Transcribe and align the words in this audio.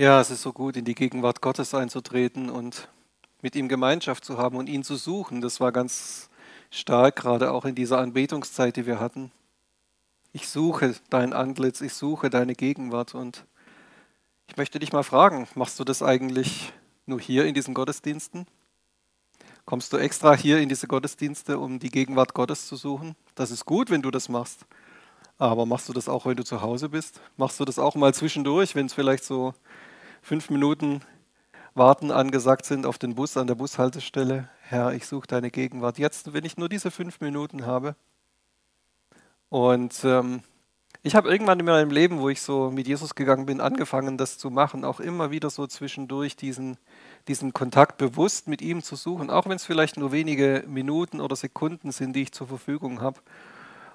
Ja, 0.00 0.20
es 0.20 0.30
ist 0.30 0.42
so 0.42 0.52
gut, 0.52 0.76
in 0.76 0.84
die 0.84 0.94
Gegenwart 0.94 1.40
Gottes 1.40 1.74
einzutreten 1.74 2.50
und 2.50 2.88
mit 3.42 3.56
ihm 3.56 3.66
Gemeinschaft 3.66 4.24
zu 4.24 4.38
haben 4.38 4.56
und 4.56 4.68
ihn 4.68 4.84
zu 4.84 4.94
suchen. 4.94 5.40
Das 5.40 5.58
war 5.58 5.72
ganz 5.72 6.30
stark, 6.70 7.16
gerade 7.16 7.50
auch 7.50 7.64
in 7.64 7.74
dieser 7.74 7.98
Anbetungszeit, 7.98 8.76
die 8.76 8.86
wir 8.86 9.00
hatten. 9.00 9.32
Ich 10.32 10.48
suche 10.48 10.94
dein 11.10 11.32
Antlitz, 11.32 11.80
ich 11.80 11.94
suche 11.94 12.30
deine 12.30 12.54
Gegenwart 12.54 13.16
und 13.16 13.44
ich 14.46 14.56
möchte 14.56 14.78
dich 14.78 14.92
mal 14.92 15.02
fragen, 15.02 15.48
machst 15.56 15.80
du 15.80 15.84
das 15.84 16.00
eigentlich 16.00 16.72
nur 17.06 17.18
hier 17.18 17.46
in 17.46 17.54
diesen 17.54 17.74
Gottesdiensten? 17.74 18.46
Kommst 19.64 19.92
du 19.92 19.96
extra 19.96 20.36
hier 20.36 20.60
in 20.60 20.68
diese 20.68 20.86
Gottesdienste, 20.86 21.58
um 21.58 21.80
die 21.80 21.90
Gegenwart 21.90 22.34
Gottes 22.34 22.68
zu 22.68 22.76
suchen? 22.76 23.16
Das 23.34 23.50
ist 23.50 23.64
gut, 23.64 23.90
wenn 23.90 24.02
du 24.02 24.12
das 24.12 24.28
machst. 24.28 24.64
Aber 25.38 25.66
machst 25.66 25.88
du 25.88 25.92
das 25.92 26.08
auch, 26.08 26.24
wenn 26.24 26.36
du 26.36 26.44
zu 26.44 26.62
Hause 26.62 26.88
bist? 26.88 27.20
Machst 27.36 27.58
du 27.58 27.64
das 27.64 27.80
auch 27.80 27.96
mal 27.96 28.14
zwischendurch, 28.14 28.76
wenn 28.76 28.86
es 28.86 28.94
vielleicht 28.94 29.24
so 29.24 29.54
fünf 30.22 30.50
Minuten 30.50 31.02
Warten 31.74 32.10
angesagt 32.10 32.64
sind 32.64 32.86
auf 32.86 32.98
den 32.98 33.14
Bus 33.14 33.36
an 33.36 33.46
der 33.46 33.54
Bushaltestelle. 33.54 34.48
Herr, 34.62 34.92
ich 34.92 35.06
suche 35.06 35.28
deine 35.28 35.50
Gegenwart 35.50 35.98
jetzt, 35.98 36.32
wenn 36.32 36.44
ich 36.44 36.56
nur 36.56 36.68
diese 36.68 36.90
fünf 36.90 37.20
Minuten 37.20 37.66
habe. 37.66 37.94
Und 39.48 40.00
ähm, 40.04 40.42
ich 41.02 41.14
habe 41.14 41.30
irgendwann 41.30 41.60
in 41.60 41.66
meinem 41.66 41.90
Leben, 41.90 42.18
wo 42.18 42.28
ich 42.28 42.42
so 42.42 42.70
mit 42.70 42.88
Jesus 42.88 43.14
gegangen 43.14 43.46
bin, 43.46 43.60
angefangen, 43.60 44.18
das 44.18 44.36
zu 44.36 44.50
machen, 44.50 44.84
auch 44.84 44.98
immer 44.98 45.30
wieder 45.30 45.48
so 45.48 45.66
zwischendurch 45.66 46.34
diesen, 46.34 46.76
diesen 47.28 47.52
Kontakt 47.52 47.98
bewusst 47.98 48.48
mit 48.48 48.60
ihm 48.60 48.82
zu 48.82 48.96
suchen, 48.96 49.30
auch 49.30 49.46
wenn 49.46 49.56
es 49.56 49.64
vielleicht 49.64 49.96
nur 49.96 50.10
wenige 50.10 50.64
Minuten 50.66 51.20
oder 51.20 51.36
Sekunden 51.36 51.92
sind, 51.92 52.14
die 52.14 52.22
ich 52.22 52.32
zur 52.32 52.48
Verfügung 52.48 53.00
habe. 53.00 53.20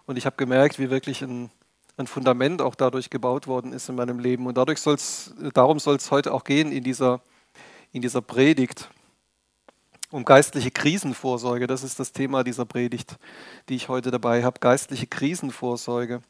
Und 0.05 0.17
ich 0.17 0.25
habe 0.25 0.37
gemerkt, 0.37 0.79
wie 0.79 0.89
wirklich 0.89 1.21
ein, 1.21 1.51
ein 1.97 2.07
Fundament 2.07 2.61
auch 2.61 2.75
dadurch 2.75 3.09
gebaut 3.09 3.47
worden 3.47 3.73
ist 3.73 3.89
in 3.89 3.95
meinem 3.95 4.19
Leben. 4.19 4.47
Und 4.47 4.57
dadurch 4.57 4.79
soll's, 4.79 5.33
darum 5.53 5.79
soll 5.79 5.95
es 5.95 6.11
heute 6.11 6.33
auch 6.33 6.43
gehen 6.43 6.71
in 6.71 6.83
dieser, 6.83 7.21
in 7.91 8.01
dieser 8.01 8.21
Predigt. 8.21 8.89
Um 10.09 10.25
geistliche 10.25 10.71
Krisenvorsorge, 10.71 11.65
das 11.65 11.83
ist 11.83 11.99
das 11.99 12.11
Thema 12.11 12.43
dieser 12.43 12.65
Predigt, 12.65 13.17
die 13.69 13.75
ich 13.75 13.89
heute 13.89 14.11
dabei 14.11 14.43
habe. 14.43 14.59
Geistliche 14.59 15.07
Krisenvorsorge. 15.07 16.21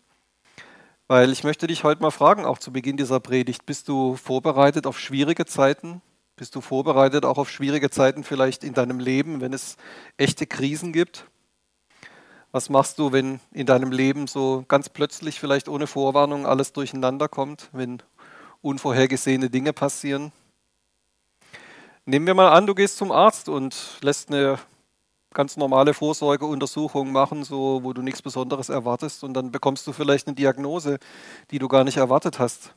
Weil 1.08 1.32
ich 1.32 1.44
möchte 1.44 1.68
dich 1.68 1.84
heute 1.84 2.02
mal 2.02 2.12
fragen, 2.12 2.46
auch 2.46 2.60
zu 2.60 2.72
Beginn 2.72 2.96
dieser 2.96 3.20
Predigt, 3.20 3.66
bist 3.66 3.90
du 3.90 4.16
vorbereitet 4.16 4.88
auf 4.88 5.00
schwierige 5.00 5.46
Zeiten? 5.46 6.02
Bist 6.36 6.56
du 6.56 6.62
vorbereitet 6.62 7.26
auch 7.26 7.38
auf 7.38 7.52
schwierige 7.52 7.90
Zeiten 7.90 8.24
vielleicht 8.24 8.64
in 8.64 8.74
deinem 8.74 9.00
Leben, 9.00 9.42
wenn 9.42 9.54
es 9.54 9.78
echte 10.18 10.48
Krisen 10.48 10.94
gibt? 10.94 11.28
Was 12.54 12.70
machst 12.70 13.00
du, 13.00 13.12
wenn 13.12 13.40
in 13.52 13.66
deinem 13.66 13.92
Leben 13.92 14.28
so 14.28 14.64
ganz 14.68 14.88
plötzlich, 14.88 15.40
vielleicht 15.40 15.68
ohne 15.68 15.88
Vorwarnung, 15.88 16.46
alles 16.46 16.72
durcheinander 16.72 17.28
kommt, 17.28 17.70
wenn 17.72 18.04
unvorhergesehene 18.62 19.50
Dinge 19.50 19.74
passieren? 19.74 20.32
Nehmen 22.06 22.28
wir 22.28 22.36
mal 22.36 22.52
an, 22.52 22.68
du 22.68 22.76
gehst 22.76 22.98
zum 22.98 23.12
Arzt 23.12 23.50
und 23.50 23.98
lässt 24.02 24.30
eine 24.30 24.60
ganz 25.34 25.58
normale 25.58 25.96
Vorsorgeuntersuchung 25.96 27.12
machen, 27.12 27.44
so 27.44 27.80
wo 27.82 27.92
du 27.92 28.04
nichts 28.04 28.22
Besonderes 28.22 28.70
erwartest 28.70 29.24
und 29.24 29.34
dann 29.34 29.52
bekommst 29.52 29.88
du 29.88 29.92
vielleicht 29.92 30.28
eine 30.28 30.36
Diagnose, 30.36 31.00
die 31.50 31.58
du 31.58 31.68
gar 31.68 31.84
nicht 31.84 31.98
erwartet 31.98 32.38
hast. 32.38 32.76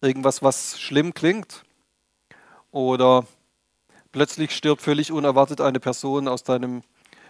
Irgendwas, 0.00 0.44
was 0.44 0.78
schlimm 0.78 1.12
klingt. 1.12 1.64
Oder 2.70 3.26
plötzlich 4.12 4.52
stirbt 4.54 4.80
völlig 4.80 5.10
unerwartet 5.10 5.60
eine 5.60 5.80
Person 5.80 6.28
aus 6.28 6.44
deinem 6.44 6.84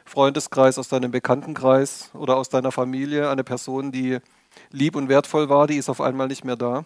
Freundeskreis, 0.08 0.78
aus 0.78 0.88
deinem 0.88 1.10
Bekanntenkreis 1.10 2.10
oder 2.14 2.36
aus 2.36 2.48
deiner 2.48 2.72
Familie, 2.72 3.30
eine 3.30 3.44
Person, 3.44 3.92
die 3.92 4.18
lieb 4.70 4.96
und 4.96 5.08
wertvoll 5.08 5.48
war, 5.48 5.66
die 5.66 5.76
ist 5.76 5.88
auf 5.88 6.00
einmal 6.00 6.28
nicht 6.28 6.44
mehr 6.44 6.56
da. 6.56 6.84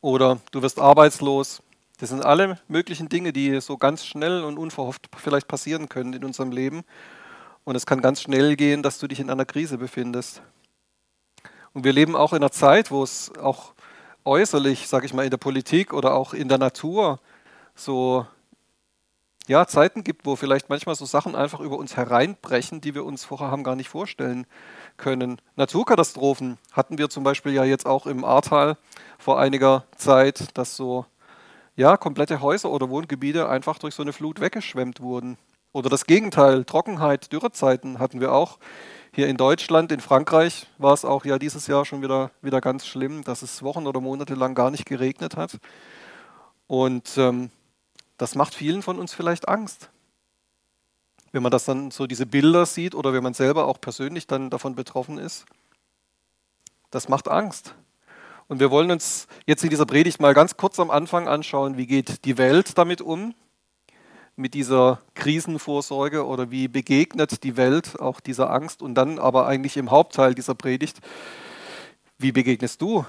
Oder 0.00 0.40
du 0.50 0.62
wirst 0.62 0.80
arbeitslos. 0.80 1.62
Das 1.98 2.08
sind 2.08 2.24
alle 2.24 2.58
möglichen 2.66 3.08
Dinge, 3.08 3.32
die 3.32 3.60
so 3.60 3.76
ganz 3.76 4.04
schnell 4.04 4.42
und 4.42 4.58
unverhofft 4.58 5.08
vielleicht 5.16 5.46
passieren 5.46 5.88
können 5.88 6.12
in 6.12 6.24
unserem 6.24 6.50
Leben. 6.50 6.82
Und 7.64 7.76
es 7.76 7.86
kann 7.86 8.00
ganz 8.00 8.20
schnell 8.20 8.56
gehen, 8.56 8.82
dass 8.82 8.98
du 8.98 9.06
dich 9.06 9.20
in 9.20 9.30
einer 9.30 9.44
Krise 9.44 9.78
befindest. 9.78 10.42
Und 11.72 11.84
wir 11.84 11.92
leben 11.92 12.16
auch 12.16 12.32
in 12.32 12.38
einer 12.38 12.50
Zeit, 12.50 12.90
wo 12.90 13.04
es 13.04 13.30
auch 13.38 13.74
äußerlich, 14.24 14.88
sage 14.88 15.06
ich 15.06 15.14
mal, 15.14 15.24
in 15.24 15.30
der 15.30 15.36
Politik 15.36 15.92
oder 15.92 16.14
auch 16.14 16.34
in 16.34 16.48
der 16.48 16.58
Natur 16.58 17.20
so 17.74 18.26
ja, 19.48 19.66
Zeiten 19.66 20.04
gibt, 20.04 20.24
wo 20.24 20.36
vielleicht 20.36 20.68
manchmal 20.68 20.94
so 20.94 21.04
Sachen 21.04 21.34
einfach 21.34 21.60
über 21.60 21.76
uns 21.76 21.96
hereinbrechen, 21.96 22.80
die 22.80 22.94
wir 22.94 23.04
uns 23.04 23.24
vorher 23.24 23.50
haben 23.50 23.64
gar 23.64 23.74
nicht 23.74 23.88
vorstellen 23.88 24.46
können. 24.96 25.40
Naturkatastrophen 25.56 26.58
hatten 26.72 26.98
wir 26.98 27.10
zum 27.10 27.24
Beispiel 27.24 27.52
ja 27.52 27.64
jetzt 27.64 27.86
auch 27.86 28.06
im 28.06 28.24
Ahrtal 28.24 28.76
vor 29.18 29.40
einiger 29.40 29.84
Zeit, 29.96 30.56
dass 30.56 30.76
so 30.76 31.06
ja, 31.74 31.96
komplette 31.96 32.40
Häuser 32.40 32.70
oder 32.70 32.88
Wohngebiete 32.88 33.48
einfach 33.48 33.78
durch 33.78 33.94
so 33.94 34.02
eine 34.02 34.12
Flut 34.12 34.40
weggeschwemmt 34.40 35.00
wurden. 35.00 35.38
Oder 35.72 35.88
das 35.88 36.06
Gegenteil, 36.06 36.64
Trockenheit, 36.64 37.32
Dürrezeiten 37.32 37.98
hatten 37.98 38.20
wir 38.20 38.32
auch 38.32 38.58
hier 39.14 39.26
in 39.26 39.38
Deutschland. 39.38 39.90
In 39.90 40.00
Frankreich 40.00 40.66
war 40.78 40.92
es 40.92 41.04
auch 41.04 41.24
ja 41.24 41.38
dieses 41.38 41.66
Jahr 41.66 41.84
schon 41.84 42.02
wieder, 42.02 42.30
wieder 42.42 42.60
ganz 42.60 42.86
schlimm, 42.86 43.24
dass 43.24 43.42
es 43.42 43.62
Wochen 43.62 43.86
oder 43.86 44.00
Monate 44.00 44.34
lang 44.34 44.54
gar 44.54 44.70
nicht 44.70 44.84
geregnet 44.84 45.36
hat. 45.36 45.58
Und 46.66 47.16
ähm, 47.16 47.50
das 48.22 48.36
macht 48.36 48.54
vielen 48.54 48.82
von 48.82 49.00
uns 49.00 49.12
vielleicht 49.12 49.48
Angst. 49.48 49.90
Wenn 51.32 51.42
man 51.42 51.50
das 51.50 51.64
dann 51.64 51.90
so 51.90 52.06
diese 52.06 52.24
Bilder 52.24 52.66
sieht 52.66 52.94
oder 52.94 53.12
wenn 53.12 53.24
man 53.24 53.34
selber 53.34 53.66
auch 53.66 53.80
persönlich 53.80 54.28
dann 54.28 54.48
davon 54.48 54.76
betroffen 54.76 55.18
ist. 55.18 55.44
Das 56.92 57.08
macht 57.08 57.26
Angst. 57.26 57.74
Und 58.46 58.60
wir 58.60 58.70
wollen 58.70 58.92
uns 58.92 59.26
jetzt 59.44 59.64
in 59.64 59.70
dieser 59.70 59.86
Predigt 59.86 60.20
mal 60.20 60.34
ganz 60.34 60.56
kurz 60.56 60.78
am 60.78 60.92
Anfang 60.92 61.26
anschauen, 61.26 61.76
wie 61.76 61.88
geht 61.88 62.24
die 62.24 62.38
Welt 62.38 62.78
damit 62.78 63.00
um, 63.00 63.34
mit 64.36 64.54
dieser 64.54 65.00
Krisenvorsorge 65.14 66.24
oder 66.24 66.52
wie 66.52 66.68
begegnet 66.68 67.42
die 67.42 67.56
Welt 67.56 67.98
auch 67.98 68.20
dieser 68.20 68.50
Angst 68.50 68.82
und 68.82 68.94
dann 68.94 69.18
aber 69.18 69.48
eigentlich 69.48 69.76
im 69.76 69.90
Hauptteil 69.90 70.36
dieser 70.36 70.54
Predigt, 70.54 71.00
wie 72.18 72.30
begegnest 72.30 72.80
du 72.82 73.04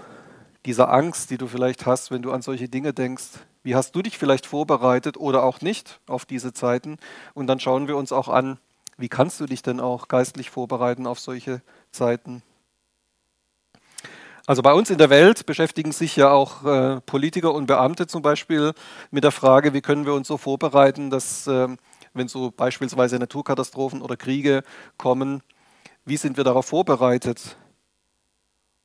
dieser 0.66 0.92
Angst, 0.92 1.30
die 1.30 1.38
du 1.38 1.48
vielleicht 1.48 1.86
hast, 1.86 2.12
wenn 2.12 2.22
du 2.22 2.32
an 2.32 2.42
solche 2.42 2.70
Dinge 2.70 2.94
denkst. 2.94 3.40
Wie 3.64 3.76
hast 3.76 3.96
du 3.96 4.02
dich 4.02 4.18
vielleicht 4.18 4.46
vorbereitet 4.46 5.18
oder 5.18 5.44
auch 5.44 5.62
nicht 5.62 6.00
auf 6.08 6.26
diese 6.26 6.54
Zeiten? 6.54 6.98
Und 7.34 7.48
dann 7.48 7.60
schauen 7.60 7.88
wir 7.88 7.98
uns 7.98 8.12
auch 8.12 8.28
an, 8.28 8.60
wie 8.98 9.10
kannst 9.10 9.40
du 9.40 9.46
dich 9.46 9.62
denn 9.62 9.80
auch 9.80 10.08
geistlich 10.08 10.50
vorbereiten 10.50 11.08
auf 11.08 11.20
solche 11.20 11.62
Zeiten? 11.92 12.44
Also 14.46 14.62
bei 14.62 14.74
uns 14.74 14.90
in 14.90 14.98
der 14.98 15.10
Welt 15.10 15.46
beschäftigen 15.46 15.94
sich 15.94 16.18
ja 16.18 16.30
auch 16.30 16.66
äh, 16.66 17.00
Politiker 17.02 17.54
und 17.54 17.66
Beamte 17.66 18.08
zum 18.08 18.22
Beispiel 18.22 18.74
mit 19.10 19.24
der 19.24 19.32
Frage, 19.32 19.74
wie 19.74 19.82
können 19.82 20.06
wir 20.06 20.14
uns 20.14 20.28
so 20.28 20.38
vorbereiten, 20.38 21.10
dass 21.10 21.48
äh, 21.48 21.70
wenn 22.14 22.28
so 22.28 22.52
beispielsweise 22.52 23.18
Naturkatastrophen 23.20 24.02
oder 24.02 24.18
Kriege 24.18 24.64
kommen, 24.98 25.42
wie 26.04 26.18
sind 26.18 26.36
wir 26.36 26.44
darauf 26.44 26.66
vorbereitet? 26.66 27.56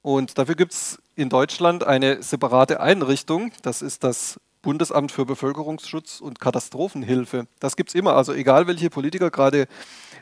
Und 0.09 0.39
dafür 0.39 0.55
gibt 0.55 0.73
es 0.73 0.99
in 1.17 1.29
Deutschland 1.29 1.85
eine 1.85 2.23
separate 2.23 2.81
Einrichtung, 2.81 3.53
das 3.61 3.83
ist 3.83 4.05
das 4.05 4.41
Bundesamt 4.63 5.13
für 5.13 5.27
Bevölkerungsschutz 5.27 6.23
und 6.23 6.41
Katastrophenhilfe. 6.41 7.47
Das 7.61 7.77
gibt 7.77 7.91
es 7.91 7.95
immer, 7.95 8.15
also 8.15 8.33
egal 8.33 8.67
welche 8.67 8.89
Politiker 8.89 9.31
gerade 9.31 9.67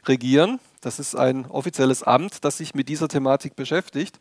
regieren, 0.06 0.58
das 0.80 0.98
ist 0.98 1.14
ein 1.14 1.46
offizielles 1.46 2.02
Amt, 2.02 2.44
das 2.44 2.56
sich 2.56 2.74
mit 2.74 2.88
dieser 2.88 3.06
Thematik 3.06 3.54
beschäftigt. 3.54 4.18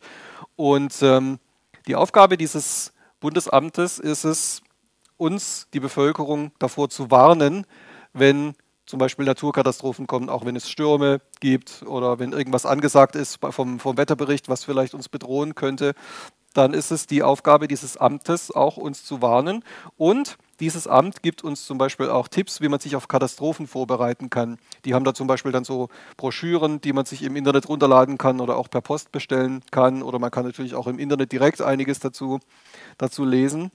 Und 0.54 1.02
ähm, 1.02 1.40
die 1.88 1.96
Aufgabe 1.96 2.36
dieses 2.36 2.92
Bundesamtes 3.18 3.98
ist 3.98 4.22
es, 4.22 4.62
uns, 5.16 5.66
die 5.74 5.80
Bevölkerung, 5.80 6.52
davor 6.60 6.90
zu 6.90 7.10
warnen, 7.10 7.66
wenn 8.12 8.54
zum 8.86 8.98
Beispiel 8.98 9.24
Naturkatastrophen 9.24 10.06
kommen, 10.06 10.28
auch 10.28 10.44
wenn 10.44 10.56
es 10.56 10.70
Stürme 10.70 11.20
gibt 11.40 11.82
oder 11.86 12.18
wenn 12.18 12.32
irgendwas 12.32 12.66
angesagt 12.66 13.16
ist 13.16 13.38
vom, 13.50 13.78
vom 13.80 13.96
Wetterbericht, 13.96 14.48
was 14.48 14.64
vielleicht 14.64 14.94
uns 14.94 15.08
bedrohen 15.08 15.54
könnte, 15.54 15.94
dann 16.56 16.72
ist 16.72 16.90
es 16.90 17.06
die 17.06 17.22
Aufgabe 17.22 17.68
dieses 17.68 17.96
Amtes, 17.96 18.50
auch 18.50 18.78
uns 18.78 19.04
zu 19.04 19.20
warnen. 19.20 19.62
Und 19.96 20.38
dieses 20.58 20.86
Amt 20.86 21.22
gibt 21.22 21.44
uns 21.44 21.66
zum 21.66 21.76
Beispiel 21.76 22.08
auch 22.08 22.28
Tipps, 22.28 22.62
wie 22.62 22.68
man 22.68 22.80
sich 22.80 22.96
auf 22.96 23.08
Katastrophen 23.08 23.66
vorbereiten 23.66 24.30
kann. 24.30 24.58
Die 24.86 24.94
haben 24.94 25.04
da 25.04 25.12
zum 25.12 25.26
Beispiel 25.26 25.52
dann 25.52 25.64
so 25.64 25.88
Broschüren, 26.16 26.80
die 26.80 26.94
man 26.94 27.04
sich 27.04 27.22
im 27.22 27.36
Internet 27.36 27.68
runterladen 27.68 28.16
kann 28.16 28.40
oder 28.40 28.56
auch 28.56 28.70
per 28.70 28.80
Post 28.80 29.12
bestellen 29.12 29.62
kann. 29.70 30.02
Oder 30.02 30.18
man 30.18 30.30
kann 30.30 30.46
natürlich 30.46 30.74
auch 30.74 30.86
im 30.86 30.98
Internet 30.98 31.30
direkt 31.32 31.60
einiges 31.60 31.98
dazu, 31.98 32.40
dazu 32.96 33.26
lesen. 33.26 33.70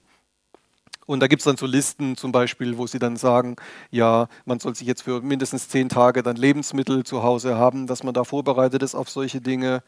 Und 1.06 1.20
da 1.20 1.26
gibt 1.26 1.40
es 1.40 1.44
dann 1.44 1.56
so 1.56 1.66
Listen 1.66 2.16
zum 2.16 2.30
Beispiel, 2.30 2.78
wo 2.78 2.86
sie 2.86 2.98
dann 2.98 3.16
sagen, 3.16 3.56
ja, 3.90 4.28
man 4.44 4.60
soll 4.60 4.74
sich 4.74 4.86
jetzt 4.86 5.02
für 5.02 5.20
mindestens 5.20 5.68
zehn 5.68 5.88
Tage 5.88 6.22
dann 6.22 6.36
Lebensmittel 6.36 7.04
zu 7.04 7.22
Hause 7.22 7.56
haben, 7.56 7.86
dass 7.86 8.04
man 8.04 8.14
da 8.14 8.24
vorbereitet 8.24 8.82
ist 8.82 8.94
auf 8.94 9.10
solche 9.10 9.40
Dinge. 9.40 9.82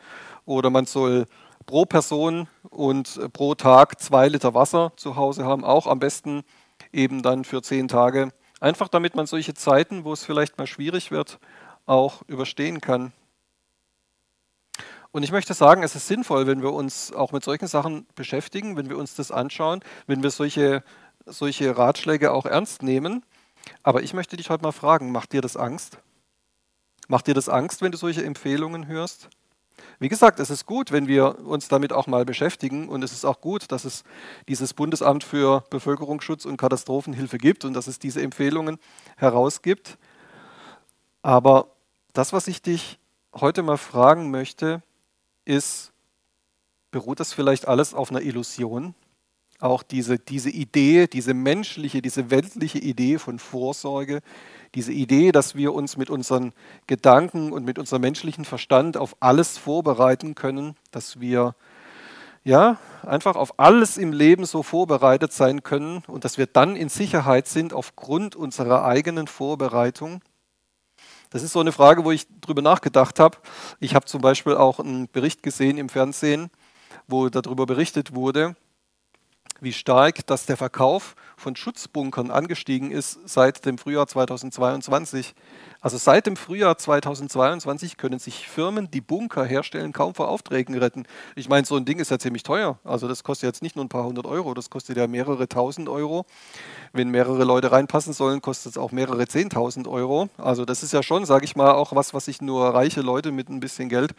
Oder 0.44 0.70
man 0.70 0.86
soll 0.86 1.26
pro 1.66 1.84
Person 1.84 2.48
und 2.68 3.32
pro 3.32 3.54
Tag 3.54 4.00
zwei 4.00 4.28
Liter 4.28 4.54
Wasser 4.54 4.92
zu 4.96 5.16
Hause 5.16 5.44
haben, 5.44 5.64
auch 5.64 5.86
am 5.86 6.00
besten 6.00 6.42
eben 6.92 7.22
dann 7.22 7.44
für 7.44 7.62
zehn 7.62 7.88
Tage. 7.88 8.30
Einfach 8.60 8.88
damit 8.88 9.14
man 9.14 9.26
solche 9.26 9.54
Zeiten, 9.54 10.04
wo 10.04 10.12
es 10.12 10.24
vielleicht 10.24 10.58
mal 10.58 10.66
schwierig 10.66 11.10
wird, 11.10 11.38
auch 11.86 12.22
überstehen 12.26 12.80
kann. 12.80 13.12
Und 15.14 15.22
ich 15.22 15.30
möchte 15.30 15.54
sagen, 15.54 15.84
es 15.84 15.94
ist 15.94 16.08
sinnvoll, 16.08 16.48
wenn 16.48 16.60
wir 16.60 16.72
uns 16.72 17.12
auch 17.12 17.30
mit 17.30 17.44
solchen 17.44 17.68
Sachen 17.68 18.04
beschäftigen, 18.16 18.76
wenn 18.76 18.88
wir 18.88 18.98
uns 18.98 19.14
das 19.14 19.30
anschauen, 19.30 19.78
wenn 20.08 20.24
wir 20.24 20.30
solche, 20.30 20.82
solche 21.26 21.76
Ratschläge 21.76 22.32
auch 22.32 22.46
ernst 22.46 22.82
nehmen. 22.82 23.24
Aber 23.82 24.02
ich 24.02 24.14
möchte 24.14 24.36
dich 24.36 24.50
heute 24.50 24.62
mal 24.62 24.72
fragen, 24.72 25.12
macht 25.12 25.32
dir 25.32 25.40
das 25.40 25.56
Angst? 25.56 25.98
Macht 27.08 27.26
dir 27.26 27.34
das 27.34 27.48
Angst, 27.48 27.82
wenn 27.82 27.92
du 27.92 27.98
solche 27.98 28.24
Empfehlungen 28.24 28.86
hörst? 28.86 29.28
Wie 29.98 30.08
gesagt, 30.08 30.40
es 30.40 30.50
ist 30.50 30.66
gut, 30.66 30.92
wenn 30.92 31.06
wir 31.06 31.38
uns 31.46 31.68
damit 31.68 31.92
auch 31.92 32.06
mal 32.06 32.24
beschäftigen 32.24 32.88
und 32.88 33.02
es 33.02 33.12
ist 33.12 33.24
auch 33.24 33.40
gut, 33.40 33.70
dass 33.70 33.84
es 33.84 34.04
dieses 34.48 34.74
Bundesamt 34.74 35.24
für 35.24 35.64
Bevölkerungsschutz 35.70 36.44
und 36.44 36.56
Katastrophenhilfe 36.56 37.38
gibt 37.38 37.64
und 37.64 37.74
dass 37.74 37.86
es 37.86 37.98
diese 37.98 38.22
Empfehlungen 38.22 38.78
herausgibt. 39.16 39.98
Aber 41.22 41.68
das, 42.12 42.32
was 42.32 42.48
ich 42.48 42.62
dich 42.62 42.98
heute 43.34 43.62
mal 43.62 43.78
fragen 43.78 44.30
möchte, 44.30 44.82
ist, 45.44 45.92
beruht 46.90 47.20
das 47.20 47.32
vielleicht 47.32 47.66
alles 47.66 47.94
auf 47.94 48.10
einer 48.10 48.22
Illusion? 48.22 48.94
Auch 49.64 49.82
diese, 49.82 50.18
diese 50.18 50.50
Idee, 50.50 51.06
diese 51.06 51.32
menschliche, 51.32 52.02
diese 52.02 52.30
weltliche 52.30 52.76
Idee 52.76 53.16
von 53.16 53.38
Vorsorge, 53.38 54.20
diese 54.74 54.92
Idee, 54.92 55.32
dass 55.32 55.54
wir 55.54 55.72
uns 55.72 55.96
mit 55.96 56.10
unseren 56.10 56.52
Gedanken 56.86 57.50
und 57.50 57.64
mit 57.64 57.78
unserem 57.78 58.02
menschlichen 58.02 58.44
Verstand 58.44 58.98
auf 58.98 59.16
alles 59.20 59.56
vorbereiten 59.56 60.34
können, 60.34 60.76
dass 60.90 61.18
wir 61.18 61.54
ja 62.44 62.76
einfach 63.06 63.36
auf 63.36 63.58
alles 63.58 63.96
im 63.96 64.12
Leben 64.12 64.44
so 64.44 64.62
vorbereitet 64.62 65.32
sein 65.32 65.62
können 65.62 66.02
und 66.08 66.26
dass 66.26 66.36
wir 66.36 66.46
dann 66.46 66.76
in 66.76 66.90
Sicherheit 66.90 67.48
sind 67.48 67.72
aufgrund 67.72 68.36
unserer 68.36 68.84
eigenen 68.84 69.28
Vorbereitung. 69.28 70.20
Das 71.30 71.42
ist 71.42 71.52
so 71.52 71.60
eine 71.60 71.72
Frage, 71.72 72.04
wo 72.04 72.10
ich 72.10 72.26
drüber 72.42 72.60
nachgedacht 72.60 73.18
habe. 73.18 73.38
Ich 73.80 73.94
habe 73.94 74.04
zum 74.04 74.20
Beispiel 74.20 74.56
auch 74.56 74.78
einen 74.78 75.08
Bericht 75.08 75.42
gesehen 75.42 75.78
im 75.78 75.88
Fernsehen, 75.88 76.50
wo 77.08 77.30
darüber 77.30 77.64
berichtet 77.64 78.14
wurde, 78.14 78.56
wie 79.64 79.72
stark 79.72 80.26
dass 80.26 80.46
der 80.46 80.56
Verkauf 80.56 81.16
von 81.36 81.56
Schutzbunkern 81.56 82.30
angestiegen 82.30 82.90
ist 82.90 83.18
seit 83.26 83.66
dem 83.66 83.78
Frühjahr 83.78 84.06
2022. 84.06 85.34
Also 85.80 85.98
seit 85.98 86.26
dem 86.26 86.36
Frühjahr 86.36 86.78
2022 86.78 87.96
können 87.96 88.18
sich 88.18 88.48
Firmen, 88.48 88.90
die 88.90 89.00
Bunker 89.00 89.44
herstellen, 89.44 89.92
kaum 89.92 90.14
vor 90.14 90.28
Aufträgen 90.28 90.78
retten. 90.78 91.04
Ich 91.34 91.48
meine, 91.48 91.66
so 91.66 91.76
ein 91.76 91.84
Ding 91.84 91.98
ist 91.98 92.10
ja 92.10 92.18
ziemlich 92.18 92.42
teuer. 92.42 92.78
Also 92.84 93.08
das 93.08 93.24
kostet 93.24 93.48
jetzt 93.48 93.62
nicht 93.62 93.76
nur 93.76 93.84
ein 93.84 93.88
paar 93.88 94.04
hundert 94.04 94.26
Euro, 94.26 94.54
das 94.54 94.70
kostet 94.70 94.96
ja 94.96 95.06
mehrere 95.06 95.48
tausend 95.48 95.88
Euro. 95.88 96.24
Wenn 96.92 97.10
mehrere 97.10 97.44
Leute 97.44 97.72
reinpassen 97.72 98.12
sollen, 98.12 98.40
kostet 98.40 98.72
es 98.72 98.78
auch 98.78 98.92
mehrere 98.92 99.26
zehntausend 99.26 99.88
Euro. 99.88 100.28
Also 100.38 100.64
das 100.64 100.82
ist 100.82 100.92
ja 100.92 101.02
schon, 101.02 101.26
sage 101.26 101.44
ich 101.44 101.56
mal, 101.56 101.72
auch 101.72 101.94
was, 101.94 102.14
was 102.14 102.26
sich 102.26 102.40
nur 102.40 102.68
reiche 102.68 103.00
Leute 103.00 103.32
mit 103.32 103.48
ein 103.48 103.60
bisschen 103.60 103.88
Geld 103.88 104.14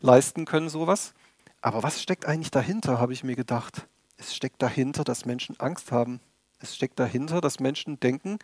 leisten 0.00 0.44
können, 0.44 0.68
sowas. 0.68 1.12
Aber 1.60 1.82
was 1.82 2.02
steckt 2.02 2.26
eigentlich 2.26 2.50
dahinter, 2.50 2.98
habe 2.98 3.12
ich 3.12 3.24
mir 3.24 3.36
gedacht 3.36 3.86
es 4.16 4.34
steckt 4.34 4.62
dahinter, 4.62 5.04
dass 5.04 5.24
Menschen 5.24 5.58
Angst 5.60 5.92
haben. 5.92 6.20
Es 6.58 6.74
steckt 6.74 6.98
dahinter, 6.98 7.40
dass 7.40 7.60
Menschen 7.60 8.00
denken, 8.00 8.38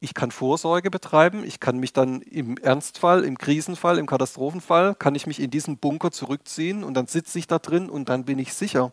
ich 0.00 0.14
kann 0.14 0.32
Vorsorge 0.32 0.90
betreiben, 0.90 1.44
ich 1.44 1.60
kann 1.60 1.78
mich 1.78 1.92
dann 1.92 2.22
im 2.22 2.56
Ernstfall, 2.56 3.24
im 3.24 3.38
Krisenfall, 3.38 3.98
im 3.98 4.06
Katastrophenfall, 4.06 4.96
kann 4.96 5.14
ich 5.14 5.28
mich 5.28 5.38
in 5.38 5.50
diesen 5.50 5.78
Bunker 5.78 6.10
zurückziehen 6.10 6.82
und 6.82 6.94
dann 6.94 7.06
sitze 7.06 7.38
ich 7.38 7.46
da 7.46 7.60
drin 7.60 7.88
und 7.88 8.08
dann 8.08 8.24
bin 8.24 8.40
ich 8.40 8.52
sicher. 8.52 8.92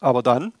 Aber 0.00 0.24
dann 0.24 0.52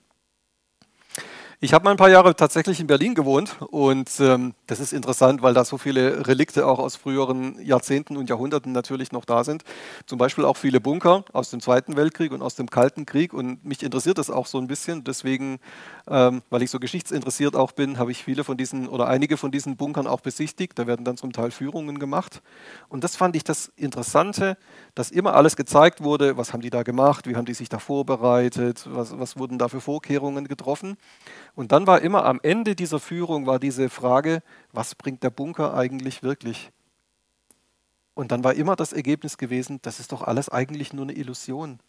ich 1.64 1.72
habe 1.72 1.84
mal 1.86 1.92
ein 1.92 1.96
paar 1.96 2.10
Jahre 2.10 2.36
tatsächlich 2.36 2.78
in 2.78 2.86
Berlin 2.86 3.14
gewohnt 3.14 3.56
und 3.70 4.10
ähm, 4.20 4.52
das 4.66 4.80
ist 4.80 4.92
interessant, 4.92 5.40
weil 5.40 5.54
da 5.54 5.64
so 5.64 5.78
viele 5.78 6.26
Relikte 6.26 6.66
auch 6.66 6.78
aus 6.78 6.94
früheren 6.94 7.58
Jahrzehnten 7.64 8.18
und 8.18 8.28
Jahrhunderten 8.28 8.72
natürlich 8.72 9.12
noch 9.12 9.24
da 9.24 9.44
sind. 9.44 9.64
Zum 10.04 10.18
Beispiel 10.18 10.44
auch 10.44 10.58
viele 10.58 10.78
Bunker 10.78 11.24
aus 11.32 11.48
dem 11.48 11.60
Zweiten 11.60 11.96
Weltkrieg 11.96 12.32
und 12.32 12.42
aus 12.42 12.54
dem 12.54 12.68
Kalten 12.68 13.06
Krieg 13.06 13.32
und 13.32 13.64
mich 13.64 13.82
interessiert 13.82 14.18
das 14.18 14.28
auch 14.28 14.44
so 14.46 14.58
ein 14.58 14.66
bisschen. 14.66 15.04
Deswegen, 15.04 15.58
ähm, 16.06 16.42
weil 16.50 16.62
ich 16.62 16.70
so 16.70 16.78
geschichtsinteressiert 16.78 17.56
auch 17.56 17.72
bin, 17.72 17.98
habe 17.98 18.10
ich 18.10 18.22
viele 18.22 18.44
von 18.44 18.56
diesen 18.56 18.88
oder 18.88 19.06
einige 19.06 19.36
von 19.36 19.50
diesen 19.50 19.76
Bunkern 19.76 20.06
auch 20.06 20.20
besichtigt. 20.20 20.78
Da 20.78 20.86
werden 20.86 21.04
dann 21.04 21.16
zum 21.16 21.32
Teil 21.32 21.50
Führungen 21.50 21.98
gemacht 21.98 22.42
und 22.88 23.04
das 23.04 23.16
fand 23.16 23.36
ich 23.36 23.44
das 23.44 23.72
Interessante, 23.76 24.58
dass 24.94 25.10
immer 25.10 25.34
alles 25.34 25.56
gezeigt 25.56 26.02
wurde, 26.02 26.36
was 26.36 26.52
haben 26.52 26.60
die 26.60 26.70
da 26.70 26.82
gemacht, 26.82 27.26
wie 27.26 27.36
haben 27.36 27.46
die 27.46 27.54
sich 27.54 27.68
da 27.68 27.78
vorbereitet, 27.78 28.86
was, 28.90 29.18
was 29.18 29.38
wurden 29.38 29.58
da 29.58 29.68
für 29.68 29.80
Vorkehrungen 29.80 30.46
getroffen. 30.46 30.96
Und 31.54 31.72
dann 31.72 31.86
war 31.86 32.02
immer 32.02 32.24
am 32.26 32.40
Ende 32.42 32.74
dieser 32.74 33.00
Führung 33.00 33.46
war 33.46 33.58
diese 33.58 33.88
Frage, 33.88 34.42
was 34.72 34.94
bringt 34.94 35.22
der 35.22 35.30
Bunker 35.30 35.74
eigentlich 35.74 36.22
wirklich? 36.22 36.70
Und 38.14 38.30
dann 38.30 38.44
war 38.44 38.54
immer 38.54 38.76
das 38.76 38.92
Ergebnis 38.92 39.38
gewesen, 39.38 39.80
das 39.82 40.00
ist 40.00 40.12
doch 40.12 40.22
alles 40.22 40.48
eigentlich 40.48 40.92
nur 40.92 41.04
eine 41.04 41.14
Illusion. 41.14 41.80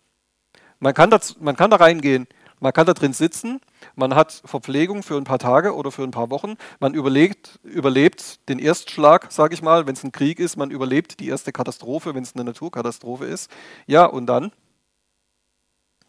Man 0.79 0.93
kann, 0.93 1.09
das, 1.09 1.39
man 1.39 1.55
kann 1.55 1.69
da 1.69 1.77
reingehen, 1.77 2.27
man 2.59 2.73
kann 2.73 2.85
da 2.85 2.93
drin 2.93 3.13
sitzen, 3.13 3.59
man 3.95 4.15
hat 4.15 4.41
Verpflegung 4.45 5.03
für 5.03 5.17
ein 5.17 5.23
paar 5.23 5.39
Tage 5.39 5.75
oder 5.75 5.91
für 5.91 6.03
ein 6.03 6.11
paar 6.11 6.29
Wochen, 6.29 6.55
man 6.79 6.93
überlegt, 6.93 7.59
überlebt 7.63 8.47
den 8.49 8.59
Erstschlag, 8.59 9.31
sage 9.31 9.53
ich 9.53 9.61
mal, 9.61 9.87
wenn 9.87 9.95
es 9.95 10.03
ein 10.03 10.11
Krieg 10.11 10.39
ist, 10.39 10.55
man 10.55 10.71
überlebt 10.71 11.19
die 11.19 11.27
erste 11.27 11.51
Katastrophe, 11.51 12.15
wenn 12.15 12.23
es 12.23 12.35
eine 12.35 12.43
Naturkatastrophe 12.43 13.25
ist. 13.25 13.51
Ja, 13.87 14.05
und 14.05 14.25
dann? 14.27 14.51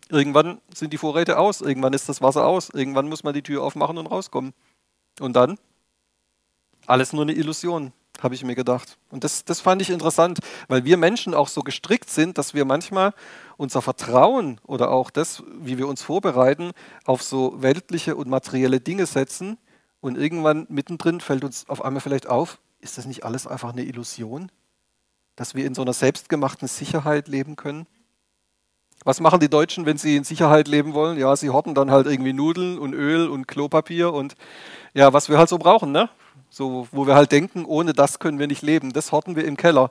Irgendwann 0.08 0.60
sind 0.72 0.92
die 0.92 0.98
Vorräte 0.98 1.38
aus, 1.38 1.60
irgendwann 1.60 1.92
ist 1.92 2.08
das 2.08 2.22
Wasser 2.22 2.46
aus, 2.46 2.70
irgendwann 2.70 3.08
muss 3.08 3.24
man 3.24 3.34
die 3.34 3.42
Tür 3.42 3.64
aufmachen 3.64 3.98
und 3.98 4.06
rauskommen. 4.06 4.54
Und 5.18 5.34
dann? 5.34 5.58
Alles 6.86 7.12
nur 7.12 7.22
eine 7.22 7.32
Illusion, 7.32 7.92
habe 8.22 8.34
ich 8.34 8.44
mir 8.44 8.54
gedacht. 8.54 8.98
Und 9.10 9.24
das, 9.24 9.44
das 9.44 9.60
fand 9.60 9.82
ich 9.82 9.90
interessant, 9.90 10.38
weil 10.68 10.84
wir 10.84 10.96
Menschen 10.96 11.34
auch 11.34 11.48
so 11.48 11.62
gestrickt 11.62 12.10
sind, 12.10 12.38
dass 12.38 12.54
wir 12.54 12.64
manchmal 12.64 13.12
unser 13.56 13.82
Vertrauen 13.82 14.60
oder 14.66 14.90
auch 14.90 15.10
das, 15.10 15.42
wie 15.60 15.78
wir 15.78 15.88
uns 15.88 16.02
vorbereiten, 16.02 16.72
auf 17.04 17.22
so 17.22 17.62
weltliche 17.62 18.16
und 18.16 18.28
materielle 18.28 18.80
Dinge 18.80 19.06
setzen. 19.06 19.58
Und 20.00 20.16
irgendwann 20.16 20.66
mittendrin 20.68 21.20
fällt 21.20 21.44
uns 21.44 21.68
auf 21.68 21.84
einmal 21.84 22.00
vielleicht 22.00 22.28
auf, 22.28 22.58
ist 22.80 22.98
das 22.98 23.06
nicht 23.06 23.24
alles 23.24 23.46
einfach 23.46 23.72
eine 23.72 23.84
Illusion? 23.84 24.50
Dass 25.34 25.54
wir 25.54 25.66
in 25.66 25.74
so 25.74 25.82
einer 25.82 25.92
selbstgemachten 25.92 26.68
Sicherheit 26.68 27.28
leben 27.28 27.56
können? 27.56 27.86
Was 29.04 29.20
machen 29.20 29.40
die 29.40 29.48
Deutschen, 29.48 29.86
wenn 29.86 29.98
sie 29.98 30.16
in 30.16 30.24
Sicherheit 30.24 30.68
leben 30.68 30.94
wollen? 30.94 31.18
Ja, 31.18 31.36
sie 31.36 31.50
horten 31.50 31.74
dann 31.74 31.90
halt 31.90 32.06
irgendwie 32.06 32.32
Nudeln 32.32 32.78
und 32.78 32.92
Öl 32.92 33.28
und 33.28 33.46
Klopapier 33.46 34.12
und 34.12 34.34
ja, 34.94 35.12
was 35.12 35.28
wir 35.28 35.38
halt 35.38 35.48
so 35.48 35.58
brauchen, 35.58 35.92
ne? 35.92 36.08
So, 36.56 36.88
wo 36.90 37.06
wir 37.06 37.14
halt 37.14 37.32
denken, 37.32 37.66
ohne 37.66 37.92
das 37.92 38.18
können 38.18 38.38
wir 38.38 38.46
nicht 38.46 38.62
leben. 38.62 38.94
Das 38.94 39.12
horten 39.12 39.36
wir 39.36 39.44
im 39.44 39.58
Keller. 39.58 39.90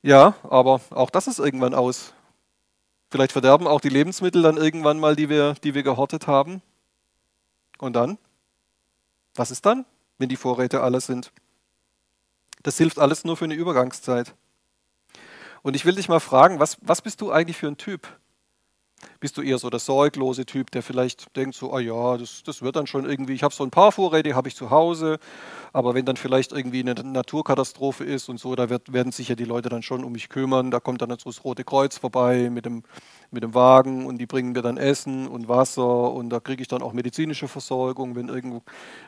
Ja, 0.00 0.36
aber 0.44 0.80
auch 0.90 1.10
das 1.10 1.26
ist 1.26 1.40
irgendwann 1.40 1.74
aus. 1.74 2.14
Vielleicht 3.10 3.32
verderben 3.32 3.66
auch 3.66 3.80
die 3.80 3.88
Lebensmittel 3.88 4.42
dann 4.42 4.58
irgendwann 4.58 5.00
mal, 5.00 5.16
die 5.16 5.28
wir, 5.28 5.54
die 5.54 5.74
wir 5.74 5.82
gehortet 5.82 6.28
haben. 6.28 6.62
Und 7.78 7.94
dann? 7.94 8.16
Was 9.34 9.50
ist 9.50 9.66
dann, 9.66 9.84
wenn 10.18 10.28
die 10.28 10.36
Vorräte 10.36 10.82
alle 10.82 11.00
sind? 11.00 11.32
Das 12.62 12.78
hilft 12.78 13.00
alles 13.00 13.24
nur 13.24 13.36
für 13.36 13.46
eine 13.46 13.54
Übergangszeit. 13.54 14.36
Und 15.62 15.74
ich 15.74 15.84
will 15.84 15.96
dich 15.96 16.08
mal 16.08 16.20
fragen, 16.20 16.60
was, 16.60 16.78
was 16.80 17.02
bist 17.02 17.20
du 17.20 17.32
eigentlich 17.32 17.56
für 17.56 17.66
ein 17.66 17.76
Typ? 17.76 18.06
Bist 19.20 19.36
du 19.36 19.42
eher 19.42 19.58
so 19.58 19.70
der 19.70 19.80
sorglose 19.80 20.44
Typ, 20.46 20.70
der 20.70 20.82
vielleicht 20.82 21.34
denkt 21.36 21.54
so, 21.54 21.72
ah 21.72 21.80
ja, 21.80 22.16
das, 22.16 22.42
das 22.44 22.62
wird 22.62 22.76
dann 22.76 22.86
schon 22.86 23.04
irgendwie, 23.04 23.32
ich 23.32 23.42
habe 23.42 23.54
so 23.54 23.64
ein 23.64 23.70
paar 23.70 23.92
Vorräte, 23.92 24.34
habe 24.34 24.48
ich 24.48 24.56
zu 24.56 24.70
Hause, 24.70 25.18
aber 25.72 25.94
wenn 25.94 26.04
dann 26.04 26.16
vielleicht 26.16 26.52
irgendwie 26.52 26.80
eine 26.80 26.94
Naturkatastrophe 26.94 28.04
ist 28.04 28.28
und 28.28 28.38
so, 28.38 28.54
da 28.54 28.70
wird, 28.70 28.92
werden 28.92 29.12
sich 29.12 29.28
ja 29.28 29.34
die 29.34 29.44
Leute 29.44 29.68
dann 29.68 29.82
schon 29.82 30.04
um 30.04 30.12
mich 30.12 30.28
kümmern, 30.28 30.70
da 30.70 30.80
kommt 30.80 31.02
dann 31.02 31.10
so 31.10 31.30
das 31.30 31.44
Rote 31.44 31.64
Kreuz 31.64 31.98
vorbei 31.98 32.50
mit 32.50 32.66
dem, 32.66 32.82
mit 33.30 33.42
dem 33.42 33.54
Wagen 33.54 34.06
und 34.06 34.18
die 34.18 34.26
bringen 34.26 34.52
mir 34.52 34.62
dann 34.62 34.76
Essen 34.76 35.26
und 35.26 35.48
Wasser 35.48 36.12
und 36.12 36.30
da 36.30 36.40
kriege 36.40 36.62
ich 36.62 36.68
dann 36.68 36.82
auch 36.82 36.92
medizinische 36.92 37.48
Versorgung, 37.48 38.14
wenn 38.16 38.28
irgendwo, 38.28 38.62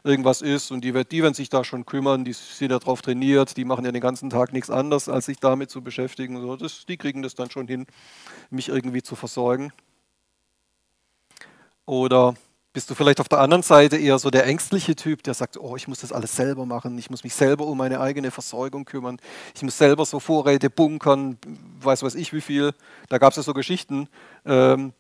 irgendwas 0.04 0.42
ist 0.42 0.70
und 0.70 0.82
die, 0.82 0.92
die 0.92 1.22
werden 1.22 1.34
sich 1.34 1.48
da 1.48 1.64
schon 1.64 1.86
kümmern, 1.86 2.24
die 2.24 2.32
sind 2.32 2.70
ja 2.70 2.78
darauf 2.78 3.02
trainiert, 3.02 3.56
die 3.56 3.64
machen 3.64 3.84
ja 3.84 3.92
den 3.92 4.00
ganzen 4.00 4.30
Tag 4.30 4.52
nichts 4.52 4.70
anderes, 4.70 5.08
als 5.08 5.26
sich 5.26 5.38
damit 5.38 5.70
zu 5.70 5.82
beschäftigen, 5.82 6.40
so, 6.40 6.56
das, 6.56 6.86
die 6.86 6.96
kriegen 6.96 7.22
das 7.22 7.34
dann 7.34 7.50
schon 7.50 7.66
hin, 7.66 7.86
mich 8.50 8.68
irgendwie 8.68 9.02
zu 9.02 9.16
versorgen. 9.16 9.72
Oder 11.86 12.34
bist 12.76 12.90
du 12.90 12.94
vielleicht 12.94 13.20
auf 13.20 13.28
der 13.28 13.38
anderen 13.38 13.62
Seite 13.62 13.96
eher 13.96 14.18
so 14.18 14.28
der 14.28 14.44
ängstliche 14.44 14.94
Typ, 14.94 15.22
der 15.22 15.32
sagt, 15.32 15.56
oh, 15.56 15.76
ich 15.76 15.88
muss 15.88 16.00
das 16.00 16.12
alles 16.12 16.36
selber 16.36 16.66
machen, 16.66 16.98
ich 16.98 17.08
muss 17.08 17.24
mich 17.24 17.34
selber 17.34 17.64
um 17.64 17.78
meine 17.78 18.00
eigene 18.00 18.30
Versorgung 18.30 18.84
kümmern, 18.84 19.18
ich 19.54 19.62
muss 19.62 19.78
selber 19.78 20.04
so 20.04 20.20
Vorräte 20.20 20.68
bunkern, 20.68 21.38
weiß 21.80 22.02
was 22.02 22.14
ich 22.14 22.34
wie 22.34 22.42
viel. 22.42 22.74
Da 23.08 23.16
gab 23.16 23.30
es 23.30 23.36
ja 23.36 23.42
so 23.42 23.54
Geschichten, 23.54 24.08
ähm, 24.44 24.92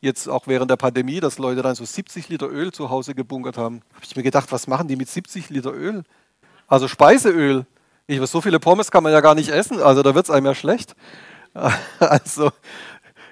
jetzt 0.00 0.28
auch 0.28 0.48
während 0.48 0.72
der 0.72 0.76
Pandemie, 0.76 1.20
dass 1.20 1.38
Leute 1.38 1.62
dann 1.62 1.76
so 1.76 1.84
70 1.84 2.30
Liter 2.30 2.48
Öl 2.48 2.72
zu 2.72 2.90
Hause 2.90 3.14
gebunkert 3.14 3.56
haben. 3.56 3.82
Habe 3.94 4.04
ich 4.04 4.16
mir 4.16 4.24
gedacht, 4.24 4.50
was 4.50 4.66
machen 4.66 4.88
die 4.88 4.96
mit 4.96 5.08
70 5.08 5.50
Liter 5.50 5.72
Öl? 5.72 6.02
Also 6.66 6.88
Speiseöl. 6.88 7.64
Ich 8.08 8.20
weiß, 8.20 8.32
so 8.32 8.40
viele 8.40 8.58
Pommes 8.58 8.90
kann 8.90 9.04
man 9.04 9.12
ja 9.12 9.20
gar 9.20 9.36
nicht 9.36 9.50
essen, 9.50 9.80
also 9.80 10.02
da 10.02 10.16
wird 10.16 10.24
es 10.24 10.30
einem 10.30 10.46
ja 10.46 10.54
schlecht. 10.54 10.96
Also 12.00 12.50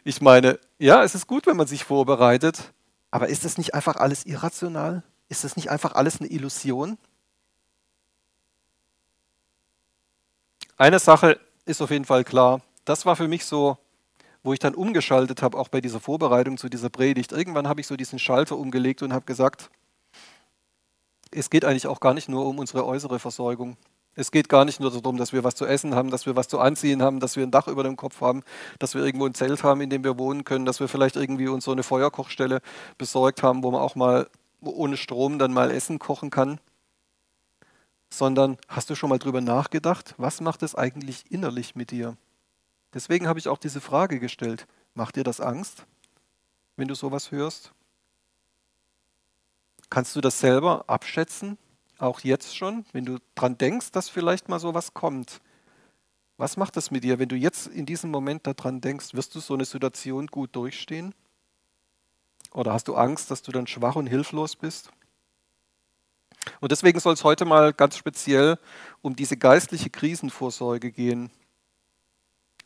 ich 0.04 0.20
meine, 0.20 0.58
ja, 0.78 1.02
es 1.02 1.16
ist 1.16 1.26
gut, 1.26 1.46
wenn 1.46 1.56
man 1.56 1.66
sich 1.66 1.82
vorbereitet, 1.82 2.72
aber 3.10 3.28
ist 3.28 3.44
das 3.44 3.58
nicht 3.58 3.74
einfach 3.74 3.96
alles 3.96 4.26
irrational? 4.26 5.02
Ist 5.28 5.44
das 5.44 5.56
nicht 5.56 5.70
einfach 5.70 5.94
alles 5.94 6.20
eine 6.20 6.30
Illusion? 6.30 6.98
Eine 10.76 10.98
Sache 10.98 11.40
ist 11.64 11.82
auf 11.82 11.90
jeden 11.90 12.04
Fall 12.04 12.24
klar, 12.24 12.62
das 12.84 13.04
war 13.04 13.16
für 13.16 13.28
mich 13.28 13.44
so, 13.44 13.76
wo 14.42 14.52
ich 14.52 14.58
dann 14.58 14.74
umgeschaltet 14.74 15.42
habe, 15.42 15.58
auch 15.58 15.68
bei 15.68 15.80
dieser 15.80 16.00
Vorbereitung 16.00 16.56
zu 16.56 16.68
dieser 16.68 16.88
Predigt. 16.88 17.32
Irgendwann 17.32 17.68
habe 17.68 17.80
ich 17.80 17.86
so 17.86 17.96
diesen 17.96 18.18
Schalter 18.18 18.56
umgelegt 18.56 19.02
und 19.02 19.12
habe 19.12 19.24
gesagt, 19.24 19.70
es 21.30 21.50
geht 21.50 21.64
eigentlich 21.64 21.86
auch 21.86 22.00
gar 22.00 22.14
nicht 22.14 22.28
nur 22.28 22.46
um 22.46 22.58
unsere 22.58 22.86
äußere 22.86 23.18
Versorgung. 23.18 23.76
Es 24.18 24.32
geht 24.32 24.48
gar 24.48 24.64
nicht 24.64 24.80
nur 24.80 24.90
darum, 24.90 25.16
dass 25.16 25.32
wir 25.32 25.44
was 25.44 25.54
zu 25.54 25.64
essen 25.64 25.94
haben, 25.94 26.10
dass 26.10 26.26
wir 26.26 26.34
was 26.34 26.48
zu 26.48 26.58
anziehen 26.58 27.02
haben, 27.02 27.20
dass 27.20 27.36
wir 27.36 27.44
ein 27.44 27.52
Dach 27.52 27.68
über 27.68 27.84
dem 27.84 27.94
Kopf 27.94 28.20
haben, 28.20 28.42
dass 28.80 28.96
wir 28.96 29.04
irgendwo 29.04 29.26
ein 29.26 29.34
Zelt 29.34 29.62
haben, 29.62 29.80
in 29.80 29.90
dem 29.90 30.02
wir 30.02 30.18
wohnen 30.18 30.42
können, 30.42 30.64
dass 30.64 30.80
wir 30.80 30.88
vielleicht 30.88 31.14
irgendwie 31.14 31.46
uns 31.46 31.64
so 31.64 31.70
eine 31.70 31.84
Feuerkochstelle 31.84 32.60
besorgt 32.98 33.44
haben, 33.44 33.62
wo 33.62 33.70
man 33.70 33.80
auch 33.80 33.94
mal 33.94 34.28
ohne 34.60 34.96
Strom 34.96 35.38
dann 35.38 35.52
mal 35.52 35.70
Essen 35.70 36.00
kochen 36.00 36.30
kann. 36.30 36.58
Sondern 38.10 38.58
hast 38.66 38.90
du 38.90 38.96
schon 38.96 39.08
mal 39.08 39.20
drüber 39.20 39.40
nachgedacht, 39.40 40.16
was 40.16 40.40
macht 40.40 40.64
es 40.64 40.74
eigentlich 40.74 41.30
innerlich 41.30 41.76
mit 41.76 41.92
dir? 41.92 42.16
Deswegen 42.94 43.28
habe 43.28 43.38
ich 43.38 43.46
auch 43.46 43.58
diese 43.58 43.80
Frage 43.80 44.18
gestellt. 44.18 44.66
Macht 44.94 45.14
dir 45.14 45.22
das 45.22 45.40
Angst, 45.40 45.86
wenn 46.74 46.88
du 46.88 46.96
sowas 46.96 47.30
hörst? 47.30 47.70
Kannst 49.90 50.16
du 50.16 50.20
das 50.20 50.40
selber 50.40 50.86
abschätzen? 50.88 51.56
Auch 51.98 52.20
jetzt 52.20 52.56
schon, 52.56 52.84
wenn 52.92 53.04
du 53.04 53.18
dran 53.34 53.58
denkst, 53.58 53.90
dass 53.92 54.08
vielleicht 54.08 54.48
mal 54.48 54.60
sowas 54.60 54.94
kommt, 54.94 55.40
was 56.36 56.56
macht 56.56 56.76
das 56.76 56.92
mit 56.92 57.02
dir, 57.02 57.18
wenn 57.18 57.28
du 57.28 57.34
jetzt 57.34 57.66
in 57.66 57.84
diesem 57.84 58.10
Moment 58.10 58.46
daran 58.46 58.80
denkst, 58.80 59.12
wirst 59.14 59.34
du 59.34 59.40
so 59.40 59.54
eine 59.54 59.64
Situation 59.64 60.28
gut 60.28 60.54
durchstehen? 60.54 61.12
Oder 62.52 62.72
hast 62.72 62.86
du 62.86 62.94
Angst, 62.94 63.30
dass 63.30 63.42
du 63.42 63.50
dann 63.50 63.66
schwach 63.66 63.96
und 63.96 64.06
hilflos 64.06 64.54
bist? 64.54 64.90
Und 66.60 66.70
deswegen 66.70 67.00
soll 67.00 67.14
es 67.14 67.24
heute 67.24 67.44
mal 67.44 67.72
ganz 67.72 67.96
speziell 67.96 68.58
um 69.02 69.16
diese 69.16 69.36
geistliche 69.36 69.90
Krisenvorsorge 69.90 70.92
gehen. 70.92 71.30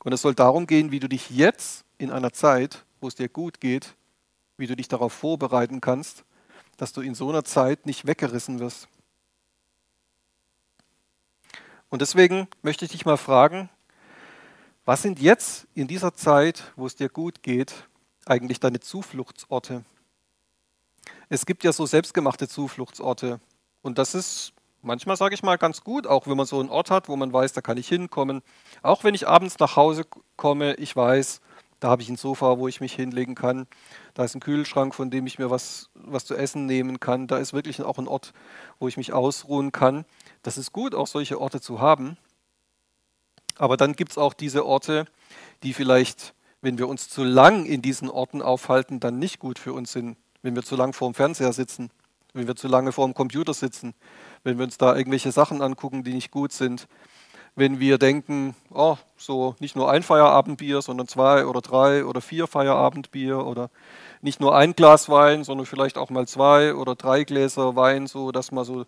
Und 0.05 0.13
es 0.13 0.21
soll 0.21 0.35
darum 0.35 0.67
gehen, 0.67 0.91
wie 0.91 1.01
du 1.01 1.09
dich 1.09 1.31
jetzt 1.31 1.85
in 1.97 2.11
einer 2.11 2.33
Zeit, 2.33 2.85
wo 3.01 3.09
es 3.09 3.15
dir 3.15 3.29
gut 3.29 3.59
geht, 3.59 3.95
wie 4.59 4.67
du 4.67 4.77
dich 4.77 4.89
darauf 4.89 5.15
vorbereiten 5.15 5.81
kannst, 5.81 6.25
dass 6.77 6.93
du 6.93 7.01
in 7.01 7.15
so 7.15 7.31
einer 7.31 7.45
Zeit 7.45 7.87
nicht 7.87 8.07
weggerissen 8.07 8.59
wirst. 8.59 8.89
Und 11.93 12.01
deswegen 12.01 12.49
möchte 12.63 12.87
ich 12.87 12.91
dich 12.91 13.05
mal 13.05 13.19
fragen, 13.19 13.69
was 14.87 15.03
sind 15.03 15.21
jetzt 15.21 15.67
in 15.75 15.89
dieser 15.89 16.15
Zeit, 16.15 16.73
wo 16.75 16.87
es 16.87 16.97
dir 16.97 17.11
gut 17.11 17.43
geht, 17.43 17.87
eigentlich 18.25 18.61
deine 18.61 18.81
Zufluchtsorte? 18.81 19.85
Es 21.29 21.45
gibt 21.45 21.65
ja 21.65 21.73
so 21.75 21.85
selbstgemachte 21.85 22.49
Zufluchtsorte. 22.49 23.41
Und 23.83 23.99
das 23.99 24.15
ist 24.15 24.55
manchmal, 24.81 25.19
sage 25.19 25.35
ich 25.35 25.43
mal, 25.43 25.59
ganz 25.59 25.85
gut, 25.85 26.07
auch 26.07 26.27
wenn 26.27 26.39
man 26.39 26.47
so 26.47 26.61
einen 26.61 26.71
Ort 26.71 26.91
hat, 26.91 27.11
wo 27.11 27.17
man 27.17 27.31
weiß, 27.31 27.53
da 27.53 27.61
kann 27.61 27.77
ich 27.77 27.89
hinkommen. 27.89 28.41
Auch 28.81 29.05
wenn 29.05 29.15
ich 29.15 29.29
abends 29.29 29.59
nach 29.59 29.77
Hause 29.77 30.07
komme, 30.37 30.73
ich 30.77 30.97
weiß, 30.97 31.43
da 31.79 31.89
habe 31.89 32.01
ich 32.01 32.09
ein 32.09 32.17
Sofa, 32.17 32.59
wo 32.59 32.69
ich 32.69 32.81
mich 32.81 32.95
hinlegen 32.95 33.35
kann. 33.35 33.67
Da 34.15 34.25
ist 34.25 34.35
ein 34.35 34.41
Kühlschrank, 34.41 34.95
von 34.95 35.11
dem 35.11 35.27
ich 35.27 35.39
mir 35.39 35.51
was, 35.51 35.91
was 35.93 36.25
zu 36.25 36.37
essen 36.37 36.65
nehmen 36.65 37.01
kann. 37.01 37.27
Da 37.27 37.37
ist 37.37 37.53
wirklich 37.53 37.83
auch 37.83 37.99
ein 37.99 38.09
Ort, 38.09 38.33
wo 38.79 38.89
ich 38.89 38.97
mich 38.97 39.13
ausruhen 39.13 39.73
kann. 39.73 40.07
Das 40.43 40.59
ist 40.59 40.73
gut, 40.73 40.95
auch 40.95 41.07
solche 41.07 41.41
Orte 41.41 41.61
zu 41.61 41.81
haben. 41.81 42.17
Aber 43.57 43.77
dann 43.77 43.95
gibt 43.95 44.13
es 44.13 44.19
auch 44.19 44.35
diese 44.35 44.67
Orte, 44.67 45.07
die 45.63 45.73
vielleicht, 45.73 46.35
wenn 46.61 46.79
wir 46.79 46.89
uns 46.89 47.09
zu 47.09 47.23
lang 47.23 47.65
in 47.65 47.83
diesen 47.83 48.11
Orten 48.11 48.43
aufhalten, 48.43 49.01
dann 49.01 49.19
nicht 49.19 49.39
gut 49.39 49.59
für 49.59 49.73
uns 49.73 49.93
sind. 49.93 50.17
Wenn 50.43 50.55
wir 50.55 50.63
zu 50.63 50.75
lang 50.75 50.93
vor 50.93 51.09
dem 51.09 51.15
Fernseher 51.15 51.53
sitzen, 51.53 51.91
wenn 52.33 52.47
wir 52.47 52.57
zu 52.57 52.67
lange 52.67 52.93
vor 52.93 53.07
dem 53.07 53.15
Computer 53.15 53.55
sitzen, 53.55 53.95
wenn 54.43 54.59
wir 54.59 54.65
uns 54.65 54.79
da 54.79 54.97
irgendwelche 54.97 55.33
Sachen 55.33 55.63
angucken, 55.63 56.03
die 56.03 56.15
nicht 56.15 56.31
gut 56.31 56.53
sind, 56.53 56.89
wenn 57.55 57.79
wir 57.81 57.99
denken, 57.99 58.57
oh, 58.71 58.97
so 59.17 59.55
nicht 59.61 59.77
nur 59.77 59.91
ein 59.91 60.03
Feierabendbier, 60.03 60.81
sondern 60.81 61.07
zwei 61.07 61.45
oder 61.45 61.61
drei 61.61 62.07
oder 62.07 62.23
vier 62.23 62.47
Feierabendbier 62.47 63.45
oder 63.45 63.71
nicht 64.23 64.41
nur 64.41 64.57
ein 64.57 64.75
Glas 64.75 65.11
Wein, 65.11 65.45
sondern 65.45 65.67
vielleicht 65.67 65.99
auch 65.99 66.09
mal 66.09 66.27
zwei 66.27 66.75
oder 66.75 66.95
drei 66.95 67.25
Gläser 67.25 67.77
Wein, 67.77 68.07
so 68.07 68.33
dass 68.33 68.53
mal 68.53 68.65
so 68.65 68.87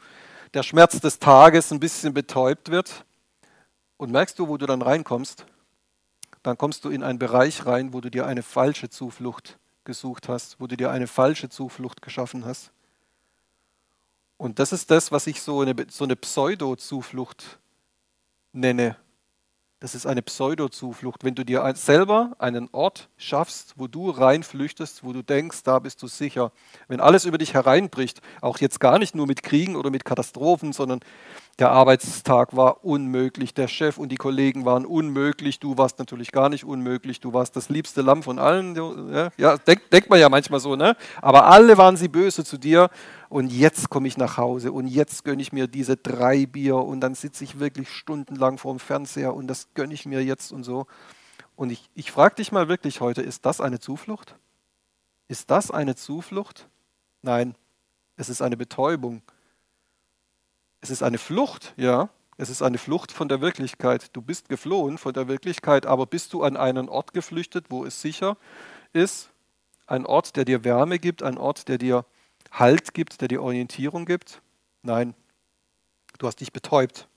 der 0.54 0.62
Schmerz 0.62 1.00
des 1.00 1.18
Tages 1.18 1.72
ein 1.72 1.80
bisschen 1.80 2.14
betäubt 2.14 2.70
wird. 2.70 3.04
Und 3.96 4.10
merkst 4.10 4.38
du, 4.38 4.48
wo 4.48 4.56
du 4.56 4.66
dann 4.66 4.82
reinkommst? 4.82 5.46
Dann 6.42 6.56
kommst 6.56 6.84
du 6.84 6.90
in 6.90 7.02
einen 7.02 7.18
Bereich 7.18 7.66
rein, 7.66 7.92
wo 7.92 8.00
du 8.00 8.10
dir 8.10 8.26
eine 8.26 8.42
falsche 8.42 8.88
Zuflucht 8.88 9.58
gesucht 9.84 10.28
hast, 10.28 10.60
wo 10.60 10.66
du 10.66 10.76
dir 10.76 10.90
eine 10.90 11.06
falsche 11.06 11.48
Zuflucht 11.48 12.02
geschaffen 12.02 12.44
hast. 12.44 12.70
Und 14.36 14.58
das 14.58 14.72
ist 14.72 14.90
das, 14.90 15.12
was 15.12 15.26
ich 15.26 15.40
so 15.40 15.60
eine, 15.60 15.74
so 15.88 16.04
eine 16.04 16.16
Pseudo-Zuflucht 16.16 17.58
nenne. 18.52 18.96
Das 19.84 19.94
ist 19.94 20.06
eine 20.06 20.22
Pseudo-Zuflucht. 20.22 21.24
Wenn 21.24 21.34
du 21.34 21.44
dir 21.44 21.70
selber 21.76 22.34
einen 22.38 22.70
Ort 22.72 23.10
schaffst, 23.18 23.74
wo 23.76 23.86
du 23.86 24.08
reinflüchtest, 24.08 25.04
wo 25.04 25.12
du 25.12 25.20
denkst, 25.22 25.62
da 25.62 25.78
bist 25.78 26.02
du 26.02 26.06
sicher. 26.06 26.52
Wenn 26.88 27.00
alles 27.00 27.26
über 27.26 27.36
dich 27.36 27.52
hereinbricht, 27.52 28.22
auch 28.40 28.56
jetzt 28.60 28.80
gar 28.80 28.98
nicht 28.98 29.14
nur 29.14 29.26
mit 29.26 29.42
Kriegen 29.42 29.76
oder 29.76 29.90
mit 29.90 30.06
Katastrophen, 30.06 30.72
sondern 30.72 31.00
der 31.56 31.70
Arbeitstag 31.70 32.56
war 32.56 32.84
unmöglich, 32.84 33.54
der 33.54 33.68
Chef 33.68 33.98
und 33.98 34.10
die 34.10 34.16
Kollegen 34.16 34.64
waren 34.64 34.84
unmöglich, 34.84 35.60
du 35.60 35.78
warst 35.78 35.98
natürlich 35.98 36.32
gar 36.32 36.48
nicht 36.48 36.64
unmöglich, 36.64 37.20
du 37.20 37.32
warst 37.32 37.54
das 37.54 37.68
liebste 37.68 38.02
Lamm 38.02 38.22
von 38.22 38.38
allen. 38.38 38.74
Ja, 39.36 39.56
denkt, 39.58 39.92
denkt 39.92 40.10
man 40.10 40.18
ja 40.18 40.28
manchmal 40.28 40.60
so, 40.60 40.74
ne? 40.74 40.96
Aber 41.22 41.46
alle 41.46 41.78
waren 41.78 41.96
sie 41.96 42.08
böse 42.08 42.44
zu 42.44 42.58
dir 42.58 42.90
und 43.28 43.52
jetzt 43.52 43.90
komme 43.90 44.08
ich 44.08 44.16
nach 44.16 44.36
Hause 44.36 44.72
und 44.72 44.88
jetzt 44.88 45.24
gönne 45.24 45.42
ich 45.42 45.52
mir 45.52 45.66
diese 45.66 45.96
drei 45.96 46.46
Bier 46.46 46.76
und 46.76 47.00
dann 47.00 47.14
sitze 47.14 47.44
ich 47.44 47.60
wirklich 47.60 47.90
stundenlang 47.90 48.58
vor 48.58 48.74
dem 48.74 48.80
Fernseher 48.80 49.34
und 49.34 49.46
das 49.46 49.68
gönne 49.74 49.94
ich 49.94 50.06
mir 50.06 50.24
jetzt 50.24 50.52
und 50.52 50.64
so. 50.64 50.86
Und 51.56 51.70
ich, 51.70 51.88
ich 51.94 52.10
frage 52.10 52.34
dich 52.36 52.52
mal 52.52 52.68
wirklich 52.68 53.00
heute, 53.00 53.22
ist 53.22 53.46
das 53.46 53.60
eine 53.60 53.78
Zuflucht? 53.78 54.34
Ist 55.28 55.50
das 55.50 55.70
eine 55.70 55.94
Zuflucht? 55.94 56.68
Nein, 57.22 57.54
es 58.16 58.28
ist 58.28 58.42
eine 58.42 58.56
Betäubung. 58.56 59.22
Es 60.84 60.90
ist 60.90 61.02
eine 61.02 61.16
Flucht, 61.16 61.72
ja. 61.78 62.10
Es 62.36 62.50
ist 62.50 62.60
eine 62.60 62.76
Flucht 62.76 63.10
von 63.10 63.26
der 63.26 63.40
Wirklichkeit. 63.40 64.10
Du 64.12 64.20
bist 64.20 64.50
geflohen 64.50 64.98
von 64.98 65.14
der 65.14 65.28
Wirklichkeit, 65.28 65.86
aber 65.86 66.04
bist 66.04 66.34
du 66.34 66.42
an 66.42 66.58
einen 66.58 66.90
Ort 66.90 67.14
geflüchtet, 67.14 67.70
wo 67.70 67.86
es 67.86 68.02
sicher 68.02 68.36
ist? 68.92 69.30
Ein 69.86 70.04
Ort, 70.04 70.36
der 70.36 70.44
dir 70.44 70.62
Wärme 70.62 70.98
gibt, 70.98 71.22
ein 71.22 71.38
Ort, 71.38 71.68
der 71.68 71.78
dir 71.78 72.04
Halt 72.52 72.92
gibt, 72.92 73.22
der 73.22 73.28
dir 73.28 73.42
Orientierung 73.42 74.04
gibt? 74.04 74.42
Nein, 74.82 75.14
du 76.18 76.26
hast 76.26 76.40
dich 76.40 76.52
betäubt. 76.52 77.08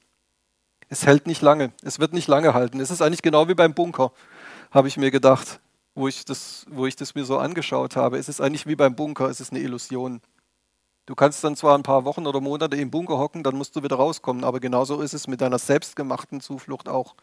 Es 0.88 1.06
hält 1.06 1.28
nicht 1.28 1.42
lange, 1.42 1.74
es 1.84 2.00
wird 2.00 2.14
nicht 2.14 2.30
lange 2.30 2.54
halten. 2.54 2.80
Es 2.80 2.90
ist 2.90 3.02
eigentlich 3.02 3.22
genau 3.22 3.50
wie 3.50 3.54
beim 3.54 3.74
Bunker, 3.74 4.14
habe 4.72 4.88
ich 4.88 4.96
mir 4.96 5.12
gedacht, 5.12 5.60
wo 5.94 6.08
ich, 6.08 6.24
das, 6.24 6.66
wo 6.70 6.86
ich 6.86 6.96
das 6.96 7.16
mir 7.16 7.26
so 7.26 7.38
angeschaut 7.38 7.98
habe. 7.98 8.18
Es 8.18 8.30
ist 8.30 8.40
eigentlich 8.40 8.66
wie 8.66 8.78
beim 8.78 8.96
Bunker, 8.96 9.28
es 9.28 9.42
ist 9.42 9.52
eine 9.52 9.60
Illusion. 9.60 10.22
Du 11.08 11.16
kannst 11.16 11.42
dann 11.42 11.56
zwar 11.56 11.78
ein 11.78 11.84
paar 11.84 12.04
Wochen 12.04 12.28
oder 12.28 12.42
Monate 12.42 12.76
im 12.76 12.92
Bunker 12.92 13.18
hocken, 13.18 13.42
dann 13.42 13.56
musst 13.56 13.76
du 13.78 13.82
wieder 13.82 13.96
rauskommen, 13.96 14.44
aber 14.44 14.60
genauso 14.60 15.02
ist 15.02 15.14
es 15.14 15.26
mit 15.26 15.40
deiner 15.40 15.58
selbstgemachten 15.58 16.42
Zuflucht 16.42 16.90
auch. 16.90 17.16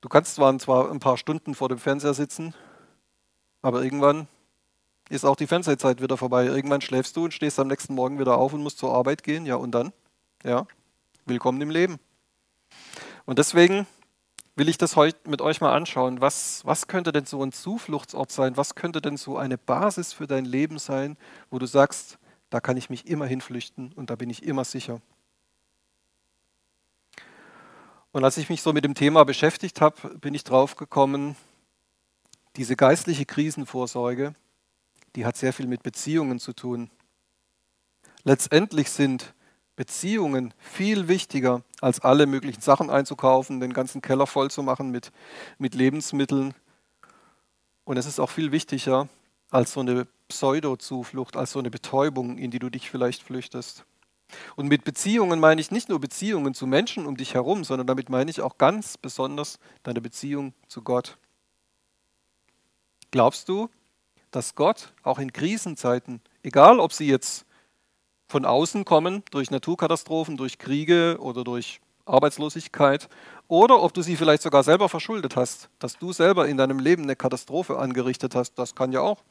Du 0.00 0.08
kannst 0.08 0.36
zwar 0.36 0.90
ein 0.90 1.00
paar 1.00 1.16
Stunden 1.16 1.56
vor 1.56 1.68
dem 1.68 1.78
Fernseher 1.78 2.14
sitzen, 2.14 2.54
aber 3.62 3.82
irgendwann 3.82 4.28
ist 5.10 5.24
auch 5.24 5.34
die 5.34 5.48
Fernsehzeit 5.48 6.00
wieder 6.00 6.16
vorbei. 6.16 6.46
Irgendwann 6.46 6.80
schläfst 6.82 7.16
du 7.16 7.24
und 7.24 7.34
stehst 7.34 7.58
am 7.58 7.66
nächsten 7.66 7.96
Morgen 7.96 8.20
wieder 8.20 8.38
auf 8.38 8.52
und 8.52 8.62
musst 8.62 8.78
zur 8.78 8.94
Arbeit 8.94 9.24
gehen. 9.24 9.44
Ja, 9.44 9.56
und 9.56 9.72
dann? 9.72 9.92
Ja, 10.44 10.68
willkommen 11.26 11.60
im 11.60 11.70
Leben. 11.70 11.98
Und 13.24 13.40
deswegen 13.40 13.88
will 14.54 14.68
ich 14.68 14.78
das 14.78 14.96
heute 14.96 15.28
mit 15.28 15.40
euch 15.40 15.60
mal 15.60 15.74
anschauen. 15.74 16.20
Was, 16.20 16.64
was 16.64 16.86
könnte 16.86 17.12
denn 17.12 17.24
so 17.24 17.42
ein 17.42 17.52
Zufluchtsort 17.52 18.30
sein? 18.30 18.56
Was 18.56 18.74
könnte 18.74 19.00
denn 19.00 19.16
so 19.16 19.36
eine 19.36 19.58
Basis 19.58 20.12
für 20.12 20.26
dein 20.26 20.44
Leben 20.44 20.78
sein, 20.78 21.16
wo 21.50 21.58
du 21.58 21.66
sagst, 21.66 22.18
da 22.50 22.60
kann 22.60 22.76
ich 22.76 22.90
mich 22.90 23.06
immer 23.06 23.26
hinflüchten 23.26 23.92
und 23.94 24.10
da 24.10 24.16
bin 24.16 24.30
ich 24.30 24.42
immer 24.42 24.64
sicher? 24.64 25.00
Und 28.12 28.24
als 28.24 28.36
ich 28.36 28.50
mich 28.50 28.60
so 28.60 28.74
mit 28.74 28.84
dem 28.84 28.94
Thema 28.94 29.24
beschäftigt 29.24 29.80
habe, 29.80 30.18
bin 30.18 30.34
ich 30.34 30.44
drauf 30.44 30.76
gekommen, 30.76 31.34
diese 32.56 32.76
geistliche 32.76 33.24
Krisenvorsorge, 33.24 34.34
die 35.16 35.24
hat 35.24 35.38
sehr 35.38 35.54
viel 35.54 35.66
mit 35.66 35.82
Beziehungen 35.82 36.38
zu 36.38 36.52
tun. 36.52 36.90
Letztendlich 38.24 38.90
sind 38.90 39.34
Beziehungen 39.76 40.52
viel 40.58 41.08
wichtiger, 41.08 41.62
als 41.80 42.00
alle 42.00 42.26
möglichen 42.26 42.60
Sachen 42.60 42.90
einzukaufen, 42.90 43.60
den 43.60 43.72
ganzen 43.72 44.02
Keller 44.02 44.26
voll 44.26 44.50
zu 44.50 44.62
machen 44.62 44.90
mit, 44.90 45.12
mit 45.58 45.74
Lebensmitteln. 45.74 46.54
Und 47.84 47.96
es 47.96 48.06
ist 48.06 48.20
auch 48.20 48.30
viel 48.30 48.52
wichtiger 48.52 49.08
als 49.50 49.72
so 49.72 49.80
eine 49.80 50.06
Pseudo-Zuflucht, 50.28 51.36
als 51.36 51.52
so 51.52 51.58
eine 51.58 51.70
Betäubung, 51.70 52.38
in 52.38 52.50
die 52.50 52.58
du 52.58 52.70
dich 52.70 52.90
vielleicht 52.90 53.22
flüchtest. 53.22 53.84
Und 54.56 54.68
mit 54.68 54.84
Beziehungen 54.84 55.40
meine 55.40 55.60
ich 55.60 55.70
nicht 55.70 55.88
nur 55.88 56.00
Beziehungen 56.00 56.54
zu 56.54 56.66
Menschen 56.66 57.06
um 57.06 57.16
dich 57.16 57.34
herum, 57.34 57.64
sondern 57.64 57.86
damit 57.86 58.08
meine 58.08 58.30
ich 58.30 58.40
auch 58.40 58.58
ganz 58.58 58.96
besonders 58.96 59.58
deine 59.82 60.00
Beziehung 60.00 60.54
zu 60.68 60.82
Gott. 60.82 61.18
Glaubst 63.10 63.48
du, 63.48 63.68
dass 64.30 64.54
Gott 64.54 64.94
auch 65.02 65.18
in 65.18 65.32
Krisenzeiten, 65.32 66.22
egal 66.42 66.80
ob 66.80 66.94
sie 66.94 67.06
jetzt 67.06 67.44
von 68.28 68.44
außen 68.44 68.84
kommen, 68.84 69.22
durch 69.30 69.50
Naturkatastrophen, 69.50 70.36
durch 70.36 70.58
Kriege 70.58 71.18
oder 71.20 71.44
durch 71.44 71.80
Arbeitslosigkeit, 72.04 73.08
oder 73.48 73.82
ob 73.82 73.92
du 73.92 74.02
sie 74.02 74.16
vielleicht 74.16 74.42
sogar 74.42 74.62
selber 74.62 74.88
verschuldet 74.88 75.36
hast, 75.36 75.68
dass 75.78 75.98
du 75.98 76.12
selber 76.12 76.48
in 76.48 76.56
deinem 76.56 76.78
Leben 76.78 77.02
eine 77.02 77.16
Katastrophe 77.16 77.78
angerichtet 77.78 78.34
hast. 78.34 78.54
Das 78.54 78.74
kann 78.74 78.92
ja 78.92 79.00
auch 79.00 79.22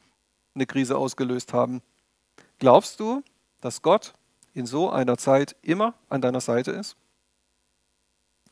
eine 0.54 0.66
Krise 0.66 0.96
ausgelöst 0.96 1.52
haben. 1.52 1.82
Glaubst 2.58 3.00
du, 3.00 3.22
dass 3.60 3.82
Gott 3.82 4.14
in 4.54 4.66
so 4.66 4.90
einer 4.90 5.16
Zeit 5.16 5.56
immer 5.62 5.94
an 6.08 6.20
deiner 6.20 6.40
Seite 6.40 6.70
ist? 6.70 6.96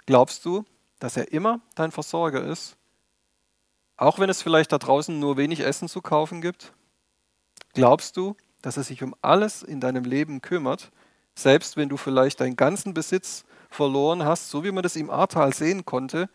Glaubst 0.07 0.45
du, 0.45 0.65
dass 0.99 1.17
er 1.17 1.33
immer 1.33 1.61
dein 1.75 1.93
Versorger 1.93 2.43
ist? 2.43 2.77
Auch 3.97 4.19
wenn 4.19 4.31
es 4.31 4.43
vielleicht 4.43 4.73
da 4.73 4.79
draußen 4.79 5.19
nur 5.19 5.37
wenig 5.37 5.61
Essen 5.61 5.89
zu 5.89 6.01
kaufen 6.01 6.41
gibt? 6.41 6.73
Glaubst 7.75 8.17
du, 8.17 8.35
dass 8.63 8.77
er 8.77 8.83
sich 8.83 9.03
um 9.03 9.15
alles 9.23 9.63
in 9.63 9.81
deinem 9.81 10.05
Leben 10.05 10.43
kümmert, 10.43 10.91
selbst 11.35 11.77
wenn 11.77 11.89
du 11.89 11.97
vielleicht 11.97 12.41
deinen 12.41 12.57
ganzen 12.57 12.95
Besitz 12.95 13.45
verloren 13.71 14.25
hast, 14.25 14.51
so 14.51 14.65
wie 14.65 14.73
man 14.73 14.83
das 14.83 14.97
im 14.97 15.11
Ahrtal 15.11 15.55
sehen 15.55 15.85
konnte, 15.85 16.29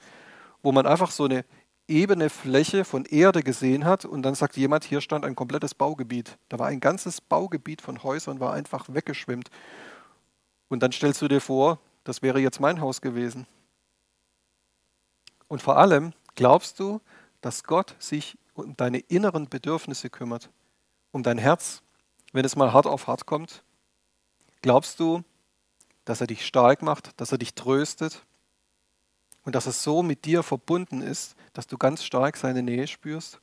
wo 0.63 0.71
man 0.71 0.85
einfach 0.85 1.11
so 1.11 1.25
eine 1.25 1.45
ebene 1.87 2.29
Fläche 2.29 2.83
von 2.85 3.05
Erde 3.05 3.43
gesehen 3.43 3.85
hat 3.85 4.05
und 4.05 4.23
dann 4.23 4.35
sagt 4.35 4.57
jemand, 4.57 4.83
hier 4.83 5.01
stand 5.01 5.23
ein 5.23 5.35
komplettes 5.35 5.75
Baugebiet. 5.75 6.37
Da 6.49 6.57
war 6.57 6.67
ein 6.67 6.79
ganzes 6.79 7.21
Baugebiet 7.21 7.81
von 7.81 8.01
Häusern, 8.03 8.39
war 8.39 8.53
einfach 8.53 8.85
weggeschwemmt. 8.89 9.49
Und 10.67 10.81
dann 10.81 10.91
stellst 10.91 11.21
du 11.21 11.27
dir 11.27 11.41
vor, 11.41 11.79
das 12.03 12.21
wäre 12.21 12.39
jetzt 12.39 12.59
mein 12.59 12.81
Haus 12.81 13.01
gewesen. 13.01 13.45
Und 15.47 15.61
vor 15.61 15.77
allem, 15.77 16.13
glaubst 16.33 16.79
du, 16.79 17.01
dass 17.41 17.63
Gott 17.63 17.95
sich 17.99 18.37
um 18.55 18.75
deine 18.75 18.99
inneren 18.99 19.47
Bedürfnisse 19.47 20.09
kümmert, 20.09 20.49
um 21.11 21.21
dein 21.21 21.37
Herz, 21.37 21.83
wenn 22.35 22.45
es 22.45 22.57
mal 22.57 22.73
hart 22.73 22.85
auf 22.85 23.07
hart 23.07 23.25
kommt? 23.25 23.63
Glaubst 24.61 24.99
du, 24.99 25.23
dass 26.03 26.21
er 26.21 26.27
dich 26.27 26.45
stark 26.45 26.81
macht, 26.81 27.19
dass 27.19 27.31
er 27.31 27.37
dich 27.37 27.55
tröstet 27.55 28.23
und 29.45 29.55
dass 29.55 29.65
er 29.65 29.71
so 29.71 30.03
mit 30.03 30.25
dir 30.25 30.43
verbunden 30.43 31.01
ist, 31.01 31.35
dass 31.53 31.65
du 31.65 31.77
ganz 31.77 32.03
stark 32.03 32.35
seine 32.35 32.61
Nähe 32.61 32.87
spürst? 32.87 33.39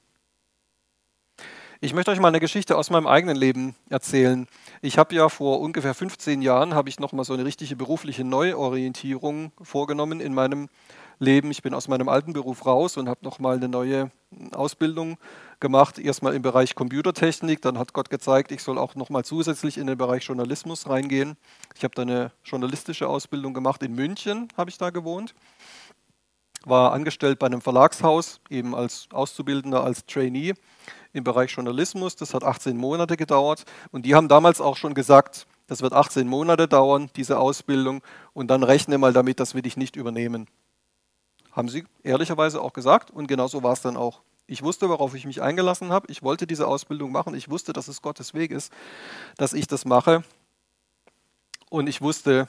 Ich 1.80 1.94
möchte 1.94 2.10
euch 2.10 2.20
mal 2.20 2.28
eine 2.28 2.38
Geschichte 2.38 2.76
aus 2.76 2.90
meinem 2.90 3.06
eigenen 3.08 3.34
Leben 3.36 3.74
erzählen. 3.88 4.46
Ich 4.82 4.98
habe 4.98 5.14
ja 5.14 5.28
vor 5.28 5.60
ungefähr 5.60 5.94
15 5.94 6.42
Jahren 6.42 6.74
habe 6.74 6.88
ich 6.88 7.00
noch 7.00 7.12
mal 7.12 7.24
so 7.24 7.32
eine 7.32 7.44
richtige 7.44 7.74
berufliche 7.74 8.24
Neuorientierung 8.24 9.52
vorgenommen 9.60 10.20
in 10.20 10.34
meinem 10.34 10.68
Leben. 11.18 11.50
Ich 11.50 11.62
bin 11.62 11.74
aus 11.74 11.88
meinem 11.88 12.08
alten 12.08 12.34
Beruf 12.34 12.66
raus 12.66 12.98
und 12.98 13.08
habe 13.08 13.24
noch 13.24 13.38
mal 13.38 13.56
eine 13.56 13.68
neue 13.68 14.10
Ausbildung 14.52 15.18
gemacht. 15.62 15.98
Erstmal 15.98 16.34
im 16.34 16.42
Bereich 16.42 16.74
Computertechnik, 16.74 17.62
dann 17.62 17.78
hat 17.78 17.94
Gott 17.94 18.10
gezeigt, 18.10 18.52
ich 18.52 18.62
soll 18.62 18.76
auch 18.76 18.94
noch 18.94 19.08
mal 19.08 19.24
zusätzlich 19.24 19.78
in 19.78 19.86
den 19.86 19.96
Bereich 19.96 20.24
Journalismus 20.24 20.86
reingehen. 20.86 21.38
Ich 21.74 21.84
habe 21.84 21.94
da 21.94 22.02
eine 22.02 22.32
journalistische 22.44 23.08
Ausbildung 23.08 23.54
gemacht 23.54 23.82
in 23.82 23.94
München, 23.94 24.48
habe 24.58 24.68
ich 24.68 24.76
da 24.76 24.90
gewohnt 24.90 25.34
war 26.66 26.92
angestellt 26.92 27.38
bei 27.38 27.46
einem 27.46 27.60
Verlagshaus, 27.60 28.40
eben 28.48 28.74
als 28.74 29.08
Auszubildender, 29.12 29.82
als 29.82 30.06
Trainee 30.06 30.54
im 31.12 31.24
Bereich 31.24 31.50
Journalismus. 31.50 32.16
Das 32.16 32.34
hat 32.34 32.44
18 32.44 32.76
Monate 32.76 33.16
gedauert. 33.16 33.64
Und 33.90 34.06
die 34.06 34.14
haben 34.14 34.28
damals 34.28 34.60
auch 34.60 34.76
schon 34.76 34.94
gesagt, 34.94 35.46
das 35.66 35.82
wird 35.82 35.92
18 35.92 36.26
Monate 36.26 36.68
dauern, 36.68 37.10
diese 37.16 37.38
Ausbildung. 37.38 38.02
Und 38.32 38.48
dann 38.48 38.62
rechne 38.62 38.98
mal 38.98 39.12
damit, 39.12 39.40
dass 39.40 39.54
wir 39.54 39.62
dich 39.62 39.76
nicht 39.76 39.96
übernehmen. 39.96 40.46
Haben 41.52 41.68
sie 41.68 41.84
ehrlicherweise 42.02 42.60
auch 42.60 42.72
gesagt. 42.72 43.10
Und 43.10 43.26
genauso 43.26 43.62
war 43.62 43.72
es 43.72 43.82
dann 43.82 43.96
auch. 43.96 44.22
Ich 44.46 44.62
wusste, 44.62 44.88
worauf 44.88 45.14
ich 45.14 45.24
mich 45.24 45.40
eingelassen 45.40 45.90
habe. 45.92 46.10
Ich 46.10 46.22
wollte 46.22 46.46
diese 46.46 46.66
Ausbildung 46.66 47.12
machen. 47.12 47.34
Ich 47.34 47.48
wusste, 47.48 47.72
dass 47.72 47.88
es 47.88 48.02
Gottes 48.02 48.34
Weg 48.34 48.50
ist, 48.50 48.72
dass 49.36 49.52
ich 49.52 49.66
das 49.66 49.84
mache. 49.84 50.24
Und 51.70 51.86
ich 51.88 52.02
wusste, 52.02 52.48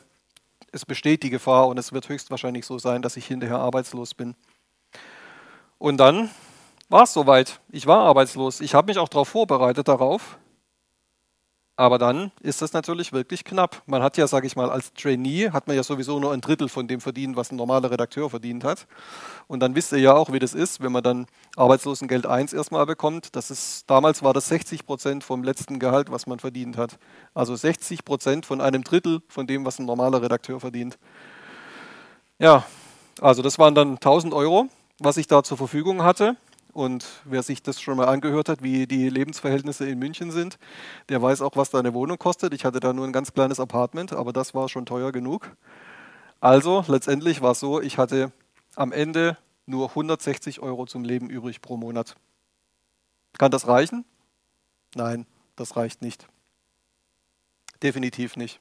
es 0.71 0.85
besteht 0.85 1.23
die 1.23 1.29
Gefahr 1.29 1.67
und 1.67 1.77
es 1.77 1.93
wird 1.93 2.09
höchstwahrscheinlich 2.09 2.65
so 2.65 2.79
sein, 2.79 3.01
dass 3.01 3.15
ich 3.15 3.27
hinterher 3.27 3.59
arbeitslos 3.59 4.15
bin. 4.15 4.35
Und 5.77 5.97
dann 5.97 6.29
war 6.89 7.03
es 7.03 7.13
soweit. 7.13 7.59
Ich 7.69 7.87
war 7.87 7.99
arbeitslos. 7.99 8.59
Ich 8.59 8.73
habe 8.73 8.87
mich 8.87 8.97
auch 8.97 9.09
darauf 9.09 9.29
vorbereitet 9.29 9.87
darauf. 9.87 10.37
Aber 11.75 11.97
dann 11.97 12.31
ist 12.41 12.61
das 12.61 12.73
natürlich 12.73 13.13
wirklich 13.13 13.43
knapp. 13.43 13.81
Man 13.87 14.03
hat 14.03 14.17
ja, 14.17 14.27
sage 14.27 14.45
ich 14.45 14.55
mal, 14.55 14.69
als 14.69 14.93
Trainee 14.93 15.49
hat 15.49 15.65
man 15.65 15.75
ja 15.75 15.81
sowieso 15.81 16.19
nur 16.19 16.31
ein 16.31 16.41
Drittel 16.41 16.69
von 16.69 16.87
dem 16.87 17.01
verdient, 17.01 17.35
was 17.35 17.51
ein 17.51 17.55
normaler 17.55 17.89
Redakteur 17.89 18.29
verdient 18.29 18.63
hat. 18.63 18.85
Und 19.47 19.59
dann 19.59 19.73
wisst 19.75 19.91
ihr 19.91 19.97
ja 19.97 20.13
auch, 20.13 20.31
wie 20.31 20.37
das 20.37 20.53
ist, 20.53 20.83
wenn 20.83 20.91
man 20.91 21.01
dann 21.01 21.25
Arbeitslosengeld 21.55 22.27
1 22.27 22.53
erstmal 22.53 22.85
bekommt. 22.85 23.35
Das 23.35 23.49
ist, 23.49 23.89
damals 23.89 24.21
war 24.21 24.33
das 24.33 24.49
60 24.49 24.85
Prozent 24.85 25.23
vom 25.23 25.43
letzten 25.43 25.79
Gehalt, 25.79 26.11
was 26.11 26.27
man 26.27 26.37
verdient 26.37 26.77
hat. 26.77 26.99
Also 27.33 27.55
60 27.55 28.05
Prozent 28.05 28.45
von 28.45 28.61
einem 28.61 28.83
Drittel 28.83 29.23
von 29.27 29.47
dem, 29.47 29.65
was 29.65 29.79
ein 29.79 29.87
normaler 29.87 30.21
Redakteur 30.21 30.59
verdient. 30.59 30.99
Ja, 32.37 32.65
also 33.19 33.41
das 33.41 33.57
waren 33.57 33.73
dann 33.73 33.93
1000 33.93 34.31
Euro, 34.35 34.67
was 34.99 35.17
ich 35.17 35.25
da 35.25 35.41
zur 35.41 35.57
Verfügung 35.57 36.03
hatte. 36.03 36.37
Und 36.73 37.05
wer 37.25 37.43
sich 37.43 37.61
das 37.61 37.79
schon 37.79 37.97
mal 37.97 38.07
angehört 38.07 38.49
hat, 38.49 38.63
wie 38.63 38.87
die 38.87 39.07
Lebensverhältnisse 39.07 39.87
in 39.87 39.99
München 39.99 40.31
sind, 40.31 40.57
der 41.07 41.21
weiß 41.21 41.41
auch, 41.41 41.55
was 41.55 41.69
da 41.69 41.77
eine 41.77 41.93
Wohnung 41.93 42.17
kostet. 42.17 42.53
Ich 42.53 42.65
hatte 42.65 42.79
da 42.79 42.93
nur 42.93 43.05
ein 43.05 43.13
ganz 43.13 43.31
kleines 43.31 43.59
Apartment, 43.59 44.11
aber 44.11 44.33
das 44.33 44.55
war 44.55 44.67
schon 44.69 44.87
teuer 44.87 45.11
genug. 45.11 45.55
Also 46.39 46.83
letztendlich 46.87 47.41
war 47.41 47.51
es 47.51 47.59
so, 47.59 47.79
ich 47.79 47.99
hatte 47.99 48.31
am 48.75 48.91
Ende 48.91 49.37
nur 49.67 49.89
160 49.89 50.61
Euro 50.61 50.87
zum 50.87 51.03
Leben 51.03 51.29
übrig 51.29 51.61
pro 51.61 51.77
Monat. 51.77 52.15
Kann 53.37 53.51
das 53.51 53.67
reichen? 53.67 54.03
Nein, 54.95 55.27
das 55.55 55.75
reicht 55.75 56.01
nicht. 56.01 56.27
Definitiv 57.83 58.35
nicht. 58.35 58.59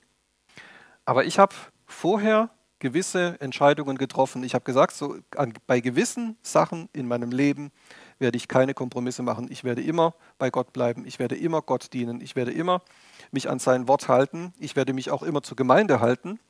Aber 1.06 1.24
ich 1.24 1.38
habe 1.38 1.54
vorher 1.86 2.50
gewisse 2.82 3.36
Entscheidungen 3.40 3.96
getroffen. 3.96 4.42
Ich 4.42 4.54
habe 4.54 4.64
gesagt, 4.64 4.94
so 4.94 5.16
an, 5.36 5.54
bei 5.68 5.80
gewissen 5.80 6.36
Sachen 6.42 6.88
in 6.92 7.06
meinem 7.06 7.30
Leben 7.30 7.70
werde 8.18 8.36
ich 8.36 8.48
keine 8.48 8.74
Kompromisse 8.74 9.22
machen. 9.22 9.46
Ich 9.50 9.62
werde 9.62 9.82
immer 9.82 10.14
bei 10.36 10.50
Gott 10.50 10.72
bleiben. 10.72 11.06
Ich 11.06 11.20
werde 11.20 11.36
immer 11.36 11.62
Gott 11.62 11.92
dienen. 11.92 12.20
Ich 12.20 12.34
werde 12.34 12.50
immer 12.50 12.82
mich 13.30 13.48
an 13.48 13.60
sein 13.60 13.86
Wort 13.86 14.08
halten. 14.08 14.52
Ich 14.58 14.74
werde 14.74 14.92
mich 14.92 15.10
auch 15.10 15.22
immer 15.22 15.42
zur 15.42 15.56
Gemeinde 15.56 16.00
halten. 16.00 16.40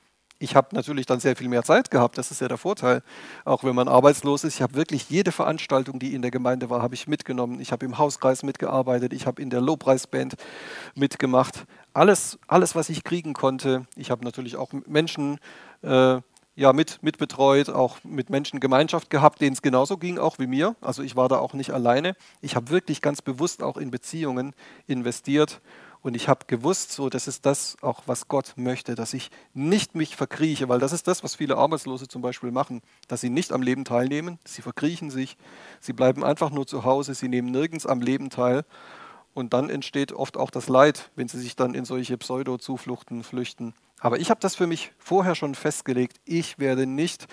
Ich 0.42 0.56
habe 0.56 0.74
natürlich 0.74 1.06
dann 1.06 1.20
sehr 1.20 1.36
viel 1.36 1.48
mehr 1.48 1.62
Zeit 1.62 1.92
gehabt, 1.92 2.18
das 2.18 2.32
ist 2.32 2.40
ja 2.40 2.48
der 2.48 2.58
Vorteil. 2.58 3.02
Auch 3.44 3.62
wenn 3.62 3.76
man 3.76 3.86
arbeitslos 3.86 4.42
ist, 4.42 4.56
ich 4.56 4.62
habe 4.62 4.74
wirklich 4.74 5.08
jede 5.08 5.30
Veranstaltung, 5.30 6.00
die 6.00 6.14
in 6.14 6.22
der 6.22 6.32
Gemeinde 6.32 6.68
war, 6.68 6.82
habe 6.82 6.96
ich 6.96 7.06
mitgenommen. 7.06 7.60
Ich 7.60 7.70
habe 7.70 7.86
im 7.86 7.96
Hauskreis 7.96 8.42
mitgearbeitet, 8.42 9.12
ich 9.12 9.24
habe 9.24 9.40
in 9.40 9.50
der 9.50 9.60
Lobpreisband 9.60 10.34
mitgemacht. 10.96 11.64
Alles, 11.92 12.40
alles, 12.48 12.74
was 12.74 12.88
ich 12.88 13.04
kriegen 13.04 13.34
konnte. 13.34 13.86
Ich 13.94 14.10
habe 14.10 14.24
natürlich 14.24 14.56
auch 14.56 14.72
Menschen 14.84 15.38
äh, 15.82 16.20
ja, 16.54 16.72
mit, 16.72 17.02
mit 17.02 17.38
auch 17.38 17.96
mit 18.04 18.28
Menschen 18.28 18.60
Gemeinschaft 18.60 19.08
gehabt, 19.08 19.40
denen 19.40 19.54
es 19.54 19.62
genauso 19.62 19.96
ging, 19.96 20.18
auch 20.18 20.38
wie 20.38 20.46
mir. 20.46 20.76
Also 20.80 21.02
ich 21.02 21.16
war 21.16 21.28
da 21.28 21.38
auch 21.38 21.54
nicht 21.54 21.70
alleine. 21.70 22.14
Ich 22.42 22.56
habe 22.56 22.70
wirklich 22.70 23.00
ganz 23.00 23.22
bewusst 23.22 23.62
auch 23.62 23.78
in 23.78 23.90
Beziehungen 23.90 24.54
investiert 24.86 25.62
und 26.02 26.16
ich 26.16 26.28
habe 26.28 26.46
gewusst, 26.48 26.90
so, 26.92 27.08
das 27.08 27.28
ist 27.28 27.46
das 27.46 27.76
auch, 27.80 28.02
was 28.06 28.26
Gott 28.26 28.54
möchte, 28.56 28.96
dass 28.96 29.14
ich 29.14 29.30
nicht 29.54 29.94
mich 29.94 30.16
verkrieche, 30.16 30.68
weil 30.68 30.80
das 30.80 30.92
ist 30.92 31.06
das, 31.06 31.22
was 31.22 31.36
viele 31.36 31.56
Arbeitslose 31.56 32.08
zum 32.08 32.22
Beispiel 32.22 32.50
machen, 32.50 32.82
dass 33.06 33.20
sie 33.20 33.30
nicht 33.30 33.52
am 33.52 33.62
Leben 33.62 33.84
teilnehmen, 33.84 34.38
sie 34.44 34.62
verkriechen 34.62 35.10
sich, 35.10 35.36
sie 35.80 35.92
bleiben 35.92 36.24
einfach 36.24 36.50
nur 36.50 36.66
zu 36.66 36.84
Hause, 36.84 37.14
sie 37.14 37.28
nehmen 37.28 37.52
nirgends 37.52 37.86
am 37.86 38.00
Leben 38.00 38.30
teil. 38.30 38.64
Und 39.34 39.54
dann 39.54 39.70
entsteht 39.70 40.12
oft 40.12 40.36
auch 40.36 40.50
das 40.50 40.68
Leid, 40.68 41.10
wenn 41.16 41.28
sie 41.28 41.40
sich 41.40 41.56
dann 41.56 41.74
in 41.74 41.86
solche 41.86 42.18
Pseudo-Zufluchten 42.18 43.22
flüchten. 43.22 43.72
Aber 44.02 44.18
ich 44.18 44.30
habe 44.30 44.40
das 44.40 44.56
für 44.56 44.66
mich 44.66 44.90
vorher 44.98 45.36
schon 45.36 45.54
festgelegt. 45.54 46.20
Ich 46.24 46.58
werde 46.58 46.86
nicht 46.86 47.28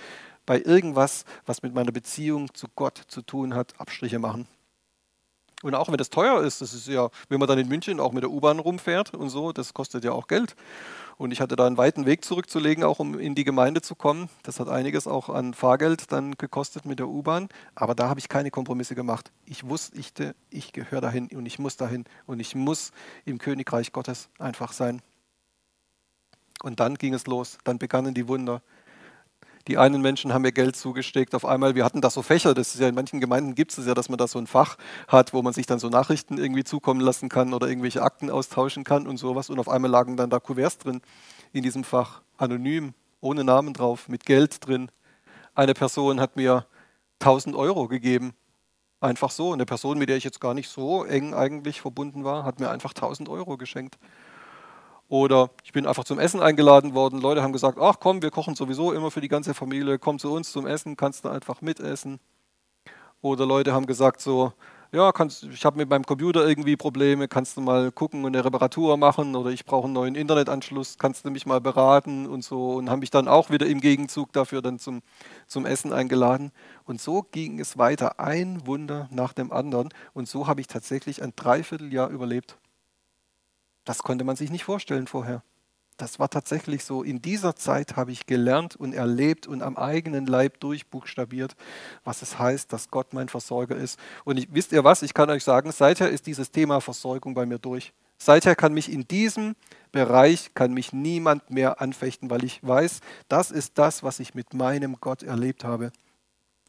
bei 0.46 0.62
irgendwas, 0.62 1.26
was 1.48 1.64
mit 1.64 1.74
meiner 1.74 1.92
Beziehung 1.92 2.54
zu 2.54 2.68
Gott 2.76 3.02
zu 3.08 3.24
tun 3.24 3.56
hat, 3.56 3.74
Abstriche 3.80 4.20
machen. 4.20 4.48
Und 5.64 5.74
auch 5.74 5.90
wenn 5.90 5.98
das 5.98 6.12
teuer 6.12 6.44
ist, 6.44 6.62
das 6.62 6.76
ist 6.76 6.88
ja, 6.88 7.10
wenn 7.28 7.40
man 7.40 7.48
dann 7.48 7.58
in 7.58 7.68
München 7.68 8.00
auch 8.00 8.12
mit 8.12 8.22
der 8.22 8.30
U-Bahn 8.30 8.60
rumfährt 8.60 9.16
und 9.16 9.30
so, 9.30 9.52
das 9.52 9.74
kostet 9.74 10.04
ja 10.04 10.12
auch 10.12 10.28
Geld. 10.28 10.56
Und 11.18 11.32
ich 11.32 11.42
hatte 11.42 11.56
da 11.56 11.66
einen 11.66 11.78
weiten 11.78 12.06
Weg 12.06 12.24
zurückzulegen, 12.24 12.84
auch 12.84 13.00
um 13.00 13.20
in 13.20 13.34
die 13.34 13.44
Gemeinde 13.44 13.82
zu 13.82 13.96
kommen. 13.96 14.30
Das 14.44 14.60
hat 14.60 14.70
einiges 14.70 15.08
auch 15.08 15.28
an 15.28 15.56
Fahrgeld 15.56 16.12
dann 16.12 16.36
gekostet 16.36 16.86
mit 16.86 17.00
der 17.00 17.08
U-Bahn. 17.08 17.50
Aber 17.74 17.96
da 17.96 18.10
habe 18.10 18.20
ich 18.20 18.30
keine 18.30 18.52
Kompromisse 18.52 18.94
gemacht. 18.94 19.32
Ich 19.46 19.68
wusste, 19.68 19.98
ich, 19.98 20.14
ich 20.52 20.72
gehöre 20.72 21.02
dahin 21.02 21.30
und 21.34 21.48
ich 21.48 21.58
muss 21.58 21.78
dahin 21.78 22.06
und 22.28 22.40
ich 22.40 22.54
muss 22.54 22.92
im 23.26 23.40
Königreich 23.40 23.92
Gottes 23.92 24.30
einfach 24.38 24.72
sein. 24.72 25.02
Und 26.64 26.80
dann 26.80 26.96
ging 26.96 27.14
es 27.14 27.28
los, 27.28 27.58
dann 27.64 27.80
begannen 27.80 28.14
die 28.14 28.28
Wunder. 28.28 28.62
Die 29.68 29.78
einen 29.78 30.02
Menschen 30.02 30.34
haben 30.34 30.42
mir 30.42 30.52
Geld 30.52 30.76
zugesteckt. 30.76 31.36
Auf 31.36 31.46
einmal, 31.46 31.76
wir 31.76 31.86
hatten 31.86 32.02
da 32.02 32.10
so 32.10 32.22
Fächer, 32.22 32.54
das 32.56 32.74
ist 32.74 32.82
ja 32.82 32.88
in 32.88 32.96
manchen 32.96 33.20
Gemeinden 33.20 33.54
gibt 33.54 33.78
es 33.78 33.86
ja, 33.86 33.94
dass 33.94 34.10
man 34.10 34.18
da 34.18 34.28
so 34.28 34.40
ein 34.40 34.48
Fach 34.48 34.78
hat, 35.08 35.32
wo 35.34 35.44
man 35.44 35.54
sich 35.54 35.68
dann 35.68 35.78
so 35.78 35.90
Nachrichten 35.90 36.38
irgendwie 36.38 36.64
zukommen 36.64 37.02
lassen 37.02 37.30
kann 37.30 37.54
oder 37.54 37.68
irgendwelche 37.68 38.02
Akten 38.02 38.32
austauschen 38.32 38.84
kann 38.84 39.06
und 39.08 39.18
sowas. 39.18 39.50
Und 39.50 39.60
auf 39.60 39.70
einmal 39.70 39.92
lagen 39.92 40.18
dann 40.18 40.32
da 40.32 40.40
Kuverts 40.40 40.80
drin 40.80 41.02
in 41.54 41.62
diesem 41.62 41.84
Fach, 41.84 42.22
anonym, 42.38 42.94
ohne 43.22 43.44
Namen 43.44 43.74
drauf, 43.74 44.10
mit 44.10 44.26
Geld 44.26 44.66
drin. 44.66 44.90
Eine 45.54 45.74
Person 45.74 46.20
hat 46.20 46.36
mir 46.36 46.66
1000 47.20 47.56
Euro 47.56 47.88
gegeben. 47.88 48.34
Einfach 49.02 49.30
so. 49.30 49.54
Eine 49.54 49.66
Person, 49.66 50.00
mit 50.00 50.10
der 50.10 50.18
ich 50.18 50.24
jetzt 50.24 50.42
gar 50.42 50.54
nicht 50.54 50.70
so 50.70 51.04
eng 51.04 51.34
eigentlich 51.34 51.80
verbunden 51.80 52.24
war, 52.24 52.44
hat 52.44 52.60
mir 52.60 52.72
einfach 52.72 52.92
1000 52.92 53.30
Euro 53.30 53.56
geschenkt. 53.58 54.00
Oder 55.10 55.50
ich 55.64 55.74
bin 55.74 55.88
einfach 55.88 56.04
zum 56.04 56.20
Essen 56.20 56.40
eingeladen 56.42 56.94
worden. 56.94 57.20
Leute 57.20 57.42
haben 57.42 57.52
gesagt, 57.52 57.80
ach 57.82 57.98
komm, 58.00 58.22
wir 58.22 58.32
kochen 58.32 58.56
sowieso 58.56 58.94
immer 58.94 59.12
für 59.12 59.22
die 59.22 59.28
ganze 59.28 59.54
Familie, 59.56 60.00
komm 60.00 60.20
zu 60.20 60.32
uns 60.32 60.52
zum 60.52 60.68
Essen, 60.68 60.96
kannst 60.96 61.26
du 61.26 61.30
einfach 61.30 61.62
mitessen. 61.62 62.20
Oder 63.22 63.46
Leute 63.46 63.74
haben 63.74 63.88
gesagt 63.88 64.22
so, 64.22 64.54
ja, 64.92 65.12
kannst, 65.12 65.44
ich 65.44 65.66
habe 65.66 65.78
mit 65.78 65.90
meinem 65.90 66.04
Computer 66.06 66.48
irgendwie 66.48 66.76
Probleme, 66.76 67.28
kannst 67.28 67.58
du 67.58 67.62
mal 67.62 67.92
gucken 67.92 68.24
und 68.26 68.36
eine 68.36 68.44
Reparatur 68.46 68.98
machen 68.98 69.36
oder 69.36 69.52
ich 69.52 69.66
brauche 69.66 69.86
einen 69.86 69.94
neuen 69.94 70.16
Internetanschluss, 70.16 70.98
kannst 70.98 71.26
du 71.26 71.32
mich 71.32 71.46
mal 71.46 71.62
beraten 71.62 72.26
und 72.28 72.44
so 72.44 72.76
und 72.76 72.90
haben 72.90 73.00
mich 73.00 73.12
dann 73.12 73.28
auch 73.28 73.50
wieder 73.52 73.68
im 73.68 73.82
Gegenzug 73.82 74.32
dafür 74.34 74.62
dann 74.62 74.80
zum, 74.80 75.02
zum 75.48 75.66
Essen 75.66 75.94
eingeladen. 75.94 76.52
Und 76.86 77.02
so 77.02 77.24
ging 77.24 77.60
es 77.60 77.78
weiter, 77.78 78.20
ein 78.20 78.66
Wunder 78.66 79.08
nach 79.12 79.34
dem 79.34 79.52
anderen 79.52 79.90
und 80.14 80.28
so 80.28 80.48
habe 80.48 80.62
ich 80.62 80.68
tatsächlich 80.68 81.22
ein 81.22 81.34
Dreivierteljahr 81.36 82.10
überlebt. 82.10 82.58
Das 83.86 84.04
konnte 84.04 84.24
man 84.24 84.36
sich 84.36 84.52
nicht 84.52 84.64
vorstellen 84.64 85.08
vorher. 85.08 85.44
Das 86.00 86.18
war 86.18 86.30
tatsächlich 86.30 86.86
so. 86.86 87.04
In 87.04 87.22
dieser 87.22 87.58
Zeit 87.58 87.98
habe 87.98 88.14
ich 88.14 88.26
gelernt 88.26 88.78
und 88.78 88.94
erlebt 88.94 89.48
und 89.48 89.62
am 89.62 89.76
eigenen 89.76 90.28
Leib 90.28 90.62
durchbuchstabiert, 90.62 91.58
was 92.06 92.22
es 92.22 92.40
heißt, 92.40 92.72
dass 92.72 92.90
Gott 92.90 93.14
mein 93.14 93.28
Versorger 93.28 93.76
ist. 93.76 94.00
Und 94.24 94.38
ich, 94.38 94.48
wisst 94.52 94.72
ihr 94.72 94.86
was? 94.86 95.02
Ich 95.02 95.14
kann 95.14 95.30
euch 95.30 95.44
sagen, 95.44 95.74
seither 95.74 96.10
ist 96.10 96.26
dieses 96.26 96.52
Thema 96.52 96.80
Versorgung 96.80 97.34
bei 97.34 97.46
mir 97.46 97.60
durch. 97.60 97.92
Seither 98.18 98.56
kann 98.56 98.74
mich 98.74 98.92
in 98.92 99.08
diesem 99.08 99.56
Bereich 99.92 100.54
kann 100.54 100.74
mich 100.74 100.94
niemand 100.94 101.50
mehr 101.50 101.82
anfechten, 101.82 102.30
weil 102.30 102.44
ich 102.44 102.60
weiß, 102.62 103.02
das 103.28 103.52
ist 103.52 103.78
das, 103.78 104.04
was 104.04 104.20
ich 104.20 104.36
mit 104.36 104.54
meinem 104.54 104.98
Gott 105.02 105.24
erlebt 105.24 105.64
habe. 105.64 105.92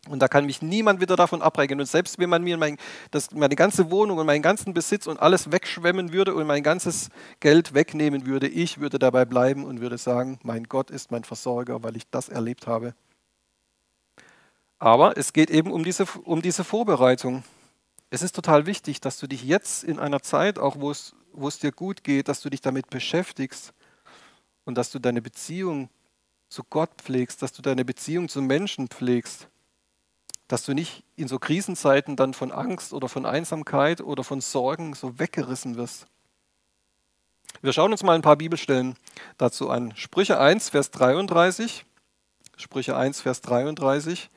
Und 0.08 0.20
da 0.20 0.28
kann 0.28 0.46
mich 0.46 0.62
niemand 0.62 1.00
wieder 1.00 1.14
davon 1.14 1.42
abbrechen. 1.42 1.78
Und 1.78 1.86
selbst 1.86 2.18
wenn 2.18 2.30
man 2.30 2.42
mir 2.42 2.56
mein, 2.56 2.78
das, 3.10 3.32
meine 3.32 3.54
ganze 3.54 3.90
Wohnung 3.90 4.16
und 4.16 4.26
meinen 4.26 4.40
ganzen 4.40 4.72
Besitz 4.72 5.06
und 5.06 5.20
alles 5.20 5.52
wegschwemmen 5.52 6.12
würde 6.12 6.34
und 6.34 6.46
mein 6.46 6.62
ganzes 6.62 7.10
Geld 7.38 7.74
wegnehmen 7.74 8.24
würde, 8.24 8.48
ich 8.48 8.80
würde 8.80 8.98
dabei 8.98 9.26
bleiben 9.26 9.64
und 9.64 9.80
würde 9.82 9.98
sagen, 9.98 10.40
mein 10.42 10.64
Gott 10.64 10.90
ist 10.90 11.10
mein 11.10 11.24
Versorger, 11.24 11.82
weil 11.82 11.96
ich 11.96 12.08
das 12.10 12.30
erlebt 12.30 12.66
habe. 12.66 12.94
Aber 14.78 15.18
es 15.18 15.34
geht 15.34 15.50
eben 15.50 15.70
um 15.70 15.84
diese, 15.84 16.06
um 16.24 16.40
diese 16.40 16.64
Vorbereitung. 16.64 17.44
Es 18.08 18.22
ist 18.22 18.34
total 18.34 18.64
wichtig, 18.64 19.02
dass 19.02 19.18
du 19.18 19.26
dich 19.26 19.44
jetzt 19.44 19.84
in 19.84 19.98
einer 19.98 20.22
Zeit, 20.22 20.58
auch 20.58 20.80
wo 20.80 20.90
es, 20.90 21.14
wo 21.34 21.46
es 21.46 21.58
dir 21.58 21.72
gut 21.72 22.02
geht, 22.04 22.28
dass 22.28 22.40
du 22.40 22.48
dich 22.48 22.62
damit 22.62 22.88
beschäftigst 22.88 23.74
und 24.64 24.76
dass 24.78 24.90
du 24.90 24.98
deine 24.98 25.20
Beziehung 25.20 25.90
zu 26.48 26.64
Gott 26.64 26.90
pflegst, 26.96 27.42
dass 27.42 27.52
du 27.52 27.60
deine 27.60 27.84
Beziehung 27.84 28.30
zu 28.30 28.40
Menschen 28.40 28.88
pflegst 28.88 29.46
dass 30.50 30.64
du 30.64 30.74
nicht 30.74 31.04
in 31.14 31.28
so 31.28 31.38
Krisenzeiten 31.38 32.16
dann 32.16 32.34
von 32.34 32.50
Angst 32.50 32.92
oder 32.92 33.08
von 33.08 33.24
Einsamkeit 33.24 34.00
oder 34.00 34.24
von 34.24 34.40
Sorgen 34.40 34.94
so 34.94 35.20
weggerissen 35.20 35.76
wirst. 35.76 36.08
Wir 37.62 37.72
schauen 37.72 37.92
uns 37.92 38.02
mal 38.02 38.16
ein 38.16 38.22
paar 38.22 38.34
Bibelstellen 38.34 38.96
dazu 39.38 39.70
an. 39.70 39.94
Sprüche 39.94 40.40
1, 40.40 40.70
Vers 40.70 40.90
33. 40.90 41.84
Sprüche 42.56 42.96
1, 42.96 43.20
Vers 43.20 43.42
33. 43.42 44.28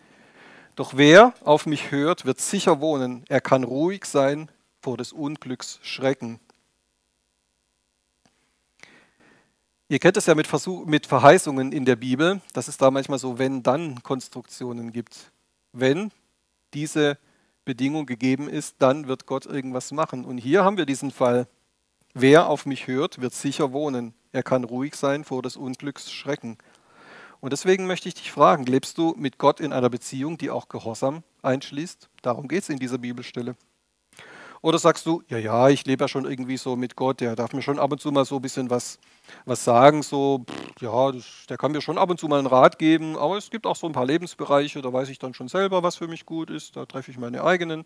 Doch 0.76 0.95
wer 0.95 1.34
auf 1.43 1.65
mich 1.65 1.89
hört, 1.89 2.26
wird 2.26 2.39
sicher 2.39 2.80
wohnen. 2.80 3.26
Er 3.28 3.41
kann 3.41 3.63
ruhig 3.63 4.06
sein 4.06 4.52
vor 4.84 4.97
des 4.97 5.13
Unglücks 5.13 5.80
Schrecken. 5.82 6.39
Ihr 9.88 9.97
kennt 9.97 10.17
es 10.17 10.28
ja 10.28 10.36
mit, 10.36 10.45
Versuch, 10.45 10.86
mit 10.86 11.08
Verheißungen 11.08 11.71
in 11.71 11.86
der 11.86 11.95
Bibel, 11.95 12.39
dass 12.54 12.67
es 12.67 12.78
da 12.78 12.91
manchmal 12.91 13.17
so 13.17 13.39
Wenn-Dann-Konstruktionen 13.39 14.91
gibt 14.91 15.33
wenn 15.74 16.12
diese 16.74 17.18
Bedingung 17.66 18.06
gegeben 18.06 18.48
ist, 18.50 18.76
dann 18.80 19.08
wird 19.08 19.26
Gott 19.26 19.46
irgendwas 19.46 19.92
machen. 19.92 20.26
Und 20.26 20.38
hier 20.38 20.64
haben 20.64 20.78
wir 20.78 20.86
diesen 20.86 21.12
Fall. 21.12 21.48
Wer 22.14 22.48
auf 22.48 22.66
mich 22.66 22.88
hört, 22.88 23.22
wird 23.22 23.34
sicher 23.34 23.74
wohnen. 23.74 24.14
Er 24.32 24.44
kann 24.44 24.64
ruhig 24.64 24.96
sein 24.96 25.24
vor 25.24 25.42
des 25.42 25.58
Unglücks 25.58 26.12
Schrecken. 26.12 26.58
Und 27.40 27.52
deswegen 27.52 27.88
möchte 27.88 28.08
ich 28.08 28.16
dich 28.16 28.32
fragen, 28.32 28.66
lebst 28.66 28.98
du 28.98 29.16
mit 29.18 29.38
Gott 29.38 29.60
in 29.60 29.74
einer 29.74 29.90
Beziehung, 29.90 30.38
die 30.38 30.50
auch 30.50 30.70
Gehorsam 30.70 31.24
einschließt? 31.42 32.10
Darum 32.22 32.48
geht 32.48 32.64
es 32.64 32.70
in 32.70 32.80
dieser 32.80 33.00
Bibelstelle. 33.00 33.56
Oder 34.63 34.80
sagst 34.80 35.06
du, 35.06 35.21
ja, 35.28 35.38
ja, 35.38 35.67
ich 35.67 35.86
lebe 35.86 36.06
ja 36.06 36.08
schon 36.08 36.23
irgendwie 36.23 36.56
so 36.56 36.78
mit 36.78 36.95
Gott, 36.95 37.19
der 37.19 37.36
darf 37.36 37.52
mir 37.52 37.62
schon 37.62 37.80
ab 37.80 37.91
und 37.91 37.99
zu 37.99 38.13
mal 38.13 38.23
so 38.23 38.38
ein 38.38 38.41
bisschen 38.41 38.69
was, 38.69 38.97
was 39.43 39.65
sagen, 39.65 40.04
so, 40.04 40.45
pff, 40.49 40.82
ja, 40.82 41.12
das, 41.12 41.26
der 41.49 41.58
kann 41.58 41.73
mir 41.73 41.82
schon 41.82 41.97
ab 41.97 42.10
und 42.10 42.17
zu 42.17 42.30
mal 42.30 42.39
einen 42.39 42.47
Rat 42.47 42.80
geben, 42.80 43.17
aber 43.17 43.36
es 43.36 43.49
gibt 43.49 43.67
auch 43.67 43.76
so 43.76 43.88
ein 43.88 43.91
paar 43.91 44.06
Lebensbereiche, 44.06 44.82
da 44.82 44.93
weiß 44.93 45.10
ich 45.10 45.19
dann 45.19 45.34
schon 45.34 45.49
selber, 45.49 45.84
was 45.84 45.97
für 45.97 46.08
mich 46.08 46.26
gut 46.26 46.49
ist, 46.49 46.78
da 46.78 46.86
treffe 46.86 47.12
ich 47.12 47.17
meine 47.17 47.43
eigenen 47.43 47.84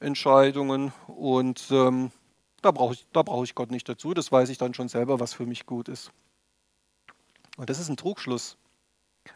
Entscheidungen 0.00 0.94
und 1.08 1.66
ähm, 1.70 2.10
da 2.62 2.70
brauche 2.70 2.94
ich, 2.94 3.06
brauch 3.12 3.44
ich 3.44 3.54
Gott 3.54 3.70
nicht 3.70 3.86
dazu, 3.86 4.14
das 4.14 4.32
weiß 4.32 4.48
ich 4.48 4.56
dann 4.56 4.72
schon 4.72 4.88
selber, 4.88 5.20
was 5.20 5.34
für 5.34 5.44
mich 5.44 5.66
gut 5.66 5.90
ist. 5.90 6.10
Und 7.58 7.68
das 7.68 7.78
ist 7.78 7.90
ein 7.90 7.98
Trugschluss, 7.98 8.56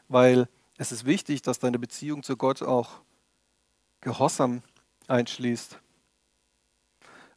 weil 0.08 0.48
es 0.78 0.90
ist 0.90 1.04
wichtig, 1.04 1.42
dass 1.42 1.58
deine 1.58 1.78
Beziehung 1.78 2.22
zu 2.22 2.38
Gott 2.38 2.62
auch 2.62 3.02
Gehorsam 4.00 4.62
einschließt. 5.06 5.78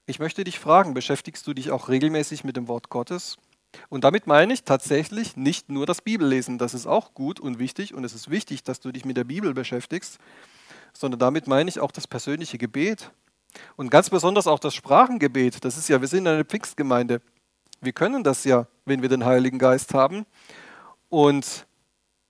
Ich 0.08 0.20
möchte 0.20 0.44
dich 0.44 0.60
fragen, 0.60 0.94
beschäftigst 0.94 1.48
du 1.48 1.56
dich 1.56 1.72
auch 1.72 1.90
regelmäßig 1.90 2.44
mit 2.44 2.56
dem 2.56 2.68
Wort 2.68 2.90
Gottes? 2.90 3.38
Und 3.90 4.04
damit 4.04 4.28
meine 4.28 4.54
ich 4.54 4.64
tatsächlich 4.64 5.36
nicht 5.36 5.70
nur 5.70 5.88
das 5.88 6.02
Bibellesen, 6.02 6.60
das 6.60 6.76
ist 6.76 6.86
auch 6.86 7.16
gut 7.16 7.40
und 7.40 7.58
wichtig 7.58 7.96
und 7.96 8.04
es 8.04 8.14
ist 8.14 8.30
wichtig, 8.30 8.64
dass 8.64 8.80
du 8.80 8.92
dich 8.92 9.04
mit 9.04 9.18
der 9.18 9.24
Bibel 9.24 9.56
beschäftigst, 9.56 10.20
sondern 10.94 11.20
damit 11.20 11.48
meine 11.48 11.70
ich 11.70 11.80
auch 11.80 11.92
das 11.92 12.06
persönliche 12.06 12.60
Gebet 12.60 13.12
und 13.78 13.90
ganz 13.90 14.12
besonders 14.12 14.46
auch 14.46 14.60
das 14.60 14.76
Sprachengebet. 14.76 15.66
Das 15.66 15.76
ist 15.76 15.90
ja, 15.90 16.00
wir 16.00 16.08
sind 16.08 16.28
eine 16.28 16.46
Pfingstgemeinde. 16.46 17.20
Wir 17.82 17.92
können 17.92 18.24
das 18.24 18.44
ja, 18.44 18.68
wenn 18.86 19.02
wir 19.02 19.10
den 19.10 19.26
Heiligen 19.26 19.58
Geist 19.58 19.96
haben. 19.96 20.28
Und 21.10 21.66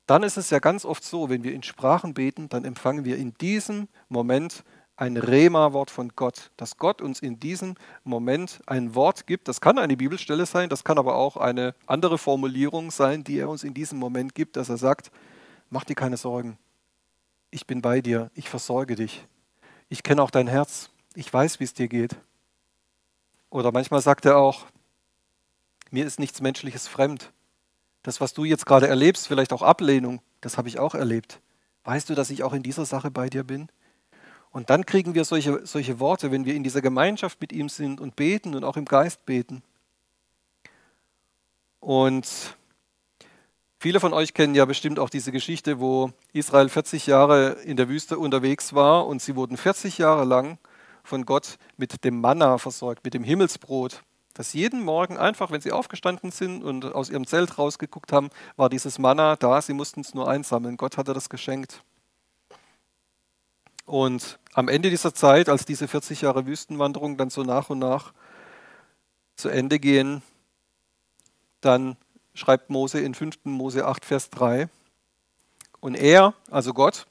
dann 0.08 0.24
ist 0.24 0.38
es 0.38 0.50
ja 0.50 0.60
ganz 0.60 0.86
oft 0.86 1.04
so, 1.04 1.30
wenn 1.30 1.44
wir 1.44 1.54
in 1.54 1.64
Sprachen 1.64 2.14
beten, 2.14 2.48
dann 2.48 2.64
empfangen 2.64 3.04
wir 3.04 3.18
in 3.18 3.34
diesem 3.34 3.90
Moment 4.08 4.64
ein 4.98 5.18
Rema-Wort 5.18 5.92
von 5.92 6.14
Gott, 6.16 6.52
dass 6.58 6.78
Gott 6.78 7.02
uns 7.02 7.20
in 7.22 7.40
diesem 7.40 7.76
Moment 8.04 8.62
ein 8.66 8.96
Wort 8.96 9.28
gibt. 9.28 9.48
Das 9.48 9.60
kann 9.60 9.78
eine 9.78 9.98
Bibelstelle 9.98 10.46
sein, 10.46 10.70
das 10.70 10.84
kann 10.84 10.98
aber 10.98 11.16
auch 11.16 11.38
eine 11.38 11.76
andere 11.86 12.18
Formulierung 12.18 12.92
sein, 12.92 13.24
die 13.24 13.40
er 13.40 13.50
uns 13.50 13.64
in 13.64 13.74
diesem 13.74 14.00
Moment 14.00 14.36
gibt, 14.36 14.56
dass 14.56 14.70
er 14.70 14.78
sagt, 14.78 15.12
mach 15.70 15.84
dir 15.84 15.96
keine 15.96 16.18
Sorgen, 16.18 16.58
ich 17.52 17.68
bin 17.68 17.82
bei 17.82 18.02
dir, 18.02 18.32
ich 18.34 18.50
versorge 18.50 18.96
dich, 18.96 19.26
ich 19.90 20.04
kenne 20.04 20.22
auch 20.22 20.32
dein 20.32 20.48
Herz, 20.48 20.90
ich 21.14 21.32
weiß, 21.32 21.60
wie 21.60 21.66
es 21.66 21.74
dir 21.74 21.88
geht. 21.88 22.16
Oder 23.50 23.72
manchmal 23.72 24.02
sagt 24.02 24.26
er 24.26 24.38
auch, 24.38 24.66
mir 25.92 26.06
ist 26.06 26.20
nichts 26.20 26.42
Menschliches 26.42 26.88
fremd. 26.88 27.32
Das, 28.04 28.20
was 28.22 28.34
du 28.34 28.44
jetzt 28.44 28.66
gerade 28.66 28.88
erlebst, 28.88 29.28
vielleicht 29.28 29.54
auch 29.54 29.62
Ablehnung, 29.62 30.22
das 30.42 30.58
habe 30.58 30.68
ich 30.68 30.80
auch 30.80 30.96
erlebt. 30.96 31.40
Weißt 31.84 32.10
du, 32.10 32.16
dass 32.16 32.30
ich 32.30 32.44
auch 32.44 32.54
in 32.54 32.64
dieser 32.64 32.86
Sache 32.86 33.12
bei 33.12 33.30
dir 33.30 33.44
bin? 33.44 33.70
Und 34.56 34.70
dann 34.70 34.86
kriegen 34.86 35.16
wir 35.16 35.26
solche, 35.26 35.68
solche 35.68 36.00
Worte, 36.00 36.32
wenn 36.32 36.46
wir 36.46 36.56
in 36.56 36.64
dieser 36.64 36.82
Gemeinschaft 36.82 37.42
mit 37.42 37.52
ihm 37.52 37.68
sind 37.68 38.00
und 38.00 38.16
beten 38.16 38.56
und 38.56 38.64
auch 38.64 38.78
im 38.78 38.86
Geist 38.86 39.26
beten. 39.26 39.62
Und 41.82 42.56
viele 43.80 44.00
von 44.00 44.14
euch 44.14 44.34
kennen 44.34 44.56
ja 44.56 44.64
bestimmt 44.64 44.98
auch 44.98 45.10
diese 45.10 45.34
Geschichte, 45.34 45.82
wo 45.82 46.14
Israel 46.32 46.70
40 46.70 47.06
Jahre 47.06 47.58
in 47.66 47.76
der 47.76 47.90
Wüste 47.90 48.18
unterwegs 48.18 48.74
war 48.74 49.08
und 49.08 49.22
sie 49.22 49.36
wurden 49.36 49.58
40 49.58 49.98
Jahre 49.98 50.24
lang 50.24 50.58
von 51.04 51.26
Gott 51.26 51.58
mit 51.76 52.06
dem 52.06 52.22
Manna 52.22 52.58
versorgt, 52.58 53.04
mit 53.04 53.14
dem 53.14 53.26
Himmelsbrot. 53.26 54.04
Das 54.36 54.54
jeden 54.54 54.86
Morgen 54.86 55.18
einfach, 55.18 55.52
wenn 55.52 55.60
sie 55.60 55.74
aufgestanden 55.74 56.32
sind 56.32 56.64
und 56.64 56.96
aus 56.96 57.10
ihrem 57.10 57.28
Zelt 57.28 57.58
rausgeguckt 57.58 58.14
haben, 58.14 58.30
war 58.56 58.70
dieses 58.70 59.00
Manna 59.00 59.36
da. 59.36 59.62
Sie 59.62 59.74
mussten 59.74 60.00
es 60.00 60.14
nur 60.14 60.30
einsammeln. 60.30 60.78
Gott 60.78 60.96
hatte 60.96 61.14
das 61.14 61.28
geschenkt. 61.28 61.84
Und 63.86 64.40
am 64.54 64.68
Ende 64.68 64.90
dieser 64.90 65.14
Zeit, 65.14 65.50
als 65.50 65.66
diese 65.66 65.88
40 65.88 66.22
Jahre 66.22 66.46
Wüstenwanderung 66.46 67.18
dann 67.18 67.30
so 67.30 67.44
nach 67.44 67.70
und 67.70 67.80
nach 67.80 68.14
zu 69.36 69.50
Ende 69.50 69.80
gehen, 69.80 70.22
dann 71.62 71.98
schreibt 72.34 72.70
Mose 72.70 73.00
in 73.00 73.14
5. 73.14 73.46
Mose 73.46 73.86
8, 73.86 74.06
Vers 74.06 74.30
3, 74.30 74.70
und 75.80 75.94
er, 75.94 76.34
also 76.50 76.74
Gott, 76.74 77.06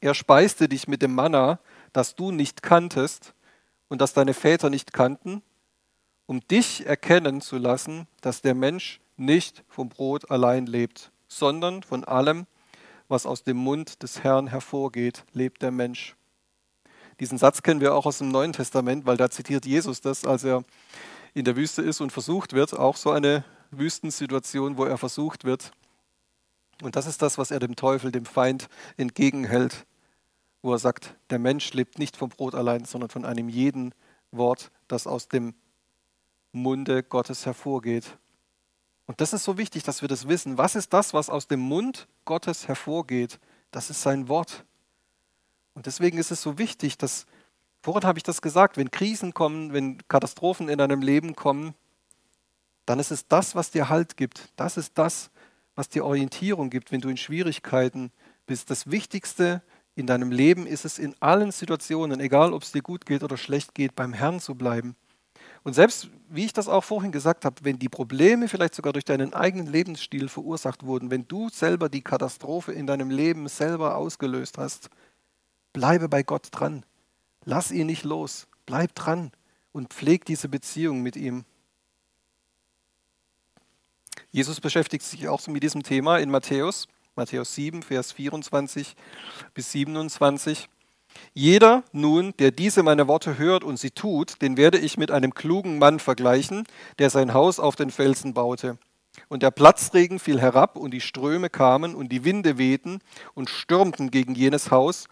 er 0.00 0.14
speiste 0.14 0.68
dich 0.68 0.86
mit 0.86 1.02
dem 1.02 1.14
Manna, 1.14 1.58
das 1.92 2.14
du 2.14 2.30
nicht 2.30 2.62
kanntest 2.62 3.34
und 3.88 4.00
das 4.00 4.12
deine 4.12 4.34
Väter 4.34 4.70
nicht 4.70 4.92
kannten, 4.92 5.42
um 6.26 6.40
dich 6.46 6.86
erkennen 6.86 7.40
zu 7.40 7.58
lassen, 7.58 8.06
dass 8.20 8.40
der 8.40 8.54
Mensch 8.54 9.00
nicht 9.16 9.64
vom 9.68 9.88
Brot 9.88 10.30
allein 10.30 10.66
lebt, 10.66 11.10
sondern 11.26 11.82
von 11.82 12.04
allem, 12.04 12.46
was 13.08 13.26
aus 13.26 13.42
dem 13.42 13.56
Mund 13.56 14.02
des 14.02 14.22
Herrn 14.22 14.46
hervorgeht, 14.46 15.24
lebt 15.32 15.62
der 15.62 15.72
Mensch. 15.72 16.14
Diesen 17.20 17.36
Satz 17.36 17.62
kennen 17.62 17.80
wir 17.80 17.94
auch 17.94 18.06
aus 18.06 18.18
dem 18.18 18.30
Neuen 18.30 18.54
Testament, 18.54 19.04
weil 19.04 19.18
da 19.18 19.30
zitiert 19.30 19.66
Jesus 19.66 20.00
das, 20.00 20.24
als 20.24 20.42
er 20.42 20.64
in 21.34 21.44
der 21.44 21.54
Wüste 21.54 21.82
ist 21.82 22.00
und 22.00 22.10
versucht 22.10 22.54
wird, 22.54 22.72
auch 22.72 22.96
so 22.96 23.10
eine 23.10 23.44
Wüstensituation, 23.70 24.78
wo 24.78 24.84
er 24.84 24.96
versucht 24.96 25.44
wird. 25.44 25.70
Und 26.82 26.96
das 26.96 27.06
ist 27.06 27.20
das, 27.20 27.36
was 27.36 27.50
er 27.50 27.60
dem 27.60 27.76
Teufel, 27.76 28.10
dem 28.10 28.24
Feind 28.24 28.68
entgegenhält, 28.96 29.86
wo 30.62 30.72
er 30.72 30.78
sagt, 30.78 31.14
der 31.28 31.38
Mensch 31.38 31.72
lebt 31.74 31.98
nicht 31.98 32.16
vom 32.16 32.30
Brot 32.30 32.54
allein, 32.54 32.86
sondern 32.86 33.10
von 33.10 33.26
einem 33.26 33.50
jeden 33.50 33.94
Wort, 34.30 34.70
das 34.88 35.06
aus 35.06 35.28
dem 35.28 35.54
Munde 36.52 37.02
Gottes 37.02 37.44
hervorgeht. 37.44 38.16
Und 39.06 39.20
das 39.20 39.32
ist 39.32 39.44
so 39.44 39.58
wichtig, 39.58 39.82
dass 39.82 40.00
wir 40.00 40.08
das 40.08 40.26
wissen. 40.26 40.56
Was 40.56 40.74
ist 40.74 40.92
das, 40.92 41.12
was 41.12 41.28
aus 41.28 41.48
dem 41.48 41.60
Mund 41.60 42.08
Gottes 42.24 42.66
hervorgeht? 42.66 43.40
Das 43.72 43.90
ist 43.90 44.00
sein 44.00 44.28
Wort. 44.28 44.64
Und 45.80 45.86
deswegen 45.86 46.18
ist 46.18 46.30
es 46.30 46.42
so 46.42 46.58
wichtig, 46.58 46.98
dass, 46.98 47.24
vorhin 47.80 48.06
habe 48.06 48.18
ich 48.18 48.22
das 48.22 48.42
gesagt, 48.42 48.76
wenn 48.76 48.90
Krisen 48.90 49.32
kommen, 49.32 49.72
wenn 49.72 49.96
Katastrophen 50.08 50.68
in 50.68 50.76
deinem 50.76 51.00
Leben 51.00 51.34
kommen, 51.34 51.72
dann 52.84 52.98
ist 52.98 53.10
es 53.10 53.26
das, 53.28 53.54
was 53.54 53.70
dir 53.70 53.88
Halt 53.88 54.18
gibt. 54.18 54.52
Das 54.56 54.76
ist 54.76 54.98
das, 54.98 55.30
was 55.76 55.88
dir 55.88 56.04
Orientierung 56.04 56.68
gibt, 56.68 56.92
wenn 56.92 57.00
du 57.00 57.08
in 57.08 57.16
Schwierigkeiten 57.16 58.12
bist. 58.44 58.68
Das 58.68 58.90
Wichtigste 58.90 59.62
in 59.94 60.06
deinem 60.06 60.30
Leben 60.30 60.66
ist 60.66 60.84
es 60.84 60.98
in 60.98 61.14
allen 61.18 61.50
Situationen, 61.50 62.20
egal 62.20 62.52
ob 62.52 62.62
es 62.62 62.72
dir 62.72 62.82
gut 62.82 63.06
geht 63.06 63.22
oder 63.22 63.38
schlecht 63.38 63.74
geht, 63.74 63.96
beim 63.96 64.12
Herrn 64.12 64.38
zu 64.38 64.56
bleiben. 64.56 64.96
Und 65.62 65.72
selbst, 65.72 66.10
wie 66.28 66.44
ich 66.44 66.52
das 66.52 66.68
auch 66.68 66.84
vorhin 66.84 67.10
gesagt 67.10 67.46
habe, 67.46 67.56
wenn 67.62 67.78
die 67.78 67.88
Probleme 67.88 68.48
vielleicht 68.48 68.74
sogar 68.74 68.92
durch 68.92 69.06
deinen 69.06 69.32
eigenen 69.32 69.66
Lebensstil 69.66 70.28
verursacht 70.28 70.84
wurden, 70.84 71.10
wenn 71.10 71.26
du 71.26 71.48
selber 71.48 71.88
die 71.88 72.02
Katastrophe 72.02 72.72
in 72.72 72.86
deinem 72.86 73.08
Leben 73.08 73.48
selber 73.48 73.96
ausgelöst 73.96 74.58
hast, 74.58 74.90
bleibe 75.72 76.08
bei 76.08 76.22
Gott 76.22 76.48
dran. 76.50 76.84
Lass 77.44 77.70
ihn 77.70 77.86
nicht 77.86 78.04
los. 78.04 78.46
Bleib 78.66 78.94
dran 78.94 79.32
und 79.72 79.92
pfleg 79.92 80.24
diese 80.24 80.48
Beziehung 80.48 81.02
mit 81.02 81.16
ihm. 81.16 81.44
Jesus 84.30 84.60
beschäftigt 84.60 85.04
sich 85.04 85.28
auch 85.28 85.46
mit 85.48 85.62
diesem 85.62 85.82
Thema 85.82 86.18
in 86.18 86.30
Matthäus, 86.30 86.86
Matthäus 87.16 87.54
7, 87.54 87.82
Vers 87.82 88.12
24 88.12 88.94
bis 89.54 89.72
27. 89.72 90.68
Jeder 91.34 91.82
nun, 91.92 92.34
der 92.38 92.52
diese 92.52 92.82
meine 92.82 93.08
Worte 93.08 93.38
hört 93.38 93.64
und 93.64 93.78
sie 93.78 93.90
tut, 93.90 94.40
den 94.42 94.56
werde 94.56 94.78
ich 94.78 94.96
mit 94.96 95.10
einem 95.10 95.34
klugen 95.34 95.78
Mann 95.78 95.98
vergleichen, 95.98 96.64
der 96.98 97.10
sein 97.10 97.34
Haus 97.34 97.58
auf 97.58 97.74
den 97.74 97.90
Felsen 97.90 98.34
baute. 98.34 98.78
Und 99.28 99.42
der 99.42 99.50
Platzregen 99.50 100.20
fiel 100.20 100.40
herab 100.40 100.76
und 100.76 100.92
die 100.92 101.00
Ströme 101.00 101.50
kamen 101.50 101.96
und 101.96 102.10
die 102.10 102.24
Winde 102.24 102.58
wehten 102.58 103.00
und 103.34 103.50
stürmten 103.50 104.10
gegen 104.10 104.34
jenes 104.34 104.70
Haus 104.70 105.08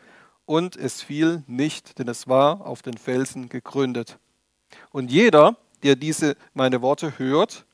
und 0.49 0.77
es 0.77 1.03
fiel 1.03 1.45
nicht, 1.47 1.99
denn 1.99 2.09
es 2.09 2.27
war 2.27 2.67
auf 2.67 2.81
den 2.81 2.97
Felsen 2.97 3.51
gegründet. 3.51 4.19
Und 4.91 5.11
jeder, 5.11 5.59
der 5.83 5.95
diese 5.95 6.37
meine 6.55 6.81
Worte 6.81 7.19
hört 7.19 7.67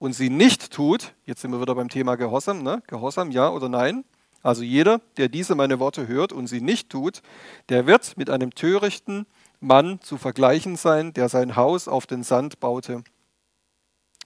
und 0.00 0.14
sie 0.14 0.28
nicht 0.28 0.72
tut, 0.72 1.14
jetzt 1.26 1.42
sind 1.42 1.52
wir 1.52 1.60
wieder 1.60 1.76
beim 1.76 1.88
Thema 1.88 2.16
Gehorsam, 2.16 2.64
ne? 2.64 2.82
Gehorsam, 2.88 3.30
ja 3.30 3.48
oder 3.50 3.68
nein? 3.68 4.04
Also 4.42 4.64
jeder, 4.64 5.00
der 5.16 5.28
diese 5.28 5.54
meine 5.54 5.78
Worte 5.78 6.08
hört 6.08 6.32
und 6.32 6.48
sie 6.48 6.60
nicht 6.60 6.90
tut, 6.90 7.22
der 7.68 7.86
wird 7.86 8.16
mit 8.16 8.30
einem 8.30 8.52
törichten 8.52 9.24
Mann 9.60 10.00
zu 10.00 10.16
vergleichen 10.16 10.74
sein, 10.74 11.12
der 11.12 11.28
sein 11.28 11.54
Haus 11.54 11.86
auf 11.86 12.08
den 12.08 12.24
Sand 12.24 12.58
baute. 12.58 13.04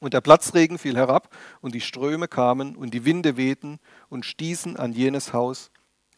Und 0.00 0.14
der 0.14 0.22
Platzregen 0.22 0.78
fiel 0.78 0.96
herab, 0.96 1.28
und 1.60 1.74
die 1.74 1.82
Ströme 1.82 2.26
kamen, 2.26 2.74
und 2.74 2.94
die 2.94 3.04
Winde 3.04 3.36
wehten 3.36 3.80
und 4.08 4.24
stießen 4.24 4.78
an 4.78 4.94
jenes 4.94 5.34
Haus, 5.34 5.70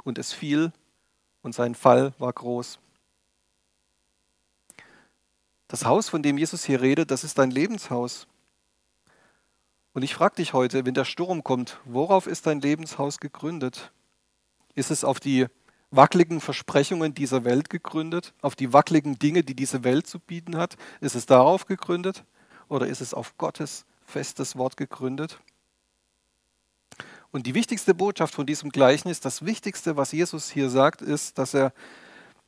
und 0.05 0.19
es 0.19 0.33
fiel, 0.33 0.73
und 1.45 1.55
sein 1.55 1.75
Fall 1.75 2.13
war 2.19 2.33
groß. 2.33 2.79
Das 5.69 5.85
Haus, 5.85 6.09
von 6.09 6.23
dem 6.23 6.39
Jesus 6.39 6.65
hier 6.65 6.81
redet, 6.81 7.11
das 7.11 7.23
ist 7.23 7.39
dein 7.39 7.51
Lebenshaus. 7.51 8.27
Und 9.93 10.03
ich 10.03 10.15
frage 10.15 10.37
dich 10.37 10.55
heute, 10.55 10.85
wenn 10.87 10.95
der 10.95 11.05
Sturm 11.05 11.45
kommt, 11.45 11.79
worauf 11.85 12.27
ist 12.27 12.47
dein 12.47 12.61
Lebenshaus 12.61 13.21
gegründet? 13.21 13.93
Ist 14.75 14.91
es 14.91 15.05
auf 15.05 15.21
die 15.21 15.47
wackeligen 15.91 16.41
Versprechungen 16.41 17.15
dieser 17.15 17.45
Welt 17.45 17.71
gegründet? 17.71 18.35
Auf 18.41 18.57
die 18.57 18.73
wackeligen 18.73 19.19
Dinge, 19.19 19.45
die 19.45 19.55
diese 19.55 19.85
Welt 19.85 20.07
zu 20.07 20.19
bieten 20.19 20.57
hat? 20.57 20.77
Ist 21.01 21.15
es 21.15 21.27
darauf 21.27 21.67
gegründet? 21.67 22.25
Oder 22.69 22.87
ist 22.87 23.01
es 23.01 23.15
auf 23.15 23.37
Gottes 23.37 23.85
festes 24.05 24.57
Wort 24.57 24.77
gegründet? 24.77 25.39
Und 27.35 27.47
die 27.47 27.55
wichtigste 27.55 27.95
Botschaft 27.95 28.33
von 28.33 28.47
diesem 28.47 28.71
Gleichnis, 28.71 29.19
das 29.19 29.45
Wichtigste, 29.45 29.97
was 29.97 30.13
Jesus 30.13 30.53
hier 30.53 30.71
sagt, 30.71 31.03
ist, 31.03 31.37
dass 31.37 31.53
er 31.53 31.73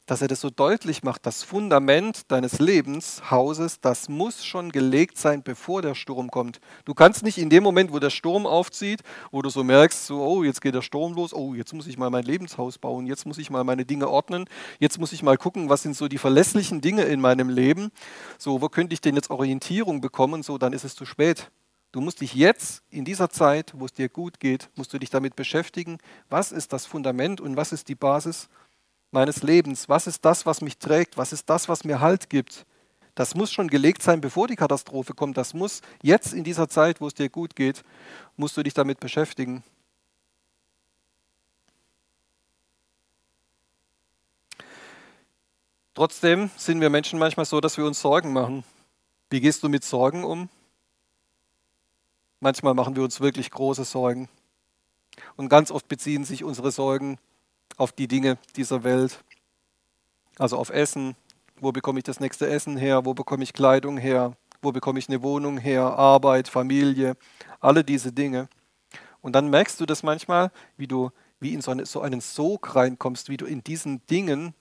dass 0.07 0.23
er 0.23 0.29
das 0.29 0.41
so 0.41 0.51
deutlich 0.51 1.03
macht, 1.03 1.27
das 1.27 1.43
Fundament 1.43 2.31
deines 2.31 2.61
Lebenshauses, 2.61 3.81
das 3.81 4.09
muss 4.09 4.45
schon 4.45 4.71
gelegt 4.71 5.19
sein, 5.19 5.43
bevor 5.43 5.83
der 5.83 5.97
Sturm 5.97 6.31
kommt. 6.31 6.61
Du 6.85 6.95
kannst 6.95 7.25
nicht 7.25 7.39
in 7.39 7.51
dem 7.51 7.65
Moment, 7.65 7.93
wo 7.93 7.99
der 7.99 8.11
Sturm 8.11 8.47
aufzieht, 8.47 9.03
wo 9.33 9.43
du 9.43 9.51
so 9.51 9.65
merkst, 9.65 10.07
so, 10.07 10.23
oh, 10.23 10.45
jetzt 10.45 10.61
geht 10.61 10.77
der 10.77 10.83
Sturm 10.83 11.15
los, 11.15 11.35
oh, 11.35 11.55
jetzt 11.55 11.75
muss 11.75 11.89
ich 11.89 11.99
mal 11.99 12.11
mein 12.11 12.23
Lebenshaus 12.23 12.79
bauen, 12.79 13.09
jetzt 13.09 13.27
muss 13.27 13.39
ich 13.39 13.51
mal 13.51 13.65
meine 13.65 13.85
Dinge 13.85 14.09
ordnen, 14.09 14.45
jetzt 14.79 15.01
muss 15.01 15.13
ich 15.13 15.25
mal 15.25 15.37
gucken, 15.37 15.69
was 15.69 15.83
sind 15.83 15.97
so 15.97 16.07
die 16.07 16.19
verlässlichen 16.19 16.81
Dinge 16.81 17.03
in 17.03 17.21
meinem 17.21 17.49
Leben, 17.49 17.91
so, 18.39 18.63
wo 18.63 18.69
könnte 18.69 18.95
ich 18.95 19.01
denn 19.01 19.17
jetzt 19.17 19.31
Orientierung 19.31 20.01
bekommen, 20.01 20.45
so, 20.45 20.57
dann 20.57 20.73
ist 20.73 20.85
es 20.85 20.95
zu 20.95 21.05
spät. 21.05 21.51
Du 21.97 22.03
musst 22.03 22.21
dich 22.21 22.35
jetzt 22.35 22.83
in 22.91 23.07
dieser 23.07 23.31
Zeit, 23.31 23.73
wo 23.75 23.87
es 23.87 23.93
dir 23.95 24.11
gut 24.11 24.39
geht, 24.39 24.69
musst 24.75 24.93
du 24.93 24.99
dich 24.99 25.09
damit 25.09 25.35
beschäftigen, 25.35 25.97
was 26.29 26.53
ist 26.53 26.75
das 26.75 26.85
Fundament 26.85 27.41
und 27.41 27.57
was 27.57 27.73
ist 27.73 27.89
die 27.89 27.95
Basis 27.95 28.51
meines 29.13 29.43
Lebens? 29.43 29.89
Was 29.89 30.07
ist 30.07 30.23
das, 30.23 30.45
was 30.45 30.61
mich 30.61 30.77
trägt? 30.77 31.17
Was 31.17 31.33
ist 31.33 31.49
das, 31.49 31.71
was 31.71 31.85
mir 31.85 32.01
Halt 32.01 32.29
gibt? 32.29 32.67
Das 33.15 33.35
muss 33.35 33.51
schon 33.51 33.69
gelegt 33.69 34.03
sein, 34.03 34.21
bevor 34.21 34.47
die 34.47 34.57
Katastrophe 34.57 35.15
kommt. 35.15 35.39
Das 35.39 35.55
muss 35.55 35.81
jetzt 36.03 36.35
in 36.35 36.45
dieser 36.45 36.69
Zeit, 36.69 37.01
wo 37.01 37.07
es 37.07 37.15
dir 37.15 37.31
gut 37.31 37.57
geht, 37.57 37.83
musst 38.37 38.59
du 38.59 38.63
dich 38.63 38.75
damit 38.75 39.01
beschäftigen. 39.01 39.65
Trotzdem 45.95 46.51
sind 46.59 46.83
wir 46.83 46.91
Menschen 46.91 47.19
manchmal 47.19 47.47
so, 47.47 47.63
dass 47.63 47.79
wir 47.79 47.87
uns 47.87 48.03
Sorgen 48.03 48.35
machen. 48.35 48.65
Wie 49.31 49.41
gehst 49.41 49.63
du 49.63 49.71
mit 49.71 49.83
Sorgen 49.83 50.25
um? 50.25 50.51
Manchmal 52.41 52.75
machen 52.75 52.97
wir 52.97 53.03
uns 53.03 53.21
wirklich 53.21 53.51
große 53.51 53.85
Sorgen. 53.85 54.29
Und 55.37 55.49
ganz 55.49 55.71
oft 55.71 55.89
beziehen 55.89 56.25
sich 56.25 56.45
unsere 56.45 56.71
Sorgen 56.71 57.19
auf 57.77 57.93
die 57.93 58.09
Dinge 58.09 58.39
dieser 58.57 58.85
Welt. 58.85 59.23
Also 60.39 60.59
auf 60.59 60.71
Essen, 60.71 61.17
wo 61.61 61.73
bekomme 61.73 61.99
ich 61.99 62.05
das 62.05 62.21
nächste 62.21 62.49
Essen 62.49 62.77
her, 62.77 63.05
wo 63.05 63.15
bekomme 63.15 63.43
ich 63.43 63.53
Kleidung 63.53 63.97
her, 63.97 64.37
wo 64.61 64.73
bekomme 64.73 64.99
ich 64.99 65.09
eine 65.09 65.23
Wohnung 65.23 65.59
her, 65.59 65.83
Arbeit, 65.83 66.49
Familie, 66.49 67.17
alle 67.61 67.85
diese 67.85 68.13
Dinge. 68.13 68.49
Und 69.23 69.33
dann 69.33 69.49
merkst 69.49 69.81
du 69.81 69.87
das 69.87 70.03
manchmal, 70.03 70.51
wie 70.77 70.87
du 70.87 71.11
wie 71.41 71.55
in 71.55 71.61
so, 71.61 71.71
eine, 71.71 71.87
so 71.87 72.01
einen 72.01 72.21
Sog 72.21 72.75
reinkommst, 72.75 73.29
wie 73.29 73.37
du 73.37 73.47
in 73.47 73.63
diesen 73.63 74.05
Dingen, 74.07 74.55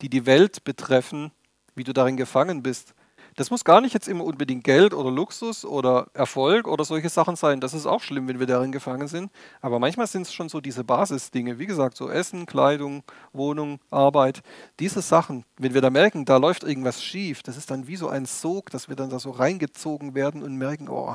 die 0.00 0.08
die 0.08 0.26
Welt 0.26 0.64
betreffen, 0.64 1.32
wie 1.74 1.84
du 1.84 1.92
darin 1.92 2.16
gefangen 2.16 2.62
bist. 2.62 2.94
Das 3.36 3.50
muss 3.50 3.64
gar 3.64 3.80
nicht 3.80 3.94
jetzt 3.94 4.08
immer 4.08 4.24
unbedingt 4.24 4.62
Geld 4.62 4.92
oder 4.92 5.10
Luxus 5.10 5.64
oder 5.64 6.08
Erfolg 6.12 6.68
oder 6.68 6.84
solche 6.84 7.08
Sachen 7.08 7.34
sein. 7.34 7.60
Das 7.60 7.72
ist 7.72 7.86
auch 7.86 8.02
schlimm, 8.02 8.28
wenn 8.28 8.38
wir 8.38 8.46
darin 8.46 8.72
gefangen 8.72 9.08
sind. 9.08 9.32
Aber 9.62 9.78
manchmal 9.78 10.06
sind 10.06 10.22
es 10.22 10.34
schon 10.34 10.50
so 10.50 10.60
diese 10.60 10.84
Basisdinge. 10.84 11.58
Wie 11.58 11.66
gesagt, 11.66 11.96
so 11.96 12.10
Essen, 12.10 12.44
Kleidung, 12.44 13.04
Wohnung, 13.32 13.80
Arbeit. 13.90 14.42
Diese 14.80 15.00
Sachen, 15.00 15.44
wenn 15.56 15.72
wir 15.72 15.80
da 15.80 15.88
merken, 15.88 16.26
da 16.26 16.36
läuft 16.36 16.62
irgendwas 16.62 17.02
schief, 17.02 17.42
das 17.42 17.56
ist 17.56 17.70
dann 17.70 17.86
wie 17.86 17.96
so 17.96 18.08
ein 18.08 18.26
Sog, 18.26 18.70
dass 18.70 18.90
wir 18.90 18.96
dann 18.96 19.08
da 19.08 19.18
so 19.18 19.30
reingezogen 19.30 20.14
werden 20.14 20.42
und 20.42 20.56
merken, 20.56 20.90
oh, 20.90 21.14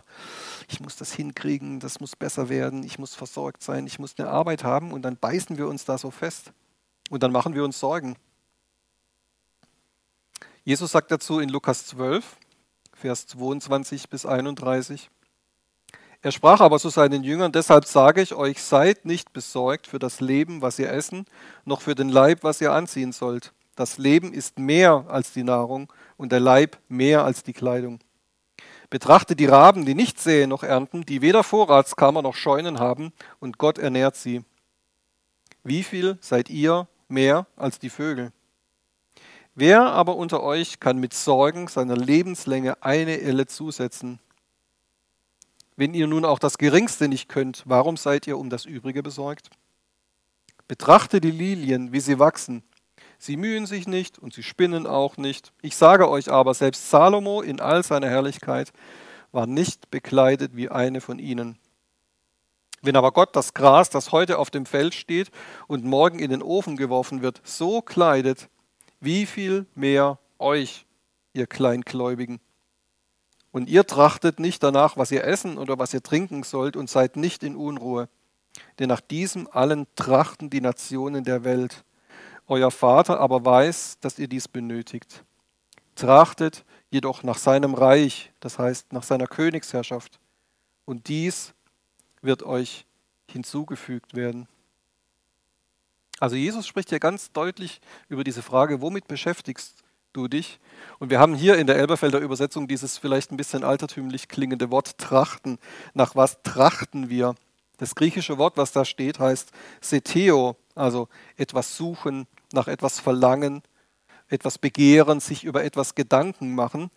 ich 0.67 0.79
muss 0.79 0.95
das 0.95 1.13
hinkriegen, 1.13 1.79
das 1.79 1.99
muss 1.99 2.15
besser 2.15 2.49
werden, 2.49 2.83
ich 2.83 2.97
muss 2.97 3.13
versorgt 3.13 3.61
sein, 3.61 3.85
ich 3.85 3.99
muss 3.99 4.15
eine 4.17 4.29
Arbeit 4.29 4.63
haben. 4.63 4.91
Und 4.91 5.03
dann 5.03 5.17
beißen 5.17 5.57
wir 5.57 5.67
uns 5.67 5.85
da 5.85 5.99
so 5.99 6.09
fest. 6.09 6.51
Und 7.11 7.21
dann 7.21 7.31
machen 7.31 7.53
wir 7.53 7.63
uns 7.63 7.79
Sorgen. 7.79 8.15
Jesus 10.67 10.91
sagt 10.91 11.11
dazu 11.11 11.39
in 11.39 11.47
Lukas 11.47 11.85
12, 11.85 12.25
Vers 12.91 13.25
22 13.27 14.09
bis 14.09 14.25
31. 14.25 15.09
Er 16.21 16.33
sprach 16.33 16.59
aber 16.59 16.77
zu 16.77 16.89
seinen 16.89 17.23
Jüngern, 17.23 17.53
deshalb 17.53 17.85
sage 17.85 18.21
ich 18.21 18.33
euch, 18.33 18.61
seid 18.61 19.05
nicht 19.05 19.31
besorgt 19.31 19.87
für 19.87 19.97
das 19.97 20.19
Leben, 20.19 20.61
was 20.61 20.77
ihr 20.77 20.91
essen, 20.91 21.25
noch 21.63 21.79
für 21.79 21.95
den 21.95 22.09
Leib, 22.09 22.43
was 22.43 22.59
ihr 22.59 22.73
anziehen 22.73 23.13
sollt. 23.13 23.53
Das 23.77 23.97
Leben 23.97 24.33
ist 24.33 24.59
mehr 24.59 25.05
als 25.07 25.31
die 25.31 25.43
Nahrung 25.43 25.93
und 26.17 26.33
der 26.33 26.41
Leib 26.41 26.77
mehr 26.89 27.23
als 27.23 27.43
die 27.43 27.53
Kleidung. 27.53 27.99
Betrachtet 28.89 29.39
die 29.39 29.45
Raben, 29.45 29.85
die 29.85 29.95
nicht 29.95 30.19
säen 30.19 30.49
noch 30.49 30.63
ernten, 30.63 31.05
die 31.05 31.21
weder 31.21 31.45
Vorratskammer 31.45 32.21
noch 32.21 32.35
Scheunen 32.35 32.77
haben, 32.77 33.13
und 33.39 33.57
Gott 33.57 33.77
ernährt 33.77 34.17
sie. 34.17 34.43
Wie 35.63 35.83
viel 35.83 36.17
seid 36.19 36.49
ihr 36.49 36.89
mehr 37.07 37.47
als 37.55 37.79
die 37.79 37.89
Vögel? 37.89 38.33
Wer 39.59 39.81
aber 39.81 40.17
unter 40.17 40.43
euch 40.43 40.79
kann 40.79 40.99
mit 40.99 41.15
Sorgen 41.15 41.67
seiner 41.67 41.97
Lebenslänge 41.97 42.83
eine 42.83 43.21
Elle 43.21 43.47
zusetzen? 43.47 44.19
Wenn 45.75 45.95
ihr 45.95 46.05
nun 46.05 46.25
auch 46.25 46.37
das 46.37 46.59
Geringste 46.59 47.07
nicht 47.07 47.27
könnt, 47.27 47.63
warum 47.65 47.97
seid 47.97 48.27
ihr 48.27 48.37
um 48.37 48.51
das 48.51 48.65
Übrige 48.65 49.01
besorgt? 49.01 49.49
Betrachtet 50.67 51.23
die 51.23 51.31
Lilien, 51.31 51.91
wie 51.91 52.01
sie 52.01 52.19
wachsen. 52.19 52.61
Sie 53.17 53.35
mühen 53.35 53.65
sich 53.65 53.87
nicht 53.87 54.19
und 54.19 54.31
sie 54.31 54.43
spinnen 54.43 54.85
auch 54.85 55.17
nicht. 55.17 55.51
Ich 55.63 55.75
sage 55.75 56.07
euch 56.07 56.29
aber, 56.29 56.53
selbst 56.53 56.91
Salomo 56.91 57.41
in 57.41 57.59
all 57.59 57.81
seiner 57.81 58.09
Herrlichkeit 58.09 58.71
war 59.31 59.47
nicht 59.47 59.89
bekleidet 59.89 60.55
wie 60.55 60.69
eine 60.69 61.01
von 61.01 61.17
ihnen. 61.17 61.57
Wenn 62.83 62.95
aber 62.95 63.11
Gott 63.11 63.35
das 63.35 63.55
Gras, 63.55 63.89
das 63.89 64.11
heute 64.11 64.37
auf 64.37 64.51
dem 64.51 64.67
Feld 64.67 64.93
steht 64.93 65.31
und 65.65 65.83
morgen 65.83 66.19
in 66.19 66.29
den 66.29 66.43
Ofen 66.43 66.77
geworfen 66.77 67.23
wird, 67.23 67.41
so 67.43 67.81
kleidet, 67.81 68.49
wie 68.99 69.25
viel 69.25 69.65
mehr 69.75 70.19
euch, 70.39 70.85
ihr 71.33 71.47
Kleingläubigen. 71.47 72.39
Und 73.51 73.69
ihr 73.69 73.87
trachtet 73.87 74.39
nicht 74.39 74.61
danach, 74.63 74.97
was 74.97 75.11
ihr 75.11 75.23
essen 75.23 75.57
oder 75.57 75.79
was 75.79 75.93
ihr 75.93 76.03
trinken 76.03 76.43
sollt, 76.43 76.75
und 76.75 76.89
seid 76.89 77.15
nicht 77.15 77.43
in 77.43 77.55
Unruhe. 77.55 78.09
Denn 78.79 78.89
nach 78.89 79.01
diesem 79.01 79.47
allen 79.47 79.87
trachten 79.95 80.49
die 80.49 80.61
Nationen 80.61 81.23
der 81.23 81.43
Welt. 81.43 81.83
Euer 82.47 82.71
Vater 82.71 83.19
aber 83.19 83.43
weiß, 83.43 83.97
dass 83.99 84.19
ihr 84.19 84.27
dies 84.27 84.47
benötigt. 84.47 85.23
Trachtet 85.95 86.65
jedoch 86.89 87.23
nach 87.23 87.37
seinem 87.37 87.73
Reich, 87.73 88.31
das 88.39 88.59
heißt 88.59 88.93
nach 88.93 89.03
seiner 89.03 89.27
Königsherrschaft. 89.27 90.19
Und 90.85 91.07
dies 91.07 91.53
wird 92.21 92.43
euch 92.43 92.85
hinzugefügt 93.29 94.15
werden. 94.15 94.47
Also 96.19 96.35
Jesus 96.35 96.65
spricht 96.65 96.89
hier 96.89 96.99
ganz 96.99 97.31
deutlich 97.31 97.79
über 98.09 98.23
diese 98.23 98.41
Frage, 98.41 98.81
womit 98.81 99.07
beschäftigst 99.07 99.83
du 100.13 100.27
dich? 100.27 100.59
Und 100.99 101.11
wir 101.11 101.19
haben 101.19 101.35
hier 101.35 101.57
in 101.57 101.67
der 101.67 101.77
Elberfelder 101.77 102.19
Übersetzung 102.19 102.67
dieses 102.67 102.97
vielleicht 102.97 103.31
ein 103.31 103.37
bisschen 103.37 103.63
altertümlich 103.63 104.27
klingende 104.27 104.71
Wort 104.71 104.97
trachten. 104.97 105.59
Nach 105.93 106.15
was 106.15 106.41
trachten 106.41 107.09
wir? 107.09 107.35
Das 107.77 107.93
griechische 107.93 108.39
Wort, 108.39 108.57
was 108.57 108.71
da 108.71 108.83
steht, 108.83 109.19
heißt 109.19 109.51
seteo, 109.81 110.55
also 110.73 111.07
etwas 111.35 111.77
suchen, 111.77 112.25
nach 112.51 112.67
etwas 112.67 112.99
verlangen, 112.99 113.61
etwas 114.29 114.57
begehren, 114.57 115.19
sich 115.19 115.43
über 115.43 115.63
etwas 115.63 115.93
Gedanken 115.93 116.55
machen. 116.55 116.89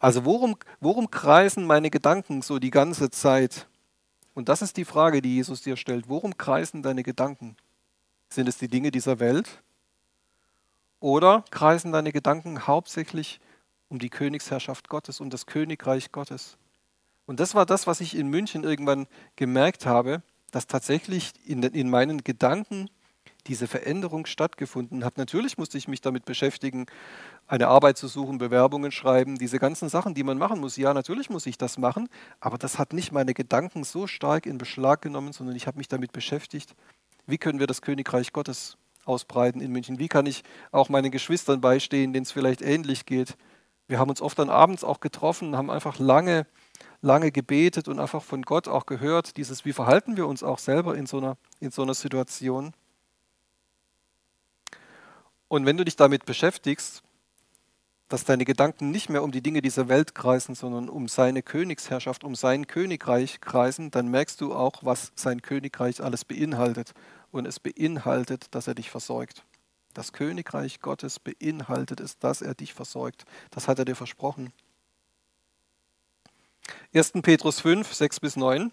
Also 0.00 0.24
worum, 0.24 0.56
worum 0.80 1.10
kreisen 1.10 1.66
meine 1.66 1.90
Gedanken 1.90 2.42
so 2.42 2.58
die 2.58 2.70
ganze 2.70 3.10
Zeit? 3.10 3.68
Und 4.34 4.48
das 4.48 4.60
ist 4.60 4.76
die 4.76 4.84
Frage, 4.84 5.22
die 5.22 5.36
Jesus 5.36 5.62
dir 5.62 5.76
stellt. 5.76 6.08
Worum 6.08 6.36
kreisen 6.36 6.82
deine 6.82 7.04
Gedanken? 7.04 7.56
Sind 8.28 8.48
es 8.48 8.58
die 8.58 8.68
Dinge 8.68 8.90
dieser 8.90 9.20
Welt? 9.20 9.62
Oder 11.00 11.44
kreisen 11.50 11.92
deine 11.92 12.12
Gedanken 12.12 12.66
hauptsächlich 12.66 13.40
um 13.88 13.98
die 13.98 14.10
Königsherrschaft 14.10 14.88
Gottes, 14.88 15.20
um 15.20 15.30
das 15.30 15.46
Königreich 15.46 16.12
Gottes? 16.12 16.56
Und 17.26 17.40
das 17.40 17.54
war 17.54 17.66
das, 17.66 17.86
was 17.86 18.00
ich 18.00 18.16
in 18.16 18.28
München 18.28 18.64
irgendwann 18.64 19.06
gemerkt 19.36 19.86
habe, 19.86 20.22
dass 20.50 20.66
tatsächlich 20.66 21.32
in, 21.44 21.62
in 21.62 21.90
meinen 21.90 22.24
Gedanken 22.24 22.88
diese 23.46 23.66
Veränderung 23.66 24.26
stattgefunden 24.26 25.04
hat. 25.04 25.18
Natürlich 25.18 25.58
musste 25.58 25.78
ich 25.78 25.88
mich 25.88 26.00
damit 26.00 26.24
beschäftigen, 26.24 26.86
eine 27.46 27.68
Arbeit 27.68 27.96
zu 27.96 28.08
suchen, 28.08 28.38
Bewerbungen 28.38 28.90
schreiben, 28.90 29.36
diese 29.36 29.58
ganzen 29.58 29.88
Sachen, 29.88 30.14
die 30.14 30.24
man 30.24 30.38
machen 30.38 30.60
muss. 30.60 30.76
Ja, 30.76 30.92
natürlich 30.94 31.30
muss 31.30 31.46
ich 31.46 31.58
das 31.58 31.78
machen, 31.78 32.08
aber 32.40 32.58
das 32.58 32.78
hat 32.78 32.92
nicht 32.92 33.12
meine 33.12 33.34
Gedanken 33.34 33.84
so 33.84 34.06
stark 34.06 34.46
in 34.46 34.58
Beschlag 34.58 35.00
genommen, 35.00 35.32
sondern 35.32 35.54
ich 35.54 35.66
habe 35.66 35.78
mich 35.78 35.88
damit 35.88 36.12
beschäftigt, 36.12 36.74
wie 37.26 37.38
können 37.38 37.58
wir 37.58 37.66
das 37.66 37.82
Königreich 37.82 38.32
Gottes 38.32 38.76
ausbreiten 39.04 39.60
in 39.60 39.72
München? 39.72 39.98
Wie 39.98 40.08
kann 40.08 40.26
ich 40.26 40.42
auch 40.72 40.88
meinen 40.88 41.10
Geschwistern 41.10 41.60
beistehen, 41.60 42.12
denen 42.12 42.24
es 42.24 42.32
vielleicht 42.32 42.62
ähnlich 42.62 43.06
geht? 43.06 43.36
Wir 43.88 43.98
haben 43.98 44.10
uns 44.10 44.20
oft 44.20 44.38
dann 44.38 44.50
abends 44.50 44.82
auch 44.82 45.00
getroffen, 45.00 45.56
haben 45.56 45.70
einfach 45.70 45.98
lange, 45.98 46.46
lange 47.02 47.30
gebetet 47.30 47.88
und 47.88 48.00
einfach 48.00 48.22
von 48.22 48.42
Gott 48.42 48.66
auch 48.66 48.86
gehört, 48.86 49.36
dieses, 49.36 49.64
wie 49.64 49.72
verhalten 49.72 50.16
wir 50.16 50.26
uns 50.26 50.42
auch 50.42 50.58
selber 50.58 50.96
in 50.96 51.06
so 51.06 51.18
einer, 51.18 51.36
in 51.60 51.70
so 51.70 51.82
einer 51.82 51.94
Situation. 51.94 52.72
Und 55.48 55.66
wenn 55.66 55.76
du 55.76 55.84
dich 55.84 55.94
damit 55.94 56.24
beschäftigst, 56.24 57.02
dass 58.08 58.24
deine 58.24 58.44
Gedanken 58.44 58.90
nicht 58.90 59.08
mehr 59.08 59.22
um 59.22 59.32
die 59.32 59.40
Dinge 59.40 59.62
dieser 59.62 59.88
Welt 59.88 60.14
kreisen, 60.14 60.54
sondern 60.54 60.88
um 60.88 61.08
seine 61.08 61.42
Königsherrschaft, 61.42 62.22
um 62.22 62.34
sein 62.34 62.66
Königreich 62.66 63.40
kreisen, 63.40 63.90
dann 63.90 64.08
merkst 64.08 64.40
du 64.40 64.54
auch, 64.54 64.84
was 64.84 65.12
sein 65.16 65.42
Königreich 65.42 66.02
alles 66.02 66.24
beinhaltet. 66.24 66.92
Und 67.32 67.46
es 67.46 67.58
beinhaltet, 67.58 68.46
dass 68.54 68.68
er 68.68 68.74
dich 68.74 68.90
versorgt. 68.90 69.44
Das 69.92 70.12
Königreich 70.12 70.80
Gottes 70.80 71.18
beinhaltet 71.18 72.00
es, 72.00 72.18
dass 72.18 72.42
er 72.42 72.54
dich 72.54 72.74
versorgt. 72.74 73.24
Das 73.50 73.66
hat 73.66 73.78
er 73.78 73.84
dir 73.84 73.96
versprochen. 73.96 74.52
1. 76.94 77.12
Petrus 77.22 77.60
5, 77.60 77.92
6 77.92 78.20
bis 78.20 78.36
9. 78.36 78.70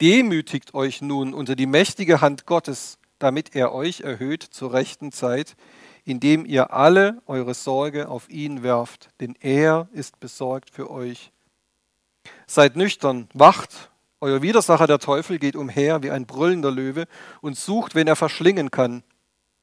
Demütigt 0.00 0.74
euch 0.74 1.02
nun 1.02 1.34
unter 1.34 1.56
die 1.56 1.66
mächtige 1.66 2.20
Hand 2.20 2.46
Gottes, 2.46 2.98
damit 3.18 3.54
er 3.54 3.72
euch 3.72 4.00
erhöht 4.00 4.42
zur 4.42 4.72
rechten 4.72 5.12
Zeit, 5.12 5.56
indem 6.04 6.44
ihr 6.44 6.72
alle 6.72 7.22
eure 7.26 7.54
Sorge 7.54 8.08
auf 8.08 8.28
ihn 8.28 8.62
werft, 8.62 9.10
denn 9.20 9.34
er 9.40 9.88
ist 9.92 10.20
besorgt 10.20 10.70
für 10.70 10.90
euch. 10.90 11.32
Seid 12.46 12.76
nüchtern, 12.76 13.28
wacht, 13.32 13.90
euer 14.20 14.42
Widersacher 14.42 14.86
der 14.86 14.98
Teufel 14.98 15.38
geht 15.38 15.56
umher 15.56 16.02
wie 16.02 16.10
ein 16.10 16.26
brüllender 16.26 16.70
Löwe 16.70 17.06
und 17.40 17.56
sucht, 17.56 17.94
wen 17.94 18.06
er 18.06 18.16
verschlingen 18.16 18.70
kann. 18.70 19.02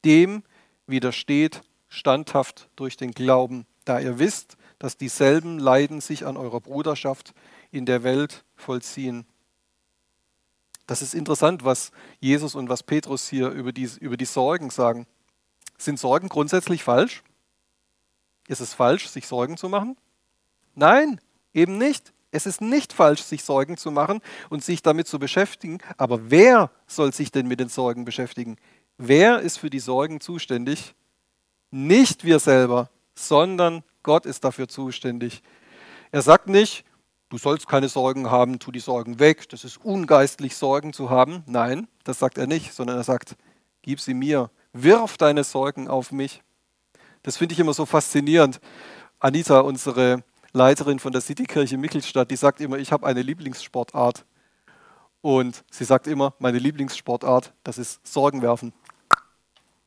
Dem 0.04 0.44
widersteht 0.88 1.62
standhaft 1.90 2.70
durch 2.76 2.98
den 2.98 3.12
Glauben, 3.12 3.68
da 3.86 4.00
ihr 4.00 4.18
wisst, 4.18 4.58
dass 4.80 4.98
dieselben 4.98 5.60
Leiden 5.60 6.02
sich 6.02 6.26
an 6.26 6.38
eurer 6.38 6.60
Bruderschaft 6.60 7.34
in 7.72 7.86
der 7.86 8.04
Welt 8.04 8.44
vollziehen. 8.56 9.26
Das 10.88 11.02
ist 11.02 11.14
interessant, 11.14 11.66
was 11.66 11.92
Jesus 12.20 12.56
und 12.56 12.70
was 12.70 12.82
Petrus 12.82 13.28
hier 13.28 13.50
über 13.50 13.74
die, 13.74 13.90
über 14.00 14.18
die 14.18 14.26
Sorgen 14.26 14.70
sagen. 14.70 15.06
Sind 15.78 16.00
Sorgen 16.00 16.30
grundsätzlich 16.30 16.84
falsch? 16.84 17.24
Ist 18.48 18.62
es 18.62 18.74
falsch, 18.74 19.08
sich 19.08 19.28
Sorgen 19.28 19.58
zu 19.58 19.70
machen? 19.70 19.98
Nein, 20.76 21.22
eben 21.54 21.78
nicht. 21.78 22.14
Es 22.32 22.46
ist 22.46 22.62
nicht 22.62 22.94
falsch, 22.94 23.22
sich 23.22 23.44
Sorgen 23.44 23.78
zu 23.78 23.92
machen 23.92 24.22
und 24.50 24.64
sich 24.64 24.82
damit 24.82 25.08
zu 25.08 25.20
beschäftigen. 25.20 25.80
Aber 25.98 26.30
wer 26.30 26.72
soll 26.86 27.14
sich 27.14 27.32
denn 27.32 27.48
mit 27.48 27.60
den 27.60 27.70
Sorgen 27.70 28.06
beschäftigen? 28.06 28.58
Wer 28.98 29.40
ist 29.40 29.58
für 29.58 29.70
die 29.70 29.80
Sorgen 29.80 30.20
zuständig? 30.20 30.94
Nicht 31.72 32.24
wir 32.24 32.40
selber, 32.40 32.90
sondern 33.16 33.84
Gott 34.04 34.26
ist 34.26 34.44
dafür 34.44 34.68
zuständig. 34.68 35.42
Er 36.12 36.22
sagt 36.22 36.48
nicht, 36.48 36.86
du 37.30 37.38
sollst 37.38 37.68
keine 37.68 37.90
Sorgen 37.90 38.32
haben, 38.32 38.60
tu 38.60 38.72
die 38.72 38.80
Sorgen 38.80 39.20
weg, 39.20 39.50
das 39.50 39.64
ist 39.64 39.78
ungeistlich, 39.84 40.56
Sorgen 40.56 40.94
zu 40.94 41.10
haben. 41.10 41.44
Nein, 41.46 41.88
das 42.04 42.20
sagt 42.20 42.38
er 42.38 42.48
nicht, 42.48 42.74
sondern 42.74 42.98
er 42.98 43.04
sagt, 43.04 43.36
gib 43.82 44.00
sie 44.00 44.14
mir, 44.14 44.50
wirf 44.74 45.18
deine 45.18 45.44
Sorgen 45.44 45.88
auf 45.88 46.12
mich. 46.12 46.42
Das 47.24 47.38
finde 47.38 47.54
ich 47.54 47.60
immer 47.60 47.74
so 47.74 47.86
faszinierend. 47.86 48.60
Anita, 49.20 49.60
unsere 49.60 50.24
Leiterin 50.54 51.00
von 51.00 51.12
der 51.12 51.22
Citykirche 51.22 51.78
Michelstadt, 51.78 52.32
die 52.32 52.36
sagt 52.36 52.62
immer, 52.62 52.78
ich 52.78 52.92
habe 52.92 53.06
eine 53.06 53.22
Lieblingssportart. 53.22 54.26
Und 55.22 55.64
sie 55.72 55.84
sagt 55.84 56.08
immer, 56.08 56.34
meine 56.40 56.60
Lieblingssportart, 56.60 57.54
das 57.64 57.78
ist 57.78 58.06
Sorgen 58.06 58.42
werfen. 58.42 58.74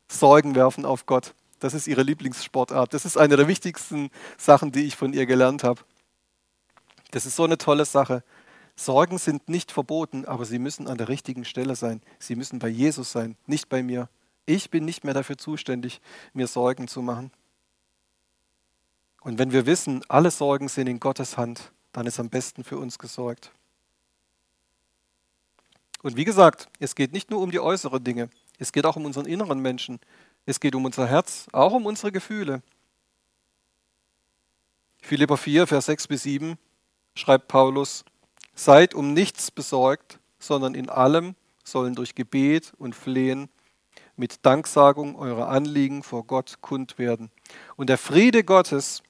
Sorgen 0.08 0.54
werfen 0.54 0.84
auf 0.84 1.06
Gott. 1.06 1.34
Das 1.60 1.74
ist 1.74 1.86
ihre 1.86 2.02
Lieblingssportart. 2.02 2.92
Das 2.92 3.04
ist 3.04 3.16
eine 3.16 3.36
der 3.36 3.48
wichtigsten 3.48 4.10
Sachen, 4.36 4.72
die 4.72 4.84
ich 4.84 4.96
von 4.96 5.12
ihr 5.12 5.26
gelernt 5.26 5.62
habe. 5.62 5.82
Das 7.10 7.26
ist 7.26 7.36
so 7.36 7.44
eine 7.44 7.58
tolle 7.58 7.84
Sache. 7.84 8.22
Sorgen 8.76 9.18
sind 9.18 9.48
nicht 9.48 9.72
verboten, 9.72 10.24
aber 10.24 10.44
sie 10.44 10.58
müssen 10.58 10.88
an 10.88 10.98
der 10.98 11.08
richtigen 11.08 11.44
Stelle 11.44 11.76
sein. 11.76 12.02
Sie 12.18 12.34
müssen 12.34 12.58
bei 12.58 12.68
Jesus 12.68 13.12
sein, 13.12 13.36
nicht 13.46 13.68
bei 13.68 13.82
mir. 13.82 14.08
Ich 14.46 14.70
bin 14.70 14.84
nicht 14.84 15.04
mehr 15.04 15.14
dafür 15.14 15.38
zuständig, 15.38 16.00
mir 16.32 16.46
Sorgen 16.46 16.88
zu 16.88 17.02
machen. 17.02 17.30
Und 19.20 19.38
wenn 19.38 19.52
wir 19.52 19.66
wissen, 19.66 20.02
alle 20.08 20.30
Sorgen 20.30 20.68
sind 20.68 20.86
in 20.86 20.98
Gottes 21.00 21.36
Hand, 21.36 21.72
dann 21.92 22.06
ist 22.06 22.18
am 22.18 22.30
besten 22.30 22.64
für 22.64 22.78
uns 22.78 22.98
gesorgt. 22.98 23.52
Und 26.02 26.16
wie 26.16 26.24
gesagt, 26.24 26.68
es 26.78 26.94
geht 26.94 27.12
nicht 27.12 27.30
nur 27.30 27.40
um 27.40 27.50
die 27.50 27.60
äußeren 27.60 28.02
Dinge, 28.02 28.30
es 28.60 28.72
geht 28.72 28.84
auch 28.84 28.96
um 28.96 29.06
unseren 29.06 29.24
inneren 29.24 29.60
Menschen. 29.60 29.98
Es 30.44 30.60
geht 30.60 30.74
um 30.74 30.84
unser 30.84 31.06
Herz, 31.06 31.46
auch 31.52 31.72
um 31.72 31.86
unsere 31.86 32.12
Gefühle. 32.12 32.62
Philipper 35.00 35.38
4, 35.38 35.66
Vers 35.66 35.86
6 35.86 36.08
bis 36.08 36.22
7 36.24 36.58
schreibt 37.14 37.48
Paulus, 37.48 38.04
seid 38.54 38.94
um 38.94 39.14
nichts 39.14 39.50
besorgt, 39.50 40.18
sondern 40.38 40.74
in 40.74 40.90
allem 40.90 41.34
sollen 41.64 41.94
durch 41.94 42.14
Gebet 42.14 42.74
und 42.76 42.94
Flehen 42.94 43.48
mit 44.20 44.44
Danksagung 44.44 45.16
eure 45.16 45.46
Anliegen 45.46 46.02
vor 46.02 46.24
Gott 46.24 46.58
kund 46.60 46.98
werden. 46.98 47.30
Und 47.76 47.88
der 47.88 47.96
Friede 47.96 48.44
Gottes, 48.44 49.02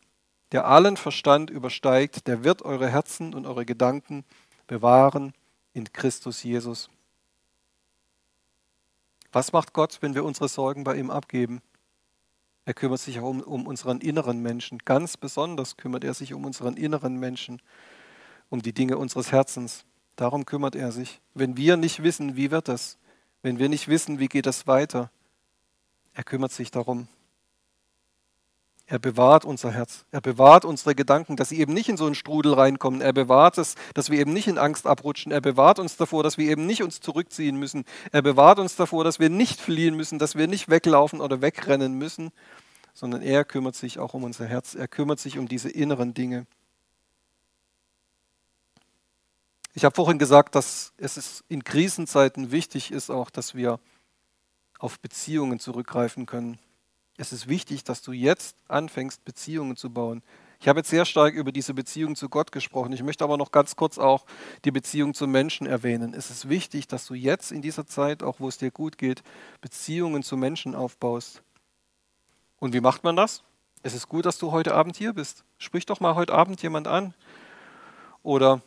der 0.52 0.66
allen 0.66 0.96
Verstand 0.96 1.50
übersteigt, 1.50 2.28
der 2.28 2.44
wird 2.44 2.62
eure 2.62 2.88
Herzen 2.88 3.34
und 3.34 3.44
eure 3.44 3.66
Gedanken 3.66 4.24
bewahren 4.68 5.34
in 5.72 5.92
Christus 5.92 6.44
Jesus. 6.44 6.90
Was 9.32 9.52
macht 9.52 9.72
Gott, 9.72 9.98
wenn 10.00 10.14
wir 10.14 10.24
unsere 10.24 10.48
Sorgen 10.48 10.84
bei 10.84 10.94
ihm 10.94 11.10
abgeben? 11.10 11.60
Er 12.64 12.74
kümmert 12.74 13.00
sich 13.00 13.18
auch 13.18 13.28
um, 13.28 13.40
um 13.40 13.66
unseren 13.66 14.00
inneren 14.00 14.40
Menschen. 14.40 14.78
Ganz 14.78 15.16
besonders 15.16 15.76
kümmert 15.76 16.04
er 16.04 16.14
sich 16.14 16.34
um 16.34 16.44
unseren 16.44 16.76
inneren 16.76 17.16
Menschen 17.16 17.60
um 18.48 18.62
die 18.62 18.72
Dinge 18.72 18.96
unseres 18.96 19.32
Herzens. 19.32 19.84
Darum 20.14 20.46
kümmert 20.46 20.76
er 20.76 20.92
sich. 20.92 21.20
Wenn 21.34 21.56
wir 21.56 21.76
nicht 21.76 22.04
wissen, 22.04 22.36
wie 22.36 22.52
wird 22.52 22.68
es, 22.68 22.96
wenn 23.42 23.58
wir 23.58 23.68
nicht 23.68 23.88
wissen, 23.88 24.18
wie 24.18 24.28
geht 24.28 24.46
es 24.46 24.66
weiter, 24.66 25.10
er 26.12 26.24
kümmert 26.24 26.52
sich 26.52 26.70
darum. 26.70 27.08
Er 28.90 28.98
bewahrt 28.98 29.44
unser 29.44 29.70
Herz. 29.70 30.04
Er 30.10 30.20
bewahrt 30.20 30.64
unsere 30.64 30.96
Gedanken, 30.96 31.36
dass 31.36 31.50
sie 31.50 31.60
eben 31.60 31.72
nicht 31.72 31.88
in 31.88 31.96
so 31.96 32.06
einen 32.06 32.16
Strudel 32.16 32.54
reinkommen. 32.54 33.00
Er 33.00 33.12
bewahrt 33.12 33.56
es, 33.56 33.76
dass 33.94 34.10
wir 34.10 34.18
eben 34.18 34.32
nicht 34.32 34.48
in 34.48 34.58
Angst 34.58 34.84
abrutschen. 34.84 35.30
Er 35.30 35.40
bewahrt 35.40 35.78
uns 35.78 35.96
davor, 35.96 36.24
dass 36.24 36.38
wir 36.38 36.50
eben 36.50 36.66
nicht 36.66 36.82
uns 36.82 37.00
zurückziehen 37.00 37.56
müssen. 37.56 37.84
Er 38.10 38.22
bewahrt 38.22 38.58
uns 38.58 38.74
davor, 38.74 39.04
dass 39.04 39.20
wir 39.20 39.30
nicht 39.30 39.60
fliehen 39.60 39.96
müssen, 39.96 40.18
dass 40.18 40.34
wir 40.34 40.48
nicht 40.48 40.68
weglaufen 40.68 41.20
oder 41.20 41.40
wegrennen 41.40 41.94
müssen, 41.94 42.32
sondern 42.92 43.22
er 43.22 43.44
kümmert 43.44 43.76
sich 43.76 44.00
auch 44.00 44.12
um 44.12 44.24
unser 44.24 44.46
Herz. 44.46 44.74
Er 44.74 44.88
kümmert 44.88 45.20
sich 45.20 45.38
um 45.38 45.46
diese 45.46 45.70
inneren 45.70 46.12
Dinge. 46.12 46.46
Ich 49.72 49.84
habe 49.84 49.94
vorhin 49.94 50.18
gesagt, 50.18 50.54
dass 50.54 50.92
es 50.98 51.44
in 51.48 51.62
Krisenzeiten 51.62 52.50
wichtig 52.50 52.90
ist 52.90 53.10
auch, 53.10 53.30
dass 53.30 53.54
wir 53.54 53.78
auf 54.78 54.98
Beziehungen 54.98 55.60
zurückgreifen 55.60 56.26
können. 56.26 56.58
Es 57.16 57.32
ist 57.32 57.48
wichtig, 57.48 57.84
dass 57.84 58.02
du 58.02 58.12
jetzt 58.12 58.56
anfängst, 58.66 59.24
Beziehungen 59.24 59.76
zu 59.76 59.90
bauen. 59.90 60.22
Ich 60.58 60.68
habe 60.68 60.80
jetzt 60.80 60.90
sehr 60.90 61.04
stark 61.04 61.34
über 61.34 61.52
diese 61.52 61.72
Beziehung 61.72 62.16
zu 62.16 62.28
Gott 62.28 62.50
gesprochen. 62.50 62.92
Ich 62.92 63.02
möchte 63.02 63.24
aber 63.24 63.36
noch 63.36 63.52
ganz 63.52 63.76
kurz 63.76 63.98
auch 63.98 64.26
die 64.64 64.70
Beziehung 64.70 65.14
zu 65.14 65.26
Menschen 65.26 65.66
erwähnen. 65.66 66.14
Es 66.14 66.30
ist 66.30 66.48
wichtig, 66.48 66.88
dass 66.88 67.06
du 67.06 67.14
jetzt 67.14 67.52
in 67.52 67.62
dieser 67.62 67.86
Zeit, 67.86 68.22
auch 68.22 68.40
wo 68.40 68.48
es 68.48 68.58
dir 68.58 68.70
gut 68.70 68.98
geht, 68.98 69.22
Beziehungen 69.60 70.22
zu 70.22 70.36
Menschen 70.36 70.74
aufbaust. 70.74 71.42
Und 72.58 72.74
wie 72.74 72.80
macht 72.80 73.04
man 73.04 73.16
das? 73.16 73.42
Es 73.82 73.94
ist 73.94 74.08
gut, 74.08 74.26
dass 74.26 74.38
du 74.38 74.50
heute 74.50 74.74
Abend 74.74 74.96
hier 74.96 75.14
bist. 75.14 75.44
Sprich 75.58 75.86
doch 75.86 76.00
mal 76.00 76.14
heute 76.14 76.34
Abend 76.34 76.60
jemand 76.62 76.88
an. 76.88 77.14
Oder 78.22 78.60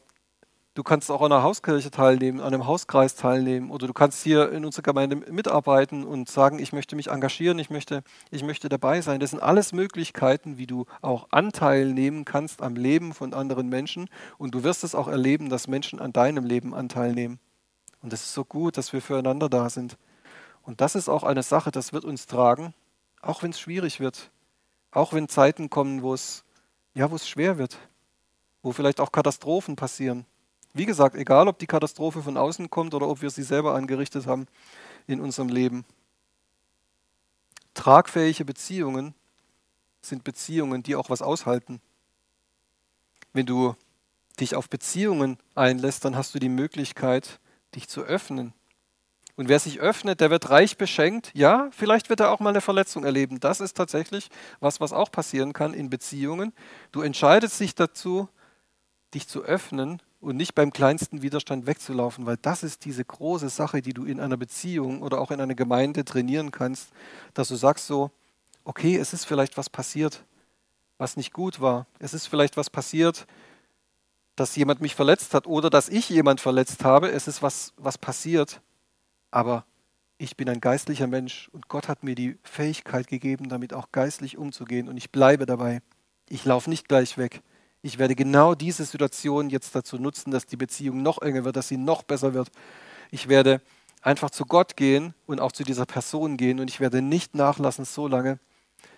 Du 0.76 0.82
kannst 0.82 1.12
auch 1.12 1.22
an 1.22 1.32
einer 1.32 1.44
Hauskirche 1.44 1.92
teilnehmen, 1.92 2.40
an 2.40 2.52
einem 2.52 2.66
Hauskreis 2.66 3.14
teilnehmen 3.14 3.70
oder 3.70 3.86
du 3.86 3.94
kannst 3.94 4.24
hier 4.24 4.52
in 4.52 4.66
unserer 4.66 4.82
Gemeinde 4.82 5.18
mitarbeiten 5.18 6.04
und 6.04 6.32
sagen, 6.32 6.58
ich 6.58 6.74
möchte 6.74 6.96
mich 6.96 7.12
engagieren, 7.12 7.60
ich 7.60 7.70
möchte, 7.70 8.02
ich 8.32 8.42
möchte 8.42 8.70
dabei 8.70 9.02
sein. 9.02 9.20
Das 9.20 9.30
sind 9.30 9.44
alles 9.44 9.72
Möglichkeiten, 9.72 10.58
wie 10.58 10.66
du 10.66 10.88
auch 11.04 11.28
Anteil 11.30 11.94
nehmen 11.94 12.26
kannst 12.26 12.64
am 12.64 12.76
Leben 12.76 13.14
von 13.14 13.36
anderen 13.36 13.70
Menschen 13.70 14.10
und 14.40 14.56
du 14.56 14.64
wirst 14.64 14.84
es 14.84 14.96
auch 14.96 15.08
erleben, 15.08 15.50
dass 15.50 15.68
Menschen 15.68 16.00
an 16.00 16.12
deinem 16.12 16.44
Leben 16.44 16.74
Anteil 16.74 17.14
nehmen. 17.14 17.40
Und 18.02 18.12
es 18.12 18.24
ist 18.24 18.34
so 18.34 18.44
gut, 18.44 18.76
dass 18.76 18.94
wir 18.94 19.02
füreinander 19.04 19.50
da 19.50 19.70
sind. 19.70 19.96
Und 20.64 20.82
das 20.82 20.96
ist 20.96 21.08
auch 21.08 21.22
eine 21.22 21.44
Sache, 21.44 21.70
das 21.70 21.94
wird 21.94 22.04
uns 22.04 22.26
tragen, 22.26 22.74
auch 23.22 23.44
wenn 23.44 23.52
es 23.52 23.60
schwierig 23.60 24.00
wird, 24.00 24.32
auch 24.90 25.14
wenn 25.14 25.30
Zeiten 25.30 25.70
kommen, 25.70 26.02
wo 26.02 26.16
es, 26.16 26.44
ja, 26.96 27.12
wo 27.12 27.16
es 27.16 27.30
schwer 27.30 27.60
wird, 27.60 27.78
wo 28.64 28.72
vielleicht 28.72 29.00
auch 29.00 29.12
Katastrophen 29.12 29.76
passieren. 29.76 30.26
Wie 30.74 30.86
gesagt, 30.86 31.16
egal 31.16 31.48
ob 31.48 31.60
die 31.60 31.68
Katastrophe 31.68 32.24
von 32.24 32.36
außen 32.36 32.70
kommt 32.70 32.94
oder 32.96 33.08
ob 33.08 33.22
wir 33.22 33.30
sie 33.30 33.44
selber 33.44 33.76
angerichtet 33.76 34.26
haben 34.26 34.48
in 35.06 35.22
unserem 35.22 35.50
Leben. 35.50 35.86
Tragfähige 37.76 38.44
Beziehungen 38.44 39.14
sind 40.02 40.24
Beziehungen, 40.24 40.82
die 40.84 40.96
auch 40.96 41.10
was 41.10 41.22
aushalten. 41.22 41.80
Wenn 43.34 43.46
du 43.46 43.76
dich 44.40 44.56
auf 44.56 44.70
Beziehungen 44.70 45.38
einlässt, 45.56 46.06
dann 46.06 46.16
hast 46.16 46.34
du 46.34 46.40
die 46.40 46.50
Möglichkeit, 46.50 47.40
dich 47.76 47.88
zu 47.88 48.02
öffnen. 48.02 48.54
Und 49.36 49.50
wer 49.50 49.60
sich 49.60 49.80
öffnet, 49.80 50.22
der 50.22 50.30
wird 50.30 50.50
reich 50.52 50.78
beschenkt. 50.78 51.32
Ja, 51.34 51.70
vielleicht 51.72 52.10
wird 52.10 52.20
er 52.20 52.32
auch 52.32 52.40
mal 52.40 52.50
eine 52.50 52.62
Verletzung 52.62 53.04
erleben. 53.04 53.40
Das 53.40 53.62
ist 53.62 53.76
tatsächlich 53.76 54.30
was, 54.60 54.80
was 54.80 54.94
auch 54.94 55.12
passieren 55.12 55.54
kann 55.54 55.74
in 55.74 55.90
Beziehungen. 55.90 56.54
Du 56.92 57.02
entscheidest 57.02 57.60
dich 57.60 57.74
dazu, 57.74 58.30
dich 59.14 59.28
zu 59.28 59.44
öffnen 59.44 60.02
und 60.24 60.38
nicht 60.38 60.56
beim 60.56 60.72
kleinsten 60.72 61.22
Widerstand 61.22 61.68
wegzulaufen, 61.68 62.26
weil 62.26 62.38
das 62.38 62.64
ist 62.64 62.86
diese 62.86 63.04
große 63.04 63.50
Sache, 63.50 63.82
die 63.82 63.94
du 63.94 64.06
in 64.06 64.22
einer 64.22 64.38
Beziehung 64.38 65.02
oder 65.02 65.20
auch 65.20 65.32
in 65.32 65.42
einer 65.42 65.54
Gemeinde 65.54 66.06
trainieren 66.06 66.52
kannst, 66.52 66.92
dass 67.34 67.50
du 67.50 67.56
sagst 67.56 67.88
so, 67.88 68.10
okay, 68.64 68.96
es 68.96 69.12
ist 69.12 69.26
vielleicht 69.26 69.58
was 69.58 69.70
passiert, 69.70 70.24
was 70.98 71.18
nicht 71.18 71.34
gut 71.34 71.60
war. 71.60 71.88
Es 72.00 72.14
ist 72.14 72.28
vielleicht 72.28 72.56
was 72.56 72.70
passiert, 72.70 73.28
dass 74.38 74.56
jemand 74.56 74.80
mich 74.80 74.96
verletzt 74.96 75.34
hat 75.34 75.46
oder 75.46 75.70
dass 75.70 75.90
ich 75.90 76.10
jemand 76.10 76.40
verletzt 76.40 76.86
habe. 76.86 77.12
Es 77.12 77.28
ist 77.28 77.42
was, 77.42 77.74
was 77.76 77.98
passiert, 77.98 78.62
aber 79.30 79.66
ich 80.18 80.38
bin 80.38 80.48
ein 80.48 80.62
geistlicher 80.62 81.08
Mensch 81.08 81.50
und 81.52 81.68
Gott 81.68 81.90
hat 81.90 82.04
mir 82.04 82.16
die 82.16 82.38
Fähigkeit 82.44 83.08
gegeben, 83.08 83.50
damit 83.50 83.74
auch 83.74 83.92
geistlich 83.92 84.38
umzugehen 84.38 84.88
und 84.88 84.96
ich 84.96 85.12
bleibe 85.12 85.46
dabei. 85.46 85.82
Ich 86.30 86.46
laufe 86.46 86.70
nicht 86.70 86.88
gleich 86.88 87.18
weg. 87.18 87.42
Ich 87.86 88.00
werde 88.00 88.16
genau 88.16 88.56
diese 88.56 88.86
Situation 88.86 89.50
jetzt 89.50 89.76
dazu 89.76 89.98
nutzen, 89.98 90.32
dass 90.32 90.46
die 90.46 90.56
Beziehung 90.56 91.04
noch 91.04 91.22
enger 91.22 91.44
wird, 91.44 91.58
dass 91.58 91.68
sie 91.68 91.76
noch 91.76 92.04
besser 92.04 92.34
wird. 92.34 92.50
Ich 93.12 93.28
werde 93.28 93.62
einfach 94.02 94.30
zu 94.30 94.46
Gott 94.46 94.78
gehen 94.78 95.14
und 95.26 95.42
auch 95.42 95.52
zu 95.52 95.66
dieser 95.66 95.86
Person 95.86 96.38
gehen 96.38 96.62
und 96.62 96.70
ich 96.70 96.80
werde 96.80 97.02
nicht 97.02 97.36
nachlassen 97.36 97.84
so 97.84 98.08
lange, 98.08 98.40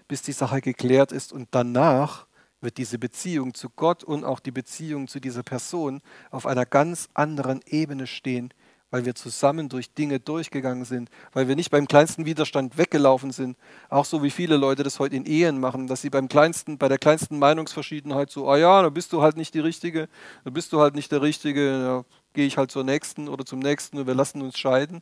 bis 0.07 0.21
die 0.21 0.33
Sache 0.33 0.61
geklärt 0.61 1.11
ist 1.11 1.33
und 1.33 1.47
danach 1.49 2.27
wird 2.61 2.77
diese 2.77 2.99
Beziehung 2.99 3.55
zu 3.55 3.71
Gott 3.71 4.03
und 4.03 4.23
auch 4.23 4.39
die 4.39 4.51
Beziehung 4.51 5.07
zu 5.07 5.19
dieser 5.19 5.41
Person 5.41 6.01
auf 6.29 6.45
einer 6.45 6.67
ganz 6.67 7.09
anderen 7.15 7.61
Ebene 7.65 8.05
stehen, 8.05 8.53
weil 8.95 9.03
wir 9.03 9.13
zusammen 9.13 9.67
durch 9.67 9.91
Dinge 9.91 10.21
durchgegangen 10.21 10.85
sind, 10.85 11.09
weil 11.33 11.49
wir 11.49 11.57
nicht 11.57 11.69
beim 11.69 11.85
kleinsten 11.85 12.25
Widerstand 12.25 12.77
weggelaufen 12.77 13.31
sind. 13.31 13.57
Auch 13.89 14.05
so 14.05 14.23
wie 14.23 14.29
viele 14.31 14.55
Leute 14.55 14.83
das 14.83 15.01
heute 15.01 15.17
in 15.17 15.25
Ehen 15.25 15.59
machen, 15.59 15.87
dass 15.87 16.01
sie 16.01 16.09
beim 16.09 16.29
kleinsten, 16.29 16.77
bei 16.77 16.87
der 16.87 16.97
kleinsten 16.97 17.37
Meinungsverschiedenheit 17.37 18.31
so, 18.31 18.49
ah 18.49 18.55
ja, 18.55 18.81
da 18.81 18.87
bist 18.87 19.11
du 19.11 19.21
halt 19.21 19.35
nicht 19.35 19.53
die 19.53 19.59
Richtige, 19.59 20.07
da 20.45 20.49
bist 20.49 20.71
du 20.71 20.79
halt 20.79 20.95
nicht 20.95 21.11
der 21.11 21.21
Richtige, 21.21 21.71
da 21.71 22.05
gehe 22.31 22.47
ich 22.47 22.57
halt 22.57 22.71
zur 22.71 22.85
Nächsten 22.85 23.27
oder 23.27 23.43
zum 23.43 23.59
Nächsten 23.59 23.97
und 23.97 24.07
wir 24.07 24.15
lassen 24.15 24.41
uns 24.41 24.57
scheiden. 24.57 25.01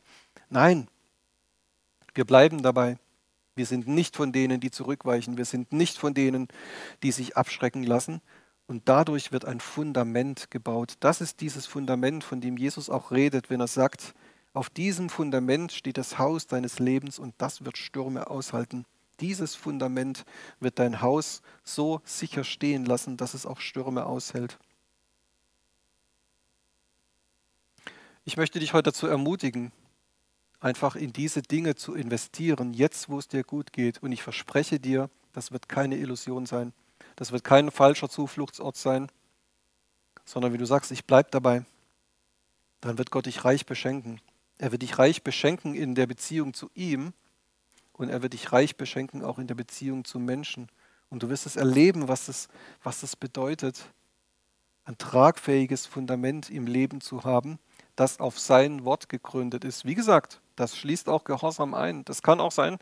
Nein, 0.50 0.88
wir 2.14 2.24
bleiben 2.24 2.64
dabei. 2.64 2.98
Wir 3.54 3.66
sind 3.66 3.86
nicht 3.86 4.16
von 4.16 4.32
denen, 4.32 4.58
die 4.58 4.72
zurückweichen. 4.72 5.36
Wir 5.36 5.44
sind 5.44 5.72
nicht 5.72 5.98
von 5.98 6.14
denen, 6.14 6.48
die 7.04 7.12
sich 7.12 7.36
abschrecken 7.36 7.84
lassen, 7.84 8.22
und 8.66 8.88
dadurch 8.88 9.32
wird 9.32 9.44
ein 9.44 9.60
Fundament 9.60 10.50
gebaut. 10.50 10.94
Das 11.00 11.20
ist 11.20 11.40
dieses 11.40 11.66
Fundament, 11.66 12.24
von 12.24 12.40
dem 12.40 12.56
Jesus 12.56 12.88
auch 12.88 13.10
redet, 13.10 13.50
wenn 13.50 13.60
er 13.60 13.66
sagt, 13.66 14.14
auf 14.52 14.70
diesem 14.70 15.10
Fundament 15.10 15.72
steht 15.72 15.98
das 15.98 16.18
Haus 16.18 16.46
deines 16.46 16.78
Lebens 16.78 17.18
und 17.18 17.34
das 17.38 17.64
wird 17.64 17.76
Stürme 17.76 18.30
aushalten. 18.30 18.86
Dieses 19.20 19.54
Fundament 19.54 20.24
wird 20.60 20.78
dein 20.78 21.00
Haus 21.00 21.42
so 21.62 22.00
sicher 22.04 22.44
stehen 22.44 22.84
lassen, 22.84 23.16
dass 23.16 23.34
es 23.34 23.46
auch 23.46 23.60
Stürme 23.60 24.06
aushält. 24.06 24.58
Ich 28.24 28.36
möchte 28.36 28.58
dich 28.58 28.72
heute 28.72 28.90
dazu 28.90 29.06
ermutigen, 29.06 29.70
einfach 30.58 30.96
in 30.96 31.12
diese 31.12 31.42
Dinge 31.42 31.74
zu 31.74 31.94
investieren, 31.94 32.72
jetzt 32.72 33.08
wo 33.08 33.18
es 33.18 33.28
dir 33.28 33.44
gut 33.44 33.72
geht. 33.72 34.02
Und 34.02 34.12
ich 34.12 34.22
verspreche 34.22 34.80
dir, 34.80 35.10
das 35.32 35.52
wird 35.52 35.68
keine 35.68 35.96
Illusion 35.96 36.46
sein. 36.46 36.72
Das 37.16 37.32
wird 37.32 37.44
kein 37.44 37.70
falscher 37.70 38.08
Zufluchtsort 38.08 38.76
sein, 38.76 39.10
sondern 40.24 40.52
wie 40.52 40.58
du 40.58 40.66
sagst, 40.66 40.90
ich 40.90 41.04
bleibe 41.04 41.30
dabei. 41.30 41.64
Dann 42.80 42.98
wird 42.98 43.10
Gott 43.10 43.26
dich 43.26 43.44
reich 43.44 43.66
beschenken. 43.66 44.20
Er 44.58 44.72
wird 44.72 44.82
dich 44.82 44.98
reich 44.98 45.22
beschenken 45.22 45.74
in 45.74 45.94
der 45.94 46.06
Beziehung 46.06 46.54
zu 46.54 46.70
ihm 46.74 47.12
und 47.92 48.08
er 48.08 48.22
wird 48.22 48.32
dich 48.32 48.52
reich 48.52 48.76
beschenken 48.76 49.22
auch 49.24 49.38
in 49.38 49.46
der 49.46 49.54
Beziehung 49.54 50.04
zu 50.04 50.18
Menschen. 50.18 50.68
Und 51.10 51.22
du 51.22 51.28
wirst 51.28 51.46
es 51.46 51.56
erleben, 51.56 52.08
was 52.08 52.28
es, 52.28 52.48
was 52.82 53.02
es 53.02 53.16
bedeutet, 53.16 53.84
ein 54.84 54.98
tragfähiges 54.98 55.86
Fundament 55.86 56.50
im 56.50 56.66
Leben 56.66 57.00
zu 57.00 57.24
haben, 57.24 57.58
das 57.96 58.20
auf 58.20 58.38
sein 58.38 58.84
Wort 58.84 59.08
gegründet 59.08 59.64
ist. 59.64 59.84
Wie 59.84 59.94
gesagt, 59.94 60.40
das 60.56 60.76
schließt 60.76 61.08
auch 61.08 61.24
Gehorsam 61.24 61.74
ein. 61.74 62.04
Das 62.04 62.22
kann 62.22 62.40
auch 62.40 62.52
sein, 62.52 62.78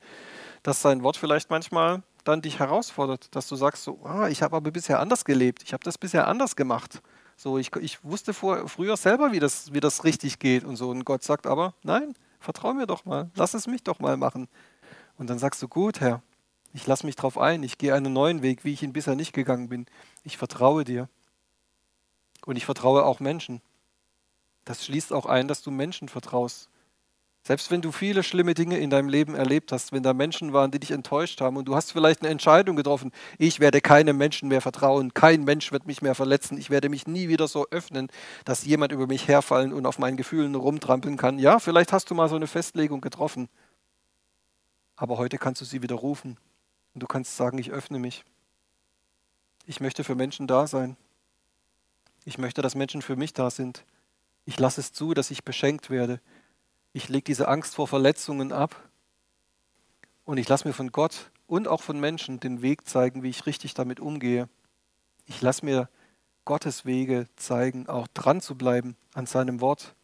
dass 0.62 0.82
sein 0.82 1.02
Wort 1.02 1.16
vielleicht 1.16 1.50
manchmal 1.50 2.02
dann 2.24 2.42
dich 2.42 2.58
herausfordert, 2.58 3.34
dass 3.34 3.48
du 3.48 3.56
sagst, 3.56 3.84
so, 3.84 4.00
ah, 4.04 4.28
ich 4.28 4.42
habe 4.42 4.56
aber 4.56 4.70
bisher 4.70 5.00
anders 5.00 5.24
gelebt, 5.24 5.62
ich 5.62 5.72
habe 5.72 5.84
das 5.84 5.98
bisher 5.98 6.28
anders 6.28 6.56
gemacht. 6.56 7.02
So, 7.36 7.58
ich, 7.58 7.74
ich 7.76 8.04
wusste 8.04 8.34
vor, 8.34 8.68
früher 8.68 8.96
selber, 8.96 9.32
wie 9.32 9.40
das, 9.40 9.72
wie 9.72 9.80
das 9.80 10.04
richtig 10.04 10.38
geht 10.38 10.64
und 10.64 10.76
so. 10.76 10.90
Und 10.90 11.04
Gott 11.04 11.24
sagt 11.24 11.46
aber, 11.46 11.74
nein, 11.82 12.14
vertrau 12.38 12.72
mir 12.72 12.86
doch 12.86 13.04
mal, 13.04 13.30
lass 13.34 13.54
es 13.54 13.66
mich 13.66 13.82
doch 13.82 13.98
mal 13.98 14.16
machen. 14.16 14.48
Und 15.18 15.28
dann 15.28 15.38
sagst 15.38 15.60
du, 15.62 15.68
gut, 15.68 16.00
Herr, 16.00 16.22
ich 16.72 16.86
lasse 16.86 17.04
mich 17.06 17.16
drauf 17.16 17.38
ein, 17.38 17.62
ich 17.62 17.78
gehe 17.78 17.94
einen 17.94 18.12
neuen 18.12 18.42
Weg, 18.42 18.64
wie 18.64 18.72
ich 18.72 18.82
ihn 18.82 18.92
bisher 18.92 19.16
nicht 19.16 19.32
gegangen 19.32 19.68
bin. 19.68 19.86
Ich 20.24 20.38
vertraue 20.38 20.84
dir. 20.84 21.08
Und 22.46 22.56
ich 22.56 22.64
vertraue 22.64 23.04
auch 23.04 23.20
Menschen. 23.20 23.60
Das 24.64 24.84
schließt 24.84 25.12
auch 25.12 25.26
ein, 25.26 25.48
dass 25.48 25.62
du 25.62 25.70
Menschen 25.70 26.08
vertraust. 26.08 26.68
Selbst 27.44 27.72
wenn 27.72 27.82
du 27.82 27.90
viele 27.90 28.22
schlimme 28.22 28.54
Dinge 28.54 28.78
in 28.78 28.88
deinem 28.88 29.08
Leben 29.08 29.34
erlebt 29.34 29.72
hast, 29.72 29.90
wenn 29.90 30.04
da 30.04 30.14
Menschen 30.14 30.52
waren, 30.52 30.70
die 30.70 30.78
dich 30.78 30.92
enttäuscht 30.92 31.40
haben 31.40 31.56
und 31.56 31.64
du 31.64 31.74
hast 31.74 31.90
vielleicht 31.90 32.22
eine 32.22 32.30
Entscheidung 32.30 32.76
getroffen, 32.76 33.10
ich 33.36 33.58
werde 33.58 33.80
keinem 33.80 34.16
Menschen 34.16 34.48
mehr 34.48 34.60
vertrauen, 34.60 35.12
kein 35.12 35.42
Mensch 35.42 35.72
wird 35.72 35.86
mich 35.86 36.02
mehr 36.02 36.14
verletzen, 36.14 36.56
ich 36.56 36.70
werde 36.70 36.88
mich 36.88 37.08
nie 37.08 37.28
wieder 37.28 37.48
so 37.48 37.66
öffnen, 37.70 38.08
dass 38.44 38.64
jemand 38.64 38.92
über 38.92 39.08
mich 39.08 39.26
herfallen 39.26 39.72
und 39.72 39.86
auf 39.86 39.98
meinen 39.98 40.16
Gefühlen 40.16 40.54
rumtrampeln 40.54 41.16
kann. 41.16 41.40
Ja, 41.40 41.58
vielleicht 41.58 41.92
hast 41.92 42.10
du 42.10 42.14
mal 42.14 42.28
so 42.28 42.36
eine 42.36 42.46
Festlegung 42.46 43.00
getroffen, 43.00 43.48
aber 44.94 45.18
heute 45.18 45.36
kannst 45.36 45.60
du 45.60 45.64
sie 45.64 45.82
widerrufen 45.82 46.38
und 46.94 47.02
du 47.02 47.08
kannst 47.08 47.36
sagen, 47.36 47.58
ich 47.58 47.72
öffne 47.72 47.98
mich. 47.98 48.24
Ich 49.66 49.80
möchte 49.80 50.04
für 50.04 50.14
Menschen 50.14 50.46
da 50.46 50.68
sein. 50.68 50.96
Ich 52.24 52.38
möchte, 52.38 52.62
dass 52.62 52.76
Menschen 52.76 53.02
für 53.02 53.16
mich 53.16 53.32
da 53.32 53.50
sind. 53.50 53.84
Ich 54.44 54.60
lasse 54.60 54.80
es 54.80 54.92
zu, 54.92 55.12
dass 55.12 55.32
ich 55.32 55.44
beschenkt 55.44 55.90
werde. 55.90 56.20
Ich 56.92 57.08
lege 57.08 57.24
diese 57.24 57.48
Angst 57.48 57.74
vor 57.74 57.88
Verletzungen 57.88 58.52
ab 58.52 58.88
und 60.24 60.36
ich 60.36 60.48
lasse 60.48 60.68
mir 60.68 60.74
von 60.74 60.92
Gott 60.92 61.30
und 61.46 61.68
auch 61.68 61.82
von 61.82 61.98
Menschen 61.98 62.40
den 62.40 62.62
Weg 62.62 62.86
zeigen, 62.86 63.22
wie 63.22 63.30
ich 63.30 63.46
richtig 63.46 63.74
damit 63.74 64.00
umgehe. 64.00 64.48
Ich 65.26 65.40
lasse 65.40 65.64
mir 65.64 65.88
Gottes 66.44 66.84
Wege 66.84 67.28
zeigen, 67.36 67.88
auch 67.88 68.08
dran 68.08 68.40
zu 68.40 68.56
bleiben 68.56 68.96
an 69.14 69.26
seinem 69.26 69.60
Wort 69.60 69.94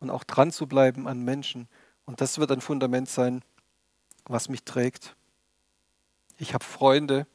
und 0.00 0.10
auch 0.10 0.24
dran 0.24 0.50
zu 0.50 0.66
bleiben 0.66 1.06
an 1.06 1.22
Menschen. 1.22 1.68
Und 2.04 2.20
das 2.20 2.38
wird 2.38 2.50
ein 2.50 2.60
Fundament 2.60 3.08
sein, 3.08 3.42
was 4.24 4.48
mich 4.48 4.64
trägt. 4.64 5.14
Ich 6.38 6.54
habe 6.54 6.64
Freunde, 6.64 7.26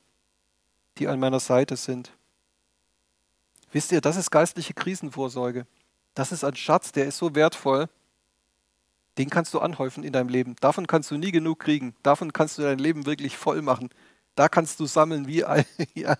die 0.97 1.07
an 1.07 1.19
meiner 1.19 1.39
Seite 1.39 1.77
sind. 1.77 2.11
Wisst 3.71 3.91
ihr, 3.91 4.01
das 4.01 4.17
ist 4.17 4.31
geistliche 4.31 4.73
Krisenvorsorge. 4.73 5.65
Das 6.13 6.31
ist 6.31 6.43
ein 6.43 6.55
Schatz, 6.55 6.91
der 6.91 7.05
ist 7.05 7.17
so 7.17 7.35
wertvoll. 7.35 7.87
Den 9.17 9.29
kannst 9.29 9.53
du 9.53 9.59
anhäufen 9.59 10.03
in 10.03 10.13
deinem 10.13 10.29
Leben. 10.29 10.55
Davon 10.61 10.87
kannst 10.87 11.11
du 11.11 11.17
nie 11.17 11.31
genug 11.31 11.59
kriegen. 11.59 11.95
Davon 12.03 12.33
kannst 12.33 12.57
du 12.57 12.61
dein 12.61 12.79
Leben 12.79 13.05
wirklich 13.05 13.37
voll 13.37 13.61
machen. 13.61 13.89
Da 14.35 14.47
kannst 14.47 14.79
du 14.79 14.85
sammeln 14.85 15.27
wie 15.27 15.43
ein, 15.43 15.65
ja, 15.93 16.15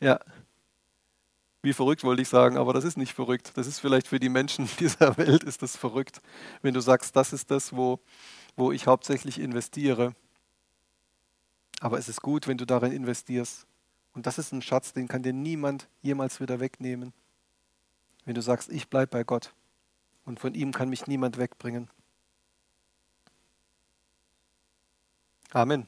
ja, 0.00 0.18
wie 1.66 1.72
verrückt 1.72 2.04
wollte 2.04 2.22
ich 2.22 2.28
sagen, 2.28 2.56
aber 2.56 2.72
das 2.72 2.84
ist 2.84 2.96
nicht 2.96 3.12
verrückt. 3.12 3.52
Das 3.56 3.66
ist 3.66 3.80
vielleicht 3.80 4.06
für 4.06 4.20
die 4.20 4.28
Menschen 4.28 4.68
dieser 4.78 5.16
Welt 5.18 5.42
ist 5.42 5.62
das 5.62 5.76
verrückt, 5.76 6.22
wenn 6.62 6.72
du 6.72 6.80
sagst, 6.80 7.16
das 7.16 7.32
ist 7.32 7.50
das, 7.50 7.74
wo, 7.74 8.00
wo 8.56 8.72
ich 8.72 8.86
hauptsächlich 8.86 9.40
investiere. 9.40 10.14
Aber 11.80 11.98
es 11.98 12.08
ist 12.08 12.22
gut, 12.22 12.46
wenn 12.46 12.56
du 12.56 12.64
darin 12.64 12.92
investierst. 12.92 13.66
Und 14.12 14.26
das 14.26 14.38
ist 14.38 14.52
ein 14.52 14.62
Schatz, 14.62 14.92
den 14.92 15.08
kann 15.08 15.22
dir 15.22 15.32
niemand 15.32 15.88
jemals 16.00 16.40
wieder 16.40 16.60
wegnehmen. 16.60 17.12
Wenn 18.24 18.34
du 18.34 18.42
sagst, 18.42 18.70
ich 18.70 18.88
bleibe 18.88 19.08
bei 19.08 19.24
Gott 19.24 19.52
und 20.24 20.40
von 20.40 20.54
ihm 20.54 20.72
kann 20.72 20.88
mich 20.88 21.06
niemand 21.06 21.36
wegbringen. 21.36 21.90
Amen. 25.54 25.86